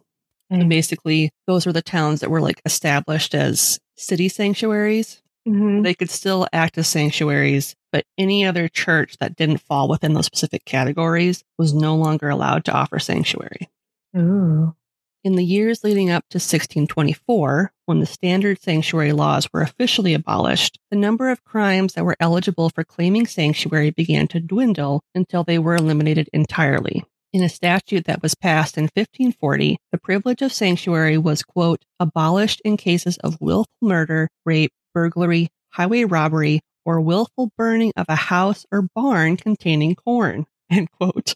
And 0.49 0.69
basically, 0.69 1.31
those 1.47 1.65
were 1.65 1.73
the 1.73 1.81
towns 1.81 2.19
that 2.19 2.29
were 2.29 2.41
like 2.41 2.61
established 2.65 3.33
as 3.33 3.79
city 3.95 4.29
sanctuaries. 4.29 5.21
Mhm. 5.47 5.83
They 5.83 5.93
could 5.93 6.09
still 6.09 6.47
act 6.53 6.77
as 6.77 6.87
sanctuaries, 6.87 7.75
but 7.91 8.05
any 8.17 8.45
other 8.45 8.67
church 8.67 9.17
that 9.19 9.35
didn't 9.35 9.61
fall 9.61 9.87
within 9.87 10.13
those 10.13 10.25
specific 10.25 10.65
categories 10.65 11.43
was 11.57 11.73
no 11.73 11.95
longer 11.95 12.29
allowed 12.29 12.65
to 12.65 12.73
offer 12.73 12.99
sanctuary. 12.99 13.69
Ooh. 14.17 14.75
In 15.23 15.35
the 15.35 15.45
years 15.45 15.83
leading 15.83 16.11
up 16.11 16.23
to 16.29 16.39
1624, 16.39 17.71
when 17.87 17.99
the 17.99 18.05
standard 18.05 18.61
sanctuary 18.61 19.11
laws 19.11 19.47
were 19.51 19.61
officially 19.61 20.13
abolished, 20.13 20.77
the 20.91 20.97
number 20.97 21.29
of 21.31 21.43
crimes 21.43 21.93
that 21.93 22.05
were 22.05 22.17
eligible 22.19 22.69
for 22.69 22.83
claiming 22.83 23.25
sanctuary 23.25 23.89
began 23.89 24.27
to 24.27 24.39
dwindle 24.39 25.01
until 25.15 25.43
they 25.43 25.57
were 25.57 25.75
eliminated 25.75 26.29
entirely. 26.31 27.03
In 27.35 27.43
a 27.43 27.49
statute 27.49 28.05
that 28.05 28.21
was 28.21 28.33
passed 28.33 28.77
in 28.77 28.83
1540, 28.83 29.75
the 29.91 29.97
privilege 29.97 30.41
of 30.41 30.53
sanctuary 30.53 31.17
was, 31.17 31.43
quote, 31.43 31.83
abolished 31.99 32.61
in 32.63 32.77
cases 32.77 33.17
of 33.17 33.35
willful 33.41 33.73
murder, 33.81 34.29
rape, 34.45 34.71
burglary, 34.93 35.49
highway 35.71 36.05
robbery, 36.05 36.61
or 36.85 37.01
willful 37.01 37.51
burning 37.57 37.91
of 37.97 38.05
a 38.07 38.15
house 38.15 38.65
or 38.71 38.87
barn 38.95 39.35
containing 39.35 39.95
corn, 39.95 40.45
end 40.69 40.89
quote. 40.91 41.33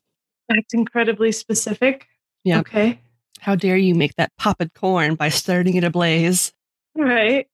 That's 0.47 0.73
incredibly 0.73 1.33
specific. 1.33 2.07
Yeah. 2.45 2.61
Okay. 2.61 3.01
How 3.41 3.55
dare 3.55 3.75
you 3.75 3.93
make 3.93 4.15
that 4.15 4.31
popped 4.37 4.73
corn 4.75 5.15
by 5.15 5.27
starting 5.27 5.75
it 5.75 5.83
ablaze? 5.83 6.53
Right. 6.95 7.45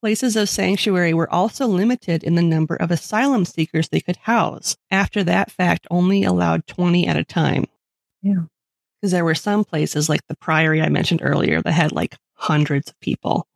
Places 0.00 0.34
of 0.34 0.48
sanctuary 0.48 1.12
were 1.12 1.30
also 1.30 1.66
limited 1.66 2.24
in 2.24 2.36
the 2.36 2.42
number 2.42 2.74
of 2.74 2.90
asylum 2.90 3.44
seekers 3.44 3.90
they 3.90 4.00
could 4.00 4.16
house. 4.16 4.78
After 4.90 5.22
that 5.24 5.50
fact, 5.50 5.86
only 5.90 6.24
allowed 6.24 6.66
20 6.66 7.06
at 7.06 7.18
a 7.18 7.24
time. 7.24 7.66
Yeah. 8.22 8.44
Because 9.00 9.12
there 9.12 9.24
were 9.24 9.34
some 9.34 9.64
places 9.64 10.08
like 10.08 10.26
the 10.28 10.36
priory 10.36 10.80
I 10.80 10.88
mentioned 10.88 11.20
earlier 11.22 11.60
that 11.60 11.72
had 11.72 11.92
like 11.92 12.16
hundreds 12.34 12.90
of 12.90 13.00
people. 13.00 13.46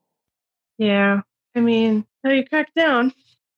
Yeah. 0.79 1.23
I 1.55 1.61
mean, 1.61 2.07
how 2.25 2.31
you 2.31 2.45
crack 2.45 2.75
down? 2.75 3.13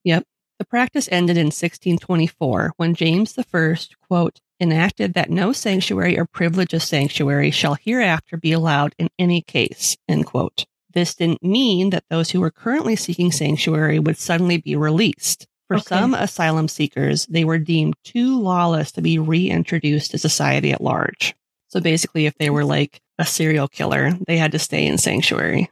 Yep. 0.04 0.24
The 0.58 0.64
practice 0.64 1.08
ended 1.10 1.36
in 1.36 1.46
1624 1.46 2.72
when 2.76 2.94
James 2.94 3.38
I, 3.38 3.96
quote, 4.08 4.40
enacted 4.60 5.14
that 5.14 5.30
no 5.30 5.52
sanctuary 5.52 6.18
or 6.18 6.26
privilege 6.26 6.74
of 6.74 6.82
sanctuary 6.82 7.50
shall 7.50 7.74
hereafter 7.74 8.36
be 8.36 8.52
allowed 8.52 8.94
in 8.98 9.08
any 9.18 9.40
case, 9.40 9.96
end 10.08 10.26
quote. 10.26 10.66
This 10.92 11.14
didn't 11.14 11.42
mean 11.44 11.90
that 11.90 12.04
those 12.10 12.30
who 12.30 12.40
were 12.40 12.50
currently 12.50 12.96
seeking 12.96 13.30
sanctuary 13.30 13.98
would 13.98 14.18
suddenly 14.18 14.56
be 14.56 14.74
released. 14.74 15.46
For 15.68 15.76
Okay. 15.76 15.84
some 15.84 16.14
asylum 16.14 16.66
seekers, 16.66 17.26
they 17.26 17.44
were 17.44 17.58
deemed 17.58 17.94
too 18.02 18.40
lawless 18.40 18.90
to 18.92 19.02
be 19.02 19.18
reintroduced 19.18 20.10
to 20.12 20.18
society 20.18 20.72
at 20.72 20.80
large. 20.80 21.34
So 21.68 21.80
basically, 21.80 22.24
if 22.24 22.36
they 22.38 22.48
were 22.50 22.62
mm-hmm. 22.62 22.70
like 22.70 23.02
a 23.18 23.26
serial 23.26 23.68
killer, 23.68 24.12
they 24.26 24.38
had 24.38 24.52
to 24.52 24.58
stay 24.58 24.86
in 24.86 24.96
sanctuary. 24.96 25.70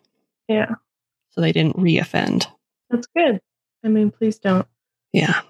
Yeah. 0.48 0.74
So 1.30 1.40
they 1.40 1.52
didn't 1.52 1.76
reoffend. 1.76 2.46
That's 2.90 3.06
good. 3.16 3.40
I 3.82 3.88
mean, 3.88 4.10
please 4.10 4.38
don't. 4.38 4.66
Yeah. 5.12 5.40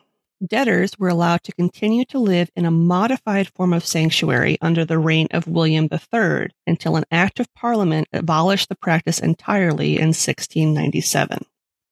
Debtors 0.47 0.99
were 0.99 1.09
allowed 1.09 1.42
to 1.44 1.53
continue 1.53 2.05
to 2.07 2.18
live 2.18 2.51
in 2.55 2.66
a 2.66 2.70
modified 2.70 3.49
form 3.55 3.72
of 3.72 3.86
sanctuary 3.86 4.59
under 4.61 4.84
the 4.84 4.99
reign 4.99 5.28
of 5.30 5.49
William 5.49 5.88
III 5.90 6.49
until 6.66 6.97
an 6.97 7.05
act 7.11 7.40
of 7.40 7.53
parliament 7.55 8.07
abolished 8.12 8.68
the 8.68 8.76
practice 8.76 9.18
entirely 9.18 9.94
in 9.97 10.09
1697. 10.09 11.44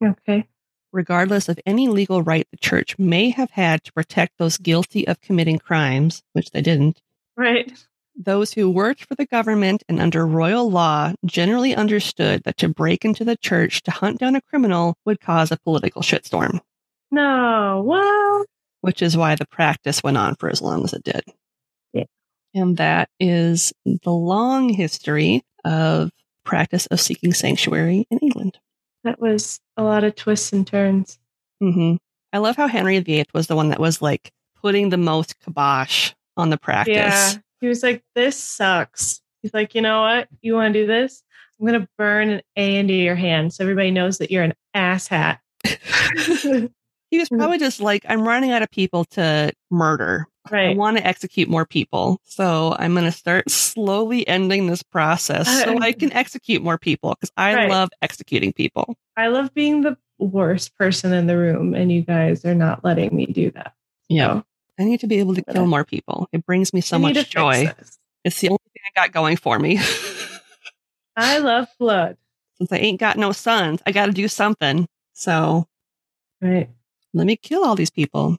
Okay. 0.05 0.47
Regardless 0.95 1.49
of 1.49 1.59
any 1.67 1.89
legal 1.89 2.23
right 2.23 2.47
the 2.53 2.57
church 2.57 2.97
may 3.01 3.31
have 3.31 3.51
had 3.51 3.83
to 3.83 3.93
protect 3.93 4.39
those 4.39 4.57
guilty 4.57 5.07
of 5.09 5.21
committing 5.21 5.59
crimes, 5.59 6.23
which 6.35 6.51
they 6.53 6.63
didn't, 6.63 7.03
Right. 7.37 7.73
those 8.15 8.53
who 8.53 8.71
worked 8.71 9.05
for 9.05 9.17
the 9.17 9.27
government 9.27 9.83
and 9.89 10.01
under 10.01 10.25
royal 10.25 10.71
law 10.71 11.13
generally 11.27 11.75
understood 11.75 12.45
that 12.45 12.57
to 12.59 12.69
break 12.69 13.05
into 13.05 13.25
the 13.25 13.37
church 13.37 13.83
to 13.83 13.91
hunt 13.91 14.21
down 14.21 14.37
a 14.37 14.41
criminal 14.41 14.95
would 15.05 15.21
cause 15.21 15.51
a 15.51 15.57
political 15.59 16.01
shitstorm. 16.01 16.61
No. 17.11 17.83
Well, 17.85 18.45
which 18.83 19.03
is 19.03 19.17
why 19.17 19.35
the 19.35 19.47
practice 19.47 20.01
went 20.05 20.17
on 20.17 20.37
for 20.37 20.49
as 20.49 20.63
long 20.63 20.85
as 20.85 20.93
it 20.93 21.03
did. 21.03 21.23
Yeah. 21.93 22.05
And 22.55 22.77
that 22.77 23.09
is 23.19 23.73
the 23.85 24.13
long 24.13 24.69
history 24.69 25.43
of 25.65 26.13
practice 26.45 26.87
of 26.87 27.01
seeking 27.01 27.33
sanctuary 27.33 28.07
in 28.13 28.19
England. 28.21 28.59
That 29.05 29.21
was 29.21 29.61
a 29.77 29.83
lot 29.83 30.05
of 30.05 30.15
twists 30.15 30.53
and 30.53 30.67
turns. 30.67 31.19
hmm 31.61 31.97
I 32.33 32.39
love 32.39 32.57
how 32.57 32.67
Henry 32.67 32.99
VIII 32.99 33.27
was 33.33 33.47
the 33.47 33.55
one 33.55 33.69
that 33.69 33.79
was 33.79 34.03
like 34.03 34.33
putting 34.61 34.89
the 34.89 34.97
most 34.97 35.39
kibosh 35.39 36.13
on 36.37 36.51
the 36.51 36.57
practice. 36.57 36.97
Yeah. 36.97 37.33
He 37.61 37.69
was 37.69 37.85
like, 37.85 38.03
this 38.17 38.37
sucks. 38.37 39.21
He's 39.41 39.55
like, 39.55 39.75
you 39.75 39.81
know 39.81 40.01
what? 40.03 40.29
You 40.43 40.55
want 40.55 40.75
to 40.75 40.81
do 40.81 40.87
this? 40.87 41.23
I'm 41.61 41.67
going 41.67 41.81
to 41.81 41.89
burn 41.97 42.31
an 42.31 42.43
A 42.57 42.77
into 42.77 42.95
your 42.95 43.15
hand 43.15 43.53
so 43.55 43.63
everybody 43.63 43.93
knows 43.93 44.19
that 44.19 44.33
you're 44.33 44.43
an 44.43 44.55
asshat. 44.75 45.39
he 47.11 47.19
was 47.19 47.29
probably 47.33 47.59
just 47.59 47.81
like, 47.81 48.05
I'm 48.09 48.27
running 48.27 48.51
out 48.51 48.63
of 48.63 48.71
people 48.71 49.05
to 49.13 49.53
murder. 49.71 50.27
I 50.53 50.75
want 50.75 50.97
to 50.99 51.07
execute 51.07 51.49
more 51.49 51.65
people. 51.67 52.21
So 52.25 52.75
I'm 52.79 52.93
going 52.93 53.05
to 53.05 53.13
start 53.13 53.51
slowly 53.51 54.27
ending 54.27 54.67
this 54.67 54.83
process 54.83 55.63
so 55.63 55.79
I 55.81 55.91
uh, 55.91 55.93
can 55.99 56.13
uh, 56.13 56.17
execute 56.17 56.63
more 56.63 56.79
people 56.79 57.11
because 57.15 57.33
I 57.37 57.55
Right. 57.55 57.71
love 57.71 57.91
executing 58.03 58.53
people. 58.53 58.97
I 59.17 59.29
love 59.29 59.55
being 59.55 59.83
the 59.83 59.97
worst 60.19 60.77
person 60.77 61.13
in 61.13 61.27
the 61.27 61.37
room, 61.37 61.75
and 61.75 61.91
you 61.91 62.03
guys 62.03 62.45
are 62.45 62.55
not 62.55 62.85
letting 62.85 63.15
me 63.15 63.27
do 63.27 63.51
that. 63.53 63.75
Yeah. 64.09 64.41
So, 64.41 64.45
I 64.79 64.85
need 64.85 65.01
to 65.01 65.07
be 65.07 65.21
able 65.21 65.35
to 65.35 65.43
kill 65.43 65.67
more 65.67 65.85
people. 65.85 66.29
It 66.33 66.45
brings 66.45 66.73
me 66.73 66.81
so 66.81 66.99
much 66.99 67.31
joy. 67.31 67.73
It's 68.25 68.41
the 68.41 68.49
only 68.49 68.59
thing 68.73 68.83
I 68.87 69.01
got 69.01 69.13
going 69.13 69.37
for 69.37 69.59
me. 69.59 69.79
I 71.17 71.39
love 71.39 71.69
blood. 71.79 72.17
Since 72.59 72.73
I 72.73 72.77
ain't 72.79 73.01
got 73.01 73.17
no 73.17 73.33
sons, 73.33 73.83
I 73.87 73.93
got 73.93 74.07
to 74.07 74.13
do 74.13 74.29
something. 74.29 74.89
So 75.13 75.67
Right. 76.41 76.69
let 77.13 77.27
me 77.27 77.37
kill 77.37 77.65
all 77.65 77.77
these 77.77 77.91
people. 77.91 78.37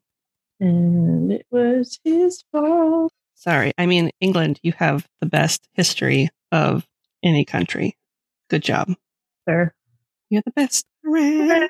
And 0.66 1.32
it 1.32 1.46
was 1.52 2.00
his 2.04 2.44
fault. 2.52 3.14
Sorry. 3.36 3.72
I 3.78 3.86
mean, 3.86 4.10
England, 4.20 4.60
you 4.64 4.74
have 4.78 5.08
the 5.22 5.28
best 5.28 5.68
history 5.74 6.30
of 6.52 6.88
any 7.24 7.46
country. 7.46 7.96
Good 8.50 8.64
job. 8.64 8.96
Sir. 9.48 9.72
You're 10.32 10.42
the 10.44 10.52
best. 10.52 10.88
Nothing's 11.04 11.70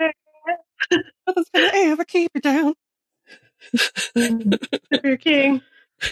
gonna 1.53 1.71
ever 1.73 2.05
keep 2.05 2.31
you 2.35 2.41
down. 2.41 2.73
Your 5.03 5.17
king. 5.17 5.61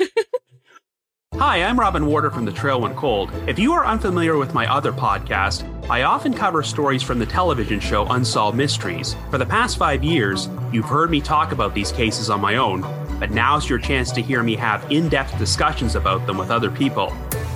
Hi, 1.40 1.64
I'm 1.64 1.80
Robin 1.80 2.06
Warder 2.06 2.30
from 2.30 2.46
The 2.46 2.52
Trail 2.52 2.80
Went 2.80 2.96
Cold. 2.96 3.32
If 3.48 3.58
you 3.58 3.74
are 3.74 3.88
unfamiliar 3.88 4.38
with 4.38 4.54
my 4.54 4.72
other 4.72 4.94
podcast, 4.94 5.68
I 5.90 6.04
often 6.04 6.32
cover 6.32 6.62
stories 6.62 7.02
from 7.02 7.18
the 7.18 7.26
television 7.26 7.80
show 7.80 8.06
Unsolved 8.06 8.56
Mysteries. 8.56 9.16
For 9.32 9.40
the 9.40 9.46
past 9.46 9.78
five 9.78 10.04
years, 10.04 10.48
you've 10.72 10.86
heard 10.86 11.10
me 11.10 11.20
talk 11.20 11.52
about 11.52 11.74
these 11.74 11.92
cases 11.92 12.30
on 12.30 12.40
my 12.40 12.58
own, 12.58 12.82
but 13.20 13.32
now's 13.32 13.68
your 13.68 13.80
chance 13.80 14.12
to 14.12 14.22
hear 14.22 14.44
me 14.44 14.56
have 14.56 14.90
in 14.92 15.10
depth 15.10 15.36
discussions 15.40 15.96
about 15.96 16.28
them 16.28 16.38
with 16.38 16.52
other 16.52 16.70
people. 16.70 17.12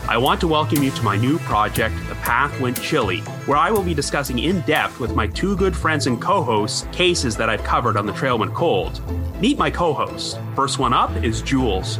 I 0.09 0.17
want 0.17 0.41
to 0.41 0.47
welcome 0.47 0.81
you 0.81 0.89
to 0.89 1.03
my 1.03 1.15
new 1.15 1.37
project, 1.39 1.95
The 2.09 2.15
Path 2.15 2.59
Went 2.59 2.81
Chilly, 2.81 3.19
where 3.45 3.59
I 3.59 3.69
will 3.69 3.83
be 3.83 3.93
discussing 3.93 4.39
in 4.39 4.61
depth 4.61 4.99
with 4.99 5.13
my 5.13 5.27
two 5.27 5.55
good 5.55 5.75
friends 5.75 6.07
and 6.07 6.19
co 6.19 6.41
hosts 6.41 6.87
cases 6.91 7.37
that 7.37 7.47
I've 7.47 7.63
covered 7.63 7.95
on 7.95 8.07
The 8.07 8.13
Trail 8.13 8.39
Went 8.39 8.55
Cold. 8.55 9.01
Meet 9.39 9.59
my 9.59 9.69
co 9.69 9.93
hosts. 9.93 10.35
First 10.55 10.79
one 10.79 10.93
up 10.93 11.15
is 11.23 11.43
Jules. 11.43 11.99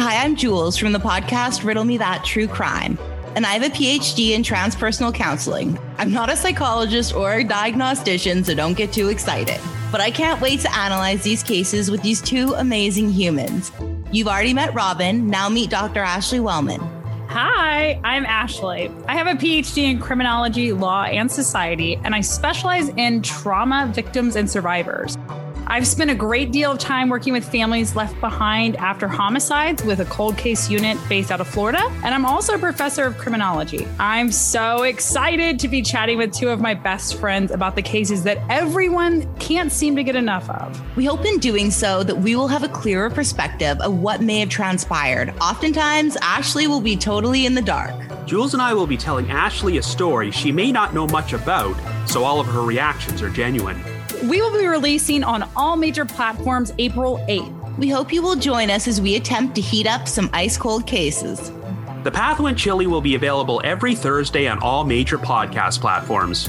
Hi, 0.00 0.24
I'm 0.24 0.36
Jules 0.36 0.76
from 0.76 0.92
the 0.92 1.00
podcast 1.00 1.64
Riddle 1.64 1.84
Me 1.84 1.98
That 1.98 2.24
True 2.24 2.46
Crime, 2.46 2.96
and 3.34 3.44
I 3.44 3.54
have 3.54 3.64
a 3.64 3.74
PhD 3.74 4.30
in 4.30 4.44
transpersonal 4.44 5.12
counseling. 5.12 5.76
I'm 5.96 6.12
not 6.12 6.30
a 6.30 6.36
psychologist 6.36 7.12
or 7.16 7.34
a 7.34 7.42
diagnostician, 7.42 8.44
so 8.44 8.54
don't 8.54 8.76
get 8.76 8.92
too 8.92 9.08
excited. 9.08 9.60
But 9.90 10.00
I 10.00 10.12
can't 10.12 10.40
wait 10.40 10.60
to 10.60 10.72
analyze 10.72 11.24
these 11.24 11.42
cases 11.42 11.90
with 11.90 12.00
these 12.02 12.22
two 12.22 12.54
amazing 12.54 13.10
humans. 13.10 13.72
You've 14.12 14.28
already 14.28 14.54
met 14.54 14.72
Robin, 14.72 15.26
now 15.26 15.48
meet 15.48 15.68
Dr. 15.68 16.04
Ashley 16.04 16.38
Wellman. 16.38 16.80
Hi, 17.28 18.00
I'm 18.04 18.24
Ashley. 18.24 18.92
I 19.08 19.16
have 19.16 19.26
a 19.26 19.34
PhD 19.34 19.90
in 19.90 19.98
criminology, 19.98 20.72
law, 20.72 21.06
and 21.06 21.28
society, 21.28 21.98
and 22.04 22.14
I 22.14 22.20
specialize 22.20 22.88
in 22.90 23.20
trauma 23.22 23.90
victims 23.92 24.36
and 24.36 24.48
survivors. 24.48 25.18
I've 25.70 25.86
spent 25.86 26.10
a 26.10 26.14
great 26.14 26.50
deal 26.50 26.72
of 26.72 26.78
time 26.78 27.10
working 27.10 27.34
with 27.34 27.46
families 27.46 27.94
left 27.94 28.18
behind 28.22 28.76
after 28.76 29.06
homicides 29.06 29.84
with 29.84 30.00
a 30.00 30.06
cold 30.06 30.38
case 30.38 30.70
unit 30.70 30.96
based 31.10 31.30
out 31.30 31.42
of 31.42 31.46
Florida, 31.46 31.82
and 32.02 32.14
I'm 32.14 32.24
also 32.24 32.54
a 32.54 32.58
professor 32.58 33.04
of 33.04 33.18
criminology. 33.18 33.86
I'm 33.98 34.32
so 34.32 34.84
excited 34.84 35.58
to 35.58 35.68
be 35.68 35.82
chatting 35.82 36.16
with 36.16 36.32
two 36.32 36.48
of 36.48 36.58
my 36.58 36.72
best 36.72 37.16
friends 37.16 37.52
about 37.52 37.76
the 37.76 37.82
cases 37.82 38.22
that 38.22 38.38
everyone 38.48 39.30
can't 39.36 39.70
seem 39.70 39.94
to 39.96 40.02
get 40.02 40.16
enough 40.16 40.48
of. 40.48 40.96
We 40.96 41.04
hope 41.04 41.26
in 41.26 41.38
doing 41.38 41.70
so 41.70 42.02
that 42.02 42.16
we 42.16 42.34
will 42.34 42.48
have 42.48 42.62
a 42.62 42.68
clearer 42.68 43.10
perspective 43.10 43.78
of 43.80 43.98
what 43.98 44.22
may 44.22 44.40
have 44.40 44.48
transpired. 44.48 45.34
Oftentimes, 45.38 46.16
Ashley 46.22 46.66
will 46.66 46.80
be 46.80 46.96
totally 46.96 47.44
in 47.44 47.54
the 47.54 47.60
dark. 47.60 47.94
Jules 48.24 48.54
and 48.54 48.62
I 48.62 48.72
will 48.72 48.86
be 48.86 48.96
telling 48.96 49.30
Ashley 49.30 49.76
a 49.76 49.82
story 49.82 50.30
she 50.30 50.50
may 50.50 50.72
not 50.72 50.94
know 50.94 51.06
much 51.08 51.34
about, 51.34 51.76
so 52.08 52.24
all 52.24 52.40
of 52.40 52.46
her 52.46 52.62
reactions 52.62 53.20
are 53.20 53.28
genuine. 53.28 53.78
We 54.24 54.40
will 54.40 54.52
be 54.58 54.66
releasing 54.66 55.22
on 55.22 55.48
all 55.56 55.76
major 55.76 56.04
platforms 56.04 56.72
April 56.78 57.18
8th. 57.28 57.76
We 57.78 57.88
hope 57.88 58.12
you 58.12 58.22
will 58.22 58.36
join 58.36 58.70
us 58.70 58.88
as 58.88 59.00
we 59.00 59.14
attempt 59.16 59.54
to 59.56 59.60
heat 59.60 59.86
up 59.86 60.08
some 60.08 60.28
ice 60.32 60.56
cold 60.56 60.86
cases. 60.86 61.52
The 62.04 62.10
Path 62.10 62.40
Went 62.40 62.58
Chilly 62.58 62.86
will 62.86 63.00
be 63.00 63.14
available 63.14 63.60
every 63.64 63.94
Thursday 63.94 64.48
on 64.48 64.58
all 64.60 64.84
major 64.84 65.18
podcast 65.18 65.80
platforms. 65.80 66.48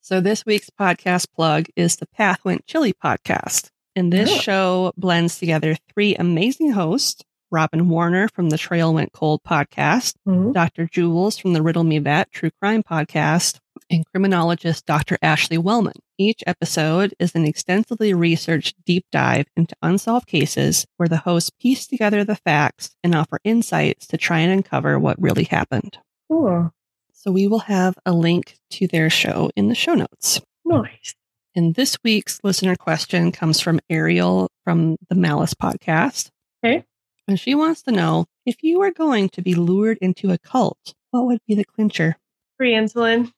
So 0.00 0.20
this 0.20 0.46
week's 0.46 0.70
podcast 0.70 1.26
plug 1.34 1.66
is 1.76 1.96
the 1.96 2.06
Path 2.06 2.44
Went 2.44 2.66
Chilly 2.66 2.92
podcast. 2.92 3.70
And 3.96 4.12
this 4.12 4.30
Oh. 4.30 4.38
show 4.38 4.92
blends 4.96 5.38
together 5.38 5.76
three 5.92 6.14
amazing 6.16 6.72
hosts, 6.72 7.22
Robin 7.50 7.88
Warder 7.88 8.28
from 8.28 8.50
the 8.50 8.58
Trail 8.58 8.92
Went 8.94 9.12
Cold 9.12 9.40
podcast, 9.46 10.14
Mhm. 10.26 10.52
Dr. 10.52 10.86
Jules 10.90 11.38
from 11.38 11.52
the 11.52 11.62
Riddle 11.62 11.84
Me 11.84 11.98
That 11.98 12.30
True 12.32 12.50
Crime 12.60 12.82
podcast, 12.82 13.58
and 13.90 14.04
criminologist 14.06 14.86
Dr. 14.86 15.18
Ashley 15.22 15.58
Wellman. 15.58 15.94
Each 16.16 16.44
episode 16.46 17.12
is 17.18 17.34
an 17.34 17.44
extensively 17.44 18.14
researched 18.14 18.76
deep 18.84 19.04
dive 19.10 19.46
into 19.56 19.74
unsolved 19.82 20.28
cases 20.28 20.86
where 20.96 21.08
the 21.08 21.16
hosts 21.18 21.50
piece 21.60 21.88
together 21.88 22.22
the 22.22 22.36
facts 22.36 22.94
and 23.02 23.16
offer 23.16 23.40
insights 23.42 24.06
to 24.08 24.16
try 24.16 24.38
and 24.38 24.52
uncover 24.52 24.96
what 24.96 25.20
really 25.20 25.42
happened. 25.42 25.98
Cool. 26.30 26.72
So 27.12 27.32
we 27.32 27.48
will 27.48 27.60
have 27.60 27.98
a 28.06 28.12
link 28.12 28.58
to 28.70 28.86
their 28.86 29.10
show 29.10 29.50
in 29.56 29.68
the 29.68 29.74
show 29.74 29.94
notes. 29.94 30.40
Nice. 30.64 31.16
And 31.56 31.74
this 31.74 31.96
week's 32.04 32.38
listener 32.44 32.76
question 32.76 33.32
comes 33.32 33.58
from 33.58 33.80
Ariel 33.90 34.50
from 34.62 34.96
the 35.08 35.16
Malice 35.16 35.54
podcast. 35.54 36.30
Okay. 36.64 36.84
And 37.26 37.40
she 37.40 37.56
wants 37.56 37.82
to 37.82 37.92
know 37.92 38.26
if 38.46 38.62
you 38.62 38.78
were 38.78 38.92
going 38.92 39.30
to 39.30 39.42
be 39.42 39.54
lured 39.54 39.98
into 40.00 40.30
a 40.30 40.38
cult, 40.38 40.94
what 41.10 41.26
would 41.26 41.40
be 41.48 41.56
the 41.56 41.64
clincher? 41.64 42.16
Free 42.56 42.72
insulin. 42.72 43.32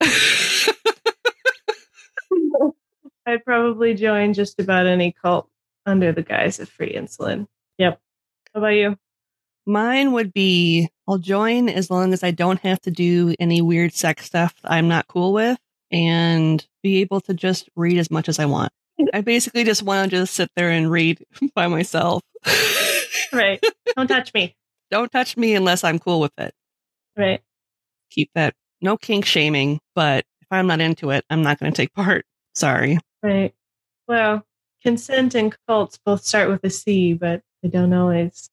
I'd 3.26 3.44
probably 3.44 3.94
join 3.94 4.32
just 4.32 4.58
about 4.58 4.86
any 4.86 5.12
cult 5.12 5.48
under 5.86 6.12
the 6.12 6.22
guise 6.22 6.60
of 6.60 6.68
free 6.68 6.94
insulin. 6.94 7.46
Yep. 7.78 8.00
How 8.54 8.58
about 8.60 8.68
you? 8.68 8.96
Mine 9.66 10.12
would 10.12 10.32
be 10.32 10.88
I'll 11.06 11.18
join 11.18 11.68
as 11.68 11.90
long 11.90 12.12
as 12.12 12.22
I 12.22 12.30
don't 12.30 12.60
have 12.60 12.80
to 12.82 12.90
do 12.90 13.34
any 13.38 13.60
weird 13.60 13.92
sex 13.92 14.24
stuff 14.24 14.54
I'm 14.64 14.88
not 14.88 15.08
cool 15.08 15.32
with 15.32 15.58
and 15.90 16.66
be 16.82 17.00
able 17.00 17.20
to 17.22 17.34
just 17.34 17.68
read 17.76 17.98
as 17.98 18.10
much 18.10 18.28
as 18.28 18.38
I 18.38 18.46
want. 18.46 18.72
I 19.12 19.20
basically 19.20 19.64
just 19.64 19.82
want 19.82 20.10
to 20.10 20.16
just 20.18 20.34
sit 20.34 20.50
there 20.56 20.70
and 20.70 20.90
read 20.90 21.22
by 21.54 21.66
myself. 21.68 22.22
Right. 23.32 23.62
Don't 23.94 24.08
touch 24.08 24.32
me. 24.32 24.56
don't 24.90 25.12
touch 25.12 25.36
me 25.36 25.54
unless 25.54 25.84
I'm 25.84 25.98
cool 25.98 26.20
with 26.20 26.32
it. 26.38 26.54
Right. 27.16 27.40
Keep 28.10 28.30
that 28.34 28.54
no 28.80 28.96
kink 28.96 29.26
shaming, 29.26 29.80
but 29.94 30.24
if 30.40 30.48
I'm 30.50 30.66
not 30.66 30.80
into 30.80 31.10
it, 31.10 31.24
I'm 31.28 31.42
not 31.42 31.58
going 31.58 31.70
to 31.72 31.76
take 31.76 31.92
part. 31.92 32.24
Sorry. 32.58 32.98
Right. 33.22 33.54
Well, 34.08 34.44
consent 34.82 35.36
and 35.36 35.56
cults 35.68 35.98
both 36.04 36.24
start 36.24 36.48
with 36.48 36.64
a 36.64 36.70
C, 36.70 37.12
but 37.14 37.42
they 37.62 37.68
don't 37.68 37.92
always. 37.92 38.50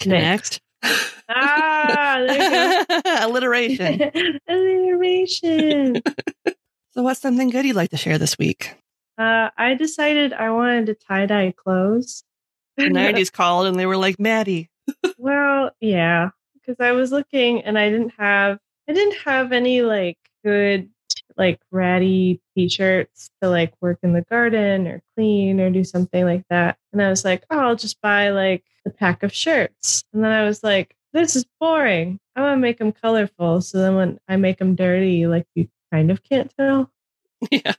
Connect. 0.00 0.60
Ah, 1.28 2.18
Alliteration. 3.22 4.02
Alliteration. 4.48 6.02
So, 6.90 7.02
what's 7.02 7.20
something 7.20 7.50
good 7.50 7.66
you'd 7.66 7.76
like 7.76 7.90
to 7.90 7.98
share 7.98 8.16
this 8.16 8.38
week? 8.38 8.74
Uh, 9.18 9.50
I 9.58 9.74
decided 9.74 10.32
I 10.32 10.48
wanted 10.48 10.86
to 10.86 10.94
tie 10.94 11.26
dye 11.26 11.52
clothes. 11.54 12.24
The 12.78 12.84
90s 12.84 13.30
called 13.30 13.66
and 13.66 13.78
they 13.78 13.84
were 13.84 13.98
like, 13.98 14.18
Maddie. 14.18 14.70
Well, 15.18 15.72
yeah, 15.78 16.30
because 16.54 16.76
I 16.80 16.92
was 16.92 17.12
looking 17.12 17.60
and 17.64 17.78
I 17.78 17.90
didn't 17.90 18.14
have 18.18 18.58
I 18.88 18.94
didn't 18.94 19.18
have 19.26 19.52
any 19.52 19.82
like 19.82 20.16
good 20.42 20.88
like 21.36 21.60
ratty 21.70 22.40
t-shirts 22.54 23.30
to 23.42 23.48
like 23.48 23.74
work 23.80 23.98
in 24.02 24.12
the 24.12 24.22
garden 24.22 24.86
or 24.86 25.02
clean 25.14 25.60
or 25.60 25.70
do 25.70 25.84
something 25.84 26.24
like 26.24 26.44
that. 26.50 26.78
And 26.92 27.02
I 27.02 27.08
was 27.08 27.24
like, 27.24 27.44
oh, 27.50 27.58
I'll 27.58 27.76
just 27.76 28.00
buy 28.00 28.30
like 28.30 28.64
a 28.86 28.90
pack 28.90 29.22
of 29.22 29.34
shirts. 29.34 30.04
And 30.12 30.24
then 30.24 30.32
I 30.32 30.44
was 30.44 30.62
like, 30.62 30.96
this 31.12 31.36
is 31.36 31.46
boring. 31.60 32.20
I 32.34 32.42
want 32.42 32.54
to 32.54 32.60
make 32.60 32.78
them 32.78 32.92
colorful. 32.92 33.60
So 33.60 33.78
then 33.78 33.96
when 33.96 34.18
I 34.28 34.36
make 34.36 34.58
them 34.58 34.74
dirty, 34.74 35.26
like 35.26 35.46
you 35.54 35.68
kind 35.92 36.10
of 36.10 36.22
can't 36.22 36.52
tell. 36.58 36.90
yeah, 37.50 37.74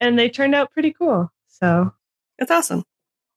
And 0.00 0.18
they 0.18 0.28
turned 0.28 0.54
out 0.54 0.70
pretty 0.72 0.92
cool. 0.92 1.30
So 1.48 1.92
it's 2.38 2.50
awesome. 2.50 2.84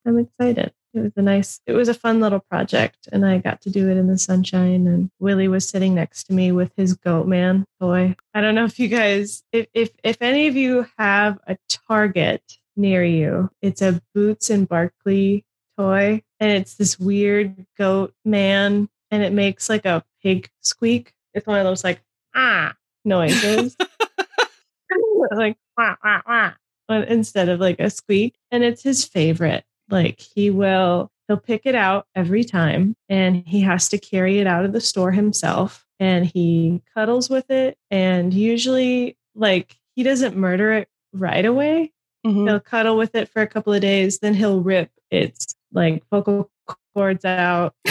I'm 0.06 0.20
excited. 0.20 0.74
It 0.96 1.02
was 1.02 1.12
a 1.18 1.22
nice, 1.22 1.60
it 1.68 1.74
was 1.74 1.90
a 1.90 1.94
fun 1.94 2.22
little 2.22 2.40
project, 2.40 3.10
and 3.12 3.26
I 3.26 3.40
got 3.40 3.60
to 3.62 3.70
do 3.70 3.90
it 3.90 3.98
in 3.98 4.08
the 4.08 4.18
sunshine. 4.18 4.88
And 4.88 5.12
Willie 5.20 5.50
was 5.50 5.68
sitting 5.68 5.94
next 5.94 6.24
to 6.26 6.34
me 6.34 6.54
with 6.54 6.72
his 6.78 6.94
goat 6.94 7.28
man 7.28 7.66
toy. 7.82 8.16
I 8.34 8.40
don't 8.40 8.56
know 8.56 8.64
if 8.64 8.80
you 8.80 8.88
guys, 8.88 9.44
if 9.52 9.68
if 9.74 9.90
if 10.06 10.22
any 10.22 10.48
of 10.48 10.56
you 10.56 10.88
have 10.98 11.38
a 11.48 11.58
Target 11.68 12.42
near 12.78 13.04
you, 13.04 13.50
it's 13.62 13.82
a 13.82 14.02
Boots 14.14 14.50
and 14.50 14.70
Barkley 14.70 15.44
toy, 15.78 16.24
and 16.40 16.52
it's 16.52 16.76
this 16.76 16.98
weird 16.98 17.66
goat 17.78 18.14
man, 18.24 18.88
and 19.12 19.22
it 19.22 19.34
makes 19.34 19.68
like 19.68 19.86
a 19.86 20.02
pig 20.24 20.50
squeak. 20.62 21.14
It's 21.34 21.46
one 21.46 21.60
of 21.60 21.66
those 21.66 21.84
like 21.84 22.02
ah 22.34 22.74
noises, 23.04 23.76
like 25.32 25.58
wah, 25.78 25.96
wah, 26.02 26.22
wah, 26.26 26.96
instead 27.02 27.50
of 27.50 27.60
like 27.60 27.82
a 27.82 27.90
squeak, 27.90 28.38
and 28.50 28.64
it's 28.64 28.84
his 28.84 29.04
favorite. 29.04 29.66
Like 29.90 30.20
he 30.20 30.50
will, 30.50 31.12
he'll 31.28 31.38
pick 31.38 31.62
it 31.66 31.76
out 31.76 32.08
every 32.16 32.44
time 32.44 32.96
and 33.10 33.44
he 33.46 33.62
has 33.62 33.90
to 33.90 33.98
carry 33.98 34.40
it 34.40 34.48
out 34.48 34.66
of 34.66 34.74
the 34.74 34.82
store 34.82 35.12
himself 35.12 35.86
and 36.00 36.26
he 36.26 36.82
cuddles 36.94 37.30
with 37.30 37.50
it. 37.50 37.78
And 37.92 38.34
usually, 38.34 39.18
like, 39.36 39.78
he 39.96 40.04
doesn't 40.04 40.36
murder 40.36 40.74
it 40.74 40.90
right 41.14 41.46
away. 41.46 41.94
Mhm. 42.26 42.48
He'll 42.48 42.60
cuddle 42.60 42.98
with 42.98 43.16
it 43.16 43.30
for 43.30 43.42
a 43.42 43.48
couple 43.48 43.74
of 43.74 43.82
days, 43.82 44.20
then 44.20 44.34
he'll 44.34 44.62
rip 44.62 44.90
its 45.12 45.56
like 45.72 46.04
vocal 46.12 46.50
cords 46.94 47.24
out. 47.26 47.74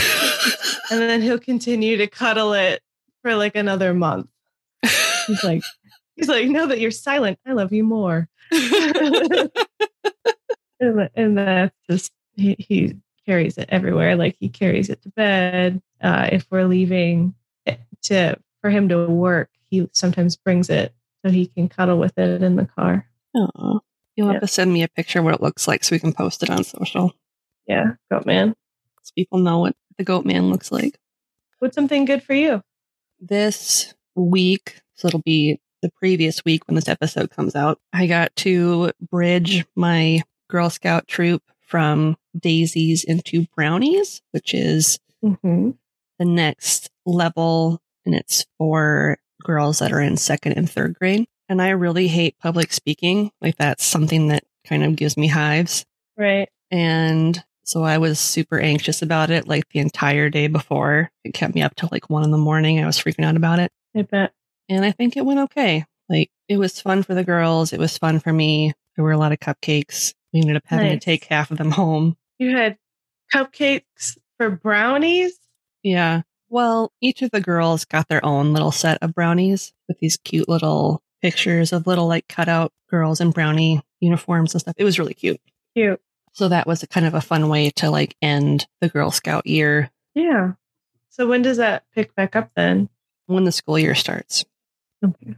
and 0.90 1.00
then 1.00 1.22
he'll 1.22 1.38
continue 1.38 1.96
to 1.96 2.06
cuddle 2.06 2.52
it 2.52 2.82
for 3.22 3.34
like 3.36 3.56
another 3.56 3.94
month. 3.94 4.26
He's 5.26 5.42
like, 5.44 5.62
he's 6.16 6.28
like, 6.28 6.48
now 6.48 6.66
that 6.66 6.80
you're 6.80 6.90
silent, 6.90 7.38
I 7.46 7.52
love 7.52 7.72
you 7.72 7.84
more. 7.84 8.28
and, 10.84 11.10
and 11.14 11.38
that's 11.38 11.76
just 11.88 12.12
he, 12.36 12.56
he 12.58 12.96
carries 13.26 13.58
it 13.58 13.68
everywhere. 13.70 14.16
Like 14.16 14.36
he 14.38 14.48
carries 14.48 14.88
it 14.88 15.02
to 15.02 15.08
bed. 15.10 15.82
Uh, 16.00 16.28
if 16.32 16.46
we're 16.50 16.64
leaving 16.64 17.34
to 18.02 18.38
for 18.60 18.70
him 18.70 18.88
to 18.88 19.06
work, 19.06 19.50
he 19.68 19.88
sometimes 19.92 20.36
brings 20.36 20.68
it 20.70 20.94
so 21.24 21.30
he 21.30 21.46
can 21.46 21.68
cuddle 21.68 21.98
with 21.98 22.16
it 22.18 22.42
in 22.42 22.56
the 22.56 22.66
car. 22.66 23.06
Aw. 23.34 23.78
You'll 24.16 24.32
have 24.32 24.42
to 24.42 24.46
send 24.46 24.72
me 24.72 24.82
a 24.82 24.88
picture 24.88 25.18
of 25.18 25.24
what 25.24 25.34
it 25.34 25.42
looks 25.42 25.66
like 25.66 25.82
so 25.82 25.94
we 25.94 25.98
can 25.98 26.12
post 26.12 26.42
it 26.42 26.50
on 26.50 26.62
social. 26.62 27.12
Yeah, 27.66 27.92
goat 28.10 28.26
man. 28.26 28.54
So 29.02 29.12
people 29.16 29.38
know 29.38 29.58
what 29.58 29.74
the 29.98 30.04
goat 30.04 30.24
man 30.24 30.50
looks 30.50 30.70
like. 30.70 30.98
What's 31.58 31.74
something 31.74 32.04
good 32.04 32.22
for 32.22 32.34
you? 32.34 32.62
This 33.20 33.92
week, 34.14 34.80
so 34.94 35.08
it'll 35.08 35.22
be 35.22 35.60
the 35.82 35.90
previous 35.98 36.44
week 36.44 36.66
when 36.66 36.76
this 36.76 36.88
episode 36.88 37.30
comes 37.30 37.54
out, 37.54 37.78
I 37.92 38.06
got 38.06 38.34
to 38.36 38.92
bridge 39.00 39.66
my 39.76 40.22
Girl 40.54 40.70
Scout 40.70 41.08
troop 41.08 41.42
from 41.66 42.16
daisies 42.38 43.02
into 43.02 43.46
brownies, 43.56 44.22
which 44.30 44.54
is 44.54 45.00
Mm-hmm. 45.24 45.70
the 46.18 46.24
next 46.26 46.90
level 47.06 47.80
and 48.06 48.14
it's 48.14 48.44
for 48.58 49.16
girls 49.42 49.78
that 49.80 49.90
are 49.90 50.00
in 50.00 50.16
second 50.16 50.52
and 50.52 50.70
third 50.70 50.94
grade. 50.94 51.26
And 51.48 51.60
I 51.60 51.70
really 51.70 52.06
hate 52.08 52.38
public 52.38 52.72
speaking. 52.72 53.30
Like 53.40 53.56
that's 53.56 53.84
something 53.84 54.28
that 54.28 54.44
kind 54.66 54.84
of 54.84 54.94
gives 54.96 55.16
me 55.16 55.26
hives. 55.28 55.84
Right. 56.16 56.48
And 56.70 57.42
so 57.64 57.82
I 57.82 57.98
was 57.98 58.20
super 58.20 58.60
anxious 58.60 59.00
about 59.02 59.30
it 59.30 59.48
like 59.48 59.68
the 59.70 59.80
entire 59.80 60.28
day 60.28 60.46
before. 60.46 61.10
It 61.24 61.32
kept 61.34 61.54
me 61.54 61.62
up 61.62 61.74
till 61.74 61.88
like 61.90 62.08
one 62.10 62.22
in 62.22 62.30
the 62.30 62.36
morning. 62.38 62.78
I 62.78 62.86
was 62.86 62.98
freaking 62.98 63.24
out 63.24 63.36
about 63.36 63.58
it. 63.58 63.72
I 63.96 64.02
bet. 64.02 64.32
And 64.68 64.84
I 64.84 64.92
think 64.92 65.16
it 65.16 65.24
went 65.24 65.40
okay. 65.40 65.84
Like 66.08 66.30
it 66.48 66.58
was 66.58 66.80
fun 66.80 67.02
for 67.02 67.14
the 67.14 67.24
girls. 67.24 67.72
It 67.72 67.80
was 67.80 67.96
fun 67.98 68.20
for 68.20 68.32
me. 68.32 68.74
There 68.94 69.04
were 69.04 69.12
a 69.12 69.18
lot 69.18 69.32
of 69.32 69.40
cupcakes. 69.40 70.12
We 70.34 70.40
ended 70.40 70.56
up 70.56 70.64
having 70.66 70.88
Nice. 70.88 71.00
to 71.00 71.04
take 71.04 71.24
half 71.24 71.50
of 71.50 71.56
them 71.58 71.70
home. 71.70 72.16
You 72.38 72.54
had 72.56 72.76
cupcakes 73.32 74.18
for 74.36 74.50
brownies. 74.50 75.38
Yeah. 75.82 76.22
Well, 76.50 76.92
each 77.00 77.22
of 77.22 77.30
the 77.30 77.40
girls 77.40 77.84
got 77.86 78.08
their 78.08 78.22
own 78.24 78.52
little 78.52 78.72
set 78.72 78.98
of 79.00 79.14
brownies 79.14 79.72
with 79.88 79.98
these 80.00 80.16
cute 80.18 80.48
little 80.48 81.02
pictures 81.22 81.72
of 81.72 81.86
little 81.86 82.06
like 82.08 82.28
cutout 82.28 82.72
girls 82.90 83.20
in 83.20 83.30
brownie 83.30 83.80
uniforms 84.00 84.52
and 84.54 84.60
stuff. 84.60 84.74
It 84.76 84.84
was 84.84 84.98
really 84.98 85.14
cute. 85.14 85.40
Cute. 85.74 86.00
So 86.32 86.48
that 86.48 86.66
was 86.66 86.82
a 86.82 86.86
kind 86.88 87.06
of 87.06 87.14
a 87.14 87.20
fun 87.20 87.48
way 87.48 87.70
to 87.76 87.90
like 87.90 88.16
end 88.20 88.66
the 88.80 88.88
Girl 88.88 89.10
Scout 89.12 89.46
year 89.46 89.90
Yeah. 90.14 90.54
So 91.10 91.28
when 91.28 91.42
does 91.42 91.58
that 91.58 91.84
pick 91.94 92.12
back 92.16 92.34
up 92.34 92.50
then? 92.56 92.88
when 93.26 93.44
the 93.44 93.52
school 93.52 93.78
year 93.78 93.94
starts. 93.94 94.44
Okay. 95.04 95.36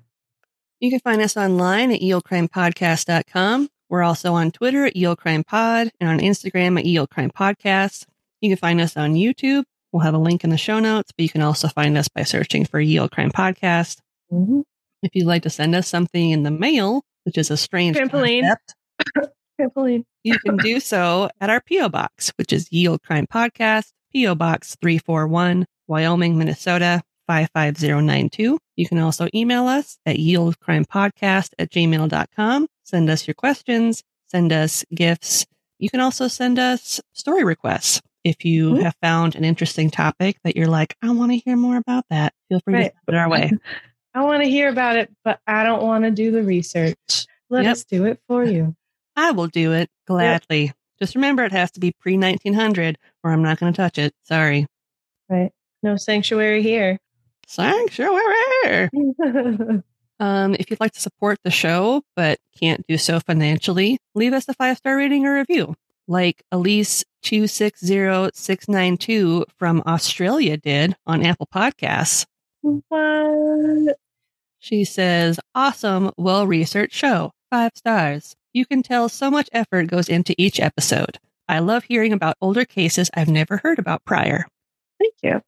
You 0.80 0.90
can 0.90 1.00
find 1.00 1.20
us 1.22 1.36
online 1.36 1.92
at 1.92 2.00
yeoldecrimepodcast.com. 2.00 3.68
We're 3.88 4.02
also 4.02 4.34
on 4.34 4.50
Twitter 4.50 4.84
at 4.86 4.96
Ye 4.96 5.06
Olde 5.06 5.18
Crime 5.18 5.44
Pod 5.44 5.90
and 6.00 6.08
on 6.10 6.18
Instagram 6.18 6.78
at 6.78 6.84
yeoldecrimepodcast. 6.86 8.06
You 8.40 8.50
can 8.50 8.56
find 8.58 8.80
us 8.80 8.96
on 8.96 9.14
YouTube. 9.14 9.64
We'll 9.92 10.02
have 10.02 10.14
a 10.14 10.18
link 10.18 10.44
in 10.44 10.50
the 10.50 10.58
show 10.58 10.78
notes, 10.80 11.12
but 11.16 11.22
you 11.22 11.28
can 11.28 11.42
also 11.42 11.68
find 11.68 11.96
us 11.96 12.08
by 12.08 12.22
searching 12.24 12.64
for 12.64 12.80
Ye 12.80 12.98
Olde 12.98 13.12
Crime 13.12 13.30
Podcast. 13.30 13.98
Mhm. 14.32 14.64
If 15.02 15.14
you'd 15.14 15.26
like 15.26 15.42
to 15.44 15.50
send 15.50 15.74
us 15.74 15.86
something 15.88 16.30
in 16.30 16.42
the 16.42 16.50
mail, 16.50 17.02
which 17.24 17.38
is 17.38 17.50
a 17.50 17.56
strange 17.56 17.96
Trampoline. 17.96 18.42
concept, 18.42 18.74
Trampoline. 19.60 20.04
you 20.24 20.38
can 20.40 20.56
do 20.56 20.80
so 20.80 21.30
at 21.40 21.48
our 21.50 21.60
P.O. 21.60 21.88
Box, 21.88 22.32
which 22.36 22.52
is 22.52 22.68
Ye 22.72 22.88
Olde 22.88 23.02
Crime 23.02 23.26
Podcast, 23.26 23.92
P.O. 24.12 24.34
Box 24.34 24.76
341, 24.82 25.64
Wyoming, 25.86 26.36
Minnesota 26.36 27.02
55092. 27.28 28.58
You 28.76 28.88
can 28.88 28.98
also 28.98 29.28
email 29.34 29.66
us 29.66 29.98
at 30.06 30.16
yeoldecrimepodcast 30.16 31.50
at 31.58 31.70
gmail.com. 31.70 32.66
Send 32.86 33.10
us 33.10 33.26
your 33.26 33.34
questions, 33.34 34.04
send 34.28 34.52
us 34.52 34.84
gifts. 34.94 35.44
You 35.80 35.90
can 35.90 35.98
also 35.98 36.28
send 36.28 36.56
us 36.58 37.00
story 37.14 37.42
requests. 37.42 38.00
If 38.22 38.44
you 38.44 38.74
Mhm. 38.74 38.82
have 38.82 38.94
found 39.02 39.34
an 39.34 39.44
interesting 39.44 39.90
topic 39.90 40.36
that 40.44 40.56
you're 40.56 40.68
like, 40.68 40.96
I 41.02 41.10
want 41.10 41.32
to 41.32 41.38
hear 41.38 41.56
more 41.56 41.76
about 41.78 42.04
that, 42.10 42.32
feel 42.48 42.60
free 42.60 42.74
Right. 42.74 42.92
to 42.92 42.98
put 43.04 43.14
it 43.14 43.18
our 43.18 43.28
way. 43.28 43.50
I 44.14 44.22
want 44.22 44.44
to 44.44 44.48
hear 44.48 44.68
about 44.68 44.96
it, 44.96 45.12
but 45.24 45.40
I 45.48 45.64
don't 45.64 45.82
want 45.82 46.04
to 46.04 46.12
do 46.12 46.30
the 46.30 46.44
research. 46.44 47.26
Let 47.50 47.64
Yep. 47.64 47.72
us 47.72 47.84
do 47.84 48.04
it 48.04 48.20
for 48.28 48.44
you. 48.44 48.76
I 49.16 49.32
will 49.32 49.48
do 49.48 49.72
it 49.72 49.90
gladly. 50.06 50.72
Just 51.00 51.16
remember, 51.16 51.44
it 51.44 51.52
has 51.52 51.72
to 51.72 51.80
be 51.80 51.90
pre 51.90 52.16
1900 52.16 52.98
or 53.24 53.32
I'm 53.32 53.42
not 53.42 53.58
going 53.58 53.72
to 53.72 53.76
touch 53.76 53.98
it. 53.98 54.14
Sorry. 54.22 54.66
Right. 55.28 55.50
No 55.82 55.96
sanctuary 55.96 56.62
here. 56.62 56.98
Sanctuary. 57.48 58.88
Um, 60.18 60.54
if 60.58 60.70
you'd 60.70 60.80
like 60.80 60.92
to 60.92 61.00
support 61.00 61.38
the 61.44 61.50
show 61.50 62.02
but 62.14 62.38
can't 62.58 62.86
do 62.86 62.96
so 62.96 63.20
financially, 63.20 63.98
leave 64.14 64.32
us 64.32 64.48
a 64.48 64.54
five 64.54 64.78
star 64.78 64.96
rating 64.96 65.26
or 65.26 65.34
review, 65.34 65.74
like 66.08 66.42
Elise 66.50 67.04
two 67.22 67.46
six 67.46 67.84
zero 67.84 68.30
six 68.32 68.68
nine 68.68 68.96
two 68.96 69.44
from 69.58 69.82
Australia 69.86 70.56
did 70.56 70.96
on 71.06 71.24
Apple 71.24 71.48
Podcasts. 71.54 72.24
what? 72.62 73.98
She 74.58 74.84
says, 74.84 75.38
"Awesome, 75.54 76.10
well 76.16 76.46
researched 76.46 76.94
show, 76.94 77.32
five 77.50 77.72
stars. 77.74 78.34
You 78.52 78.64
can 78.64 78.82
tell 78.82 79.08
so 79.08 79.30
much 79.30 79.50
effort 79.52 79.88
goes 79.88 80.08
into 80.08 80.34
each 80.38 80.58
episode. 80.60 81.18
I 81.48 81.58
love 81.60 81.84
hearing 81.84 82.12
about 82.12 82.36
older 82.40 82.64
cases 82.64 83.10
I've 83.14 83.28
never 83.28 83.58
heard 83.58 83.78
about 83.78 84.04
prior." 84.04 84.46
Thank 84.98 85.14
you. 85.22 85.42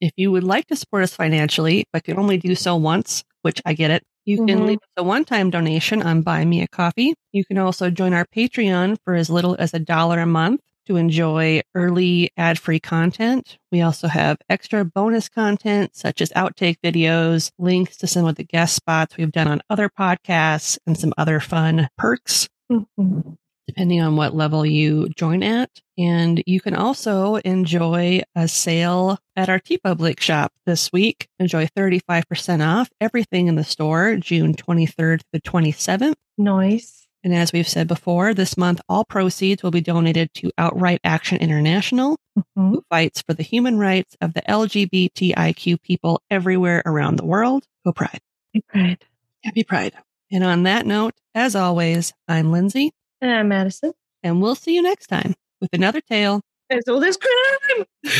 If 0.00 0.12
you 0.16 0.30
would 0.32 0.44
like 0.44 0.66
to 0.68 0.76
support 0.76 1.02
us 1.02 1.14
financially, 1.14 1.86
but 1.92 2.04
can 2.04 2.18
only 2.18 2.36
do 2.36 2.54
so 2.54 2.76
once, 2.76 3.24
which 3.42 3.60
I 3.64 3.74
get 3.74 3.90
it, 3.90 4.04
you 4.24 4.38
can 4.46 4.60
Mhm. 4.60 4.66
leave 4.66 4.78
us 4.82 4.88
a 4.96 5.02
one 5.04 5.24
time 5.24 5.50
donation 5.50 6.02
on 6.02 6.22
Buy 6.22 6.44
Me 6.44 6.62
a 6.62 6.68
Coffee. 6.68 7.14
You 7.32 7.44
can 7.44 7.58
also 7.58 7.90
join 7.90 8.12
our 8.14 8.26
Patreon 8.26 8.96
for 9.04 9.14
as 9.14 9.30
little 9.30 9.56
as 9.58 9.74
a 9.74 9.78
dollar 9.78 10.20
a 10.20 10.26
month 10.26 10.60
to 10.86 10.96
enjoy 10.96 11.60
early 11.74 12.30
ad 12.36 12.58
free 12.58 12.80
content. 12.80 13.56
We 13.70 13.82
also 13.82 14.08
have 14.08 14.38
extra 14.48 14.84
bonus 14.84 15.28
content 15.28 15.94
such 15.94 16.20
as 16.20 16.30
outtake 16.30 16.76
videos, 16.84 17.50
links 17.58 17.96
to 17.98 18.06
some 18.08 18.24
of 18.26 18.34
the 18.36 18.44
guest 18.44 18.74
spots 18.74 19.16
we've 19.16 19.30
done 19.32 19.46
on 19.48 19.62
other 19.70 19.88
podcasts, 19.88 20.78
and 20.86 20.98
some 20.98 21.12
other 21.16 21.38
fun 21.40 21.88
perks 21.98 22.48
Mhm. 22.70 23.36
Depending 23.68 24.00
on 24.00 24.16
what 24.16 24.34
level 24.34 24.66
you 24.66 25.08
join 25.10 25.42
at. 25.42 25.70
And 25.96 26.42
you 26.46 26.60
can 26.60 26.74
also 26.74 27.36
enjoy 27.36 28.22
a 28.34 28.48
sale 28.48 29.18
at 29.36 29.48
our 29.48 29.60
TeePublic 29.60 30.20
shop 30.20 30.52
this 30.66 30.90
week. 30.92 31.28
Enjoy 31.38 31.66
35% 31.76 32.66
off 32.66 32.90
everything 33.00 33.46
in 33.46 33.54
the 33.54 33.64
store, 33.64 34.16
June 34.16 34.54
23rd 34.54 35.20
to 35.20 35.26
the 35.32 35.40
27th. 35.40 36.14
Nice. 36.36 37.06
And 37.24 37.32
as 37.32 37.52
we've 37.52 37.68
said 37.68 37.86
before, 37.86 38.34
this 38.34 38.56
month 38.56 38.80
all 38.88 39.04
proceeds 39.04 39.62
will 39.62 39.70
be 39.70 39.80
donated 39.80 40.34
to 40.34 40.50
Outright 40.58 41.00
Action 41.04 41.38
International, 41.38 42.18
Mhm. 42.36 42.42
who 42.56 42.84
fights 42.90 43.22
for 43.22 43.32
the 43.32 43.44
human 43.44 43.78
rights 43.78 44.16
of 44.20 44.34
the 44.34 44.42
LGBTIQ 44.50 45.76
people 45.82 46.20
everywhere 46.30 46.82
around 46.84 47.16
the 47.16 47.24
world. 47.24 47.64
Go 47.84 47.92
Pride. 47.92 48.18
Happy 48.52 48.64
Pride. 48.68 49.04
Happy 49.44 49.62
Pride. 49.62 49.92
And 50.32 50.42
on 50.42 50.64
that 50.64 50.84
note, 50.84 51.14
as 51.34 51.54
always, 51.54 52.12
I'm 52.26 52.50
Lindsay, 52.50 52.92
And 53.22 53.30
I'm 53.30 53.48
Madison. 53.48 53.92
and 54.24 54.42
we'll 54.42 54.54
see 54.56 54.74
you 54.74 54.82
next 54.82 55.06
time 55.06 55.34
with 55.60 55.70
another 55.72 56.00
tale 56.00 56.42
As 56.70 56.86
old 56.88 57.04
as 57.04 57.16
crime. 57.16 57.86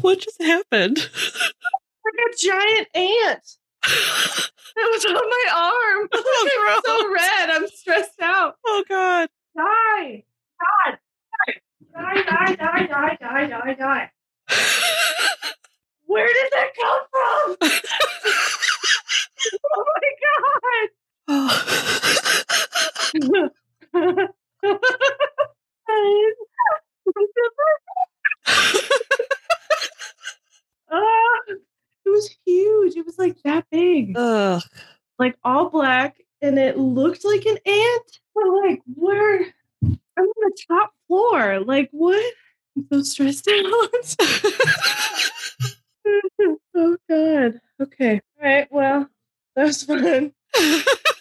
What 0.00 0.18
just 0.20 0.40
happened? 0.42 0.96
Like 0.98 2.14
a 2.32 2.36
giant 2.36 2.88
ant. 2.94 3.56
It 4.76 4.92
was 4.92 5.04
on 5.04 5.14
my 5.14 5.46
arm. 5.54 6.08
Oh, 6.42 6.68
I'm 6.68 6.80
so 6.84 7.12
red. 7.12 7.50
I'm 7.50 7.66
stressed 7.68 8.20
out. 8.22 8.56
Oh 8.66 8.84
God. 8.88 9.28
Die. 9.56 10.24
God. 10.86 10.98
Die. 11.46 12.22
Die, 12.22 12.54
die, 12.54 12.86
die, 12.86 13.16
die, 13.20 13.46
die, 13.46 13.74
die. 13.74 14.10
Where 16.06 16.26
did 16.26 16.52
that 16.52 16.70
come 16.80 17.02
from? 17.10 17.56
Oh 19.76 19.84
my 19.86 20.10
god. 20.22 20.88
Ah, 30.92 31.40
it 32.04 32.10
was 32.10 32.30
huge. 32.44 32.96
It 32.96 33.06
was 33.06 33.18
like 33.18 33.36
that 33.44 33.64
big, 33.70 34.14
Ugh. 34.16 34.62
like 35.18 35.36
all 35.44 35.68
black, 35.70 36.16
and 36.42 36.58
it 36.58 36.78
looked 36.78 37.24
like 37.24 37.46
an 37.46 37.58
ant. 37.64 38.20
I'm 38.36 38.56
like, 38.68 38.80
where? 38.94 39.46
I'm 39.82 40.24
on 40.24 40.50
the 40.50 40.56
top 40.68 40.92
floor. 41.06 41.60
Like, 41.60 41.88
what? 41.92 42.34
I'm 42.76 42.86
so 42.92 43.02
stressed 43.02 43.48
out. 43.48 44.16
oh 46.74 46.96
God. 47.08 47.60
Okay. 47.80 48.20
All 48.42 48.48
right. 48.48 48.68
Well, 48.70 49.08
that 49.56 49.66
was 49.66 49.82
fun. 49.84 50.32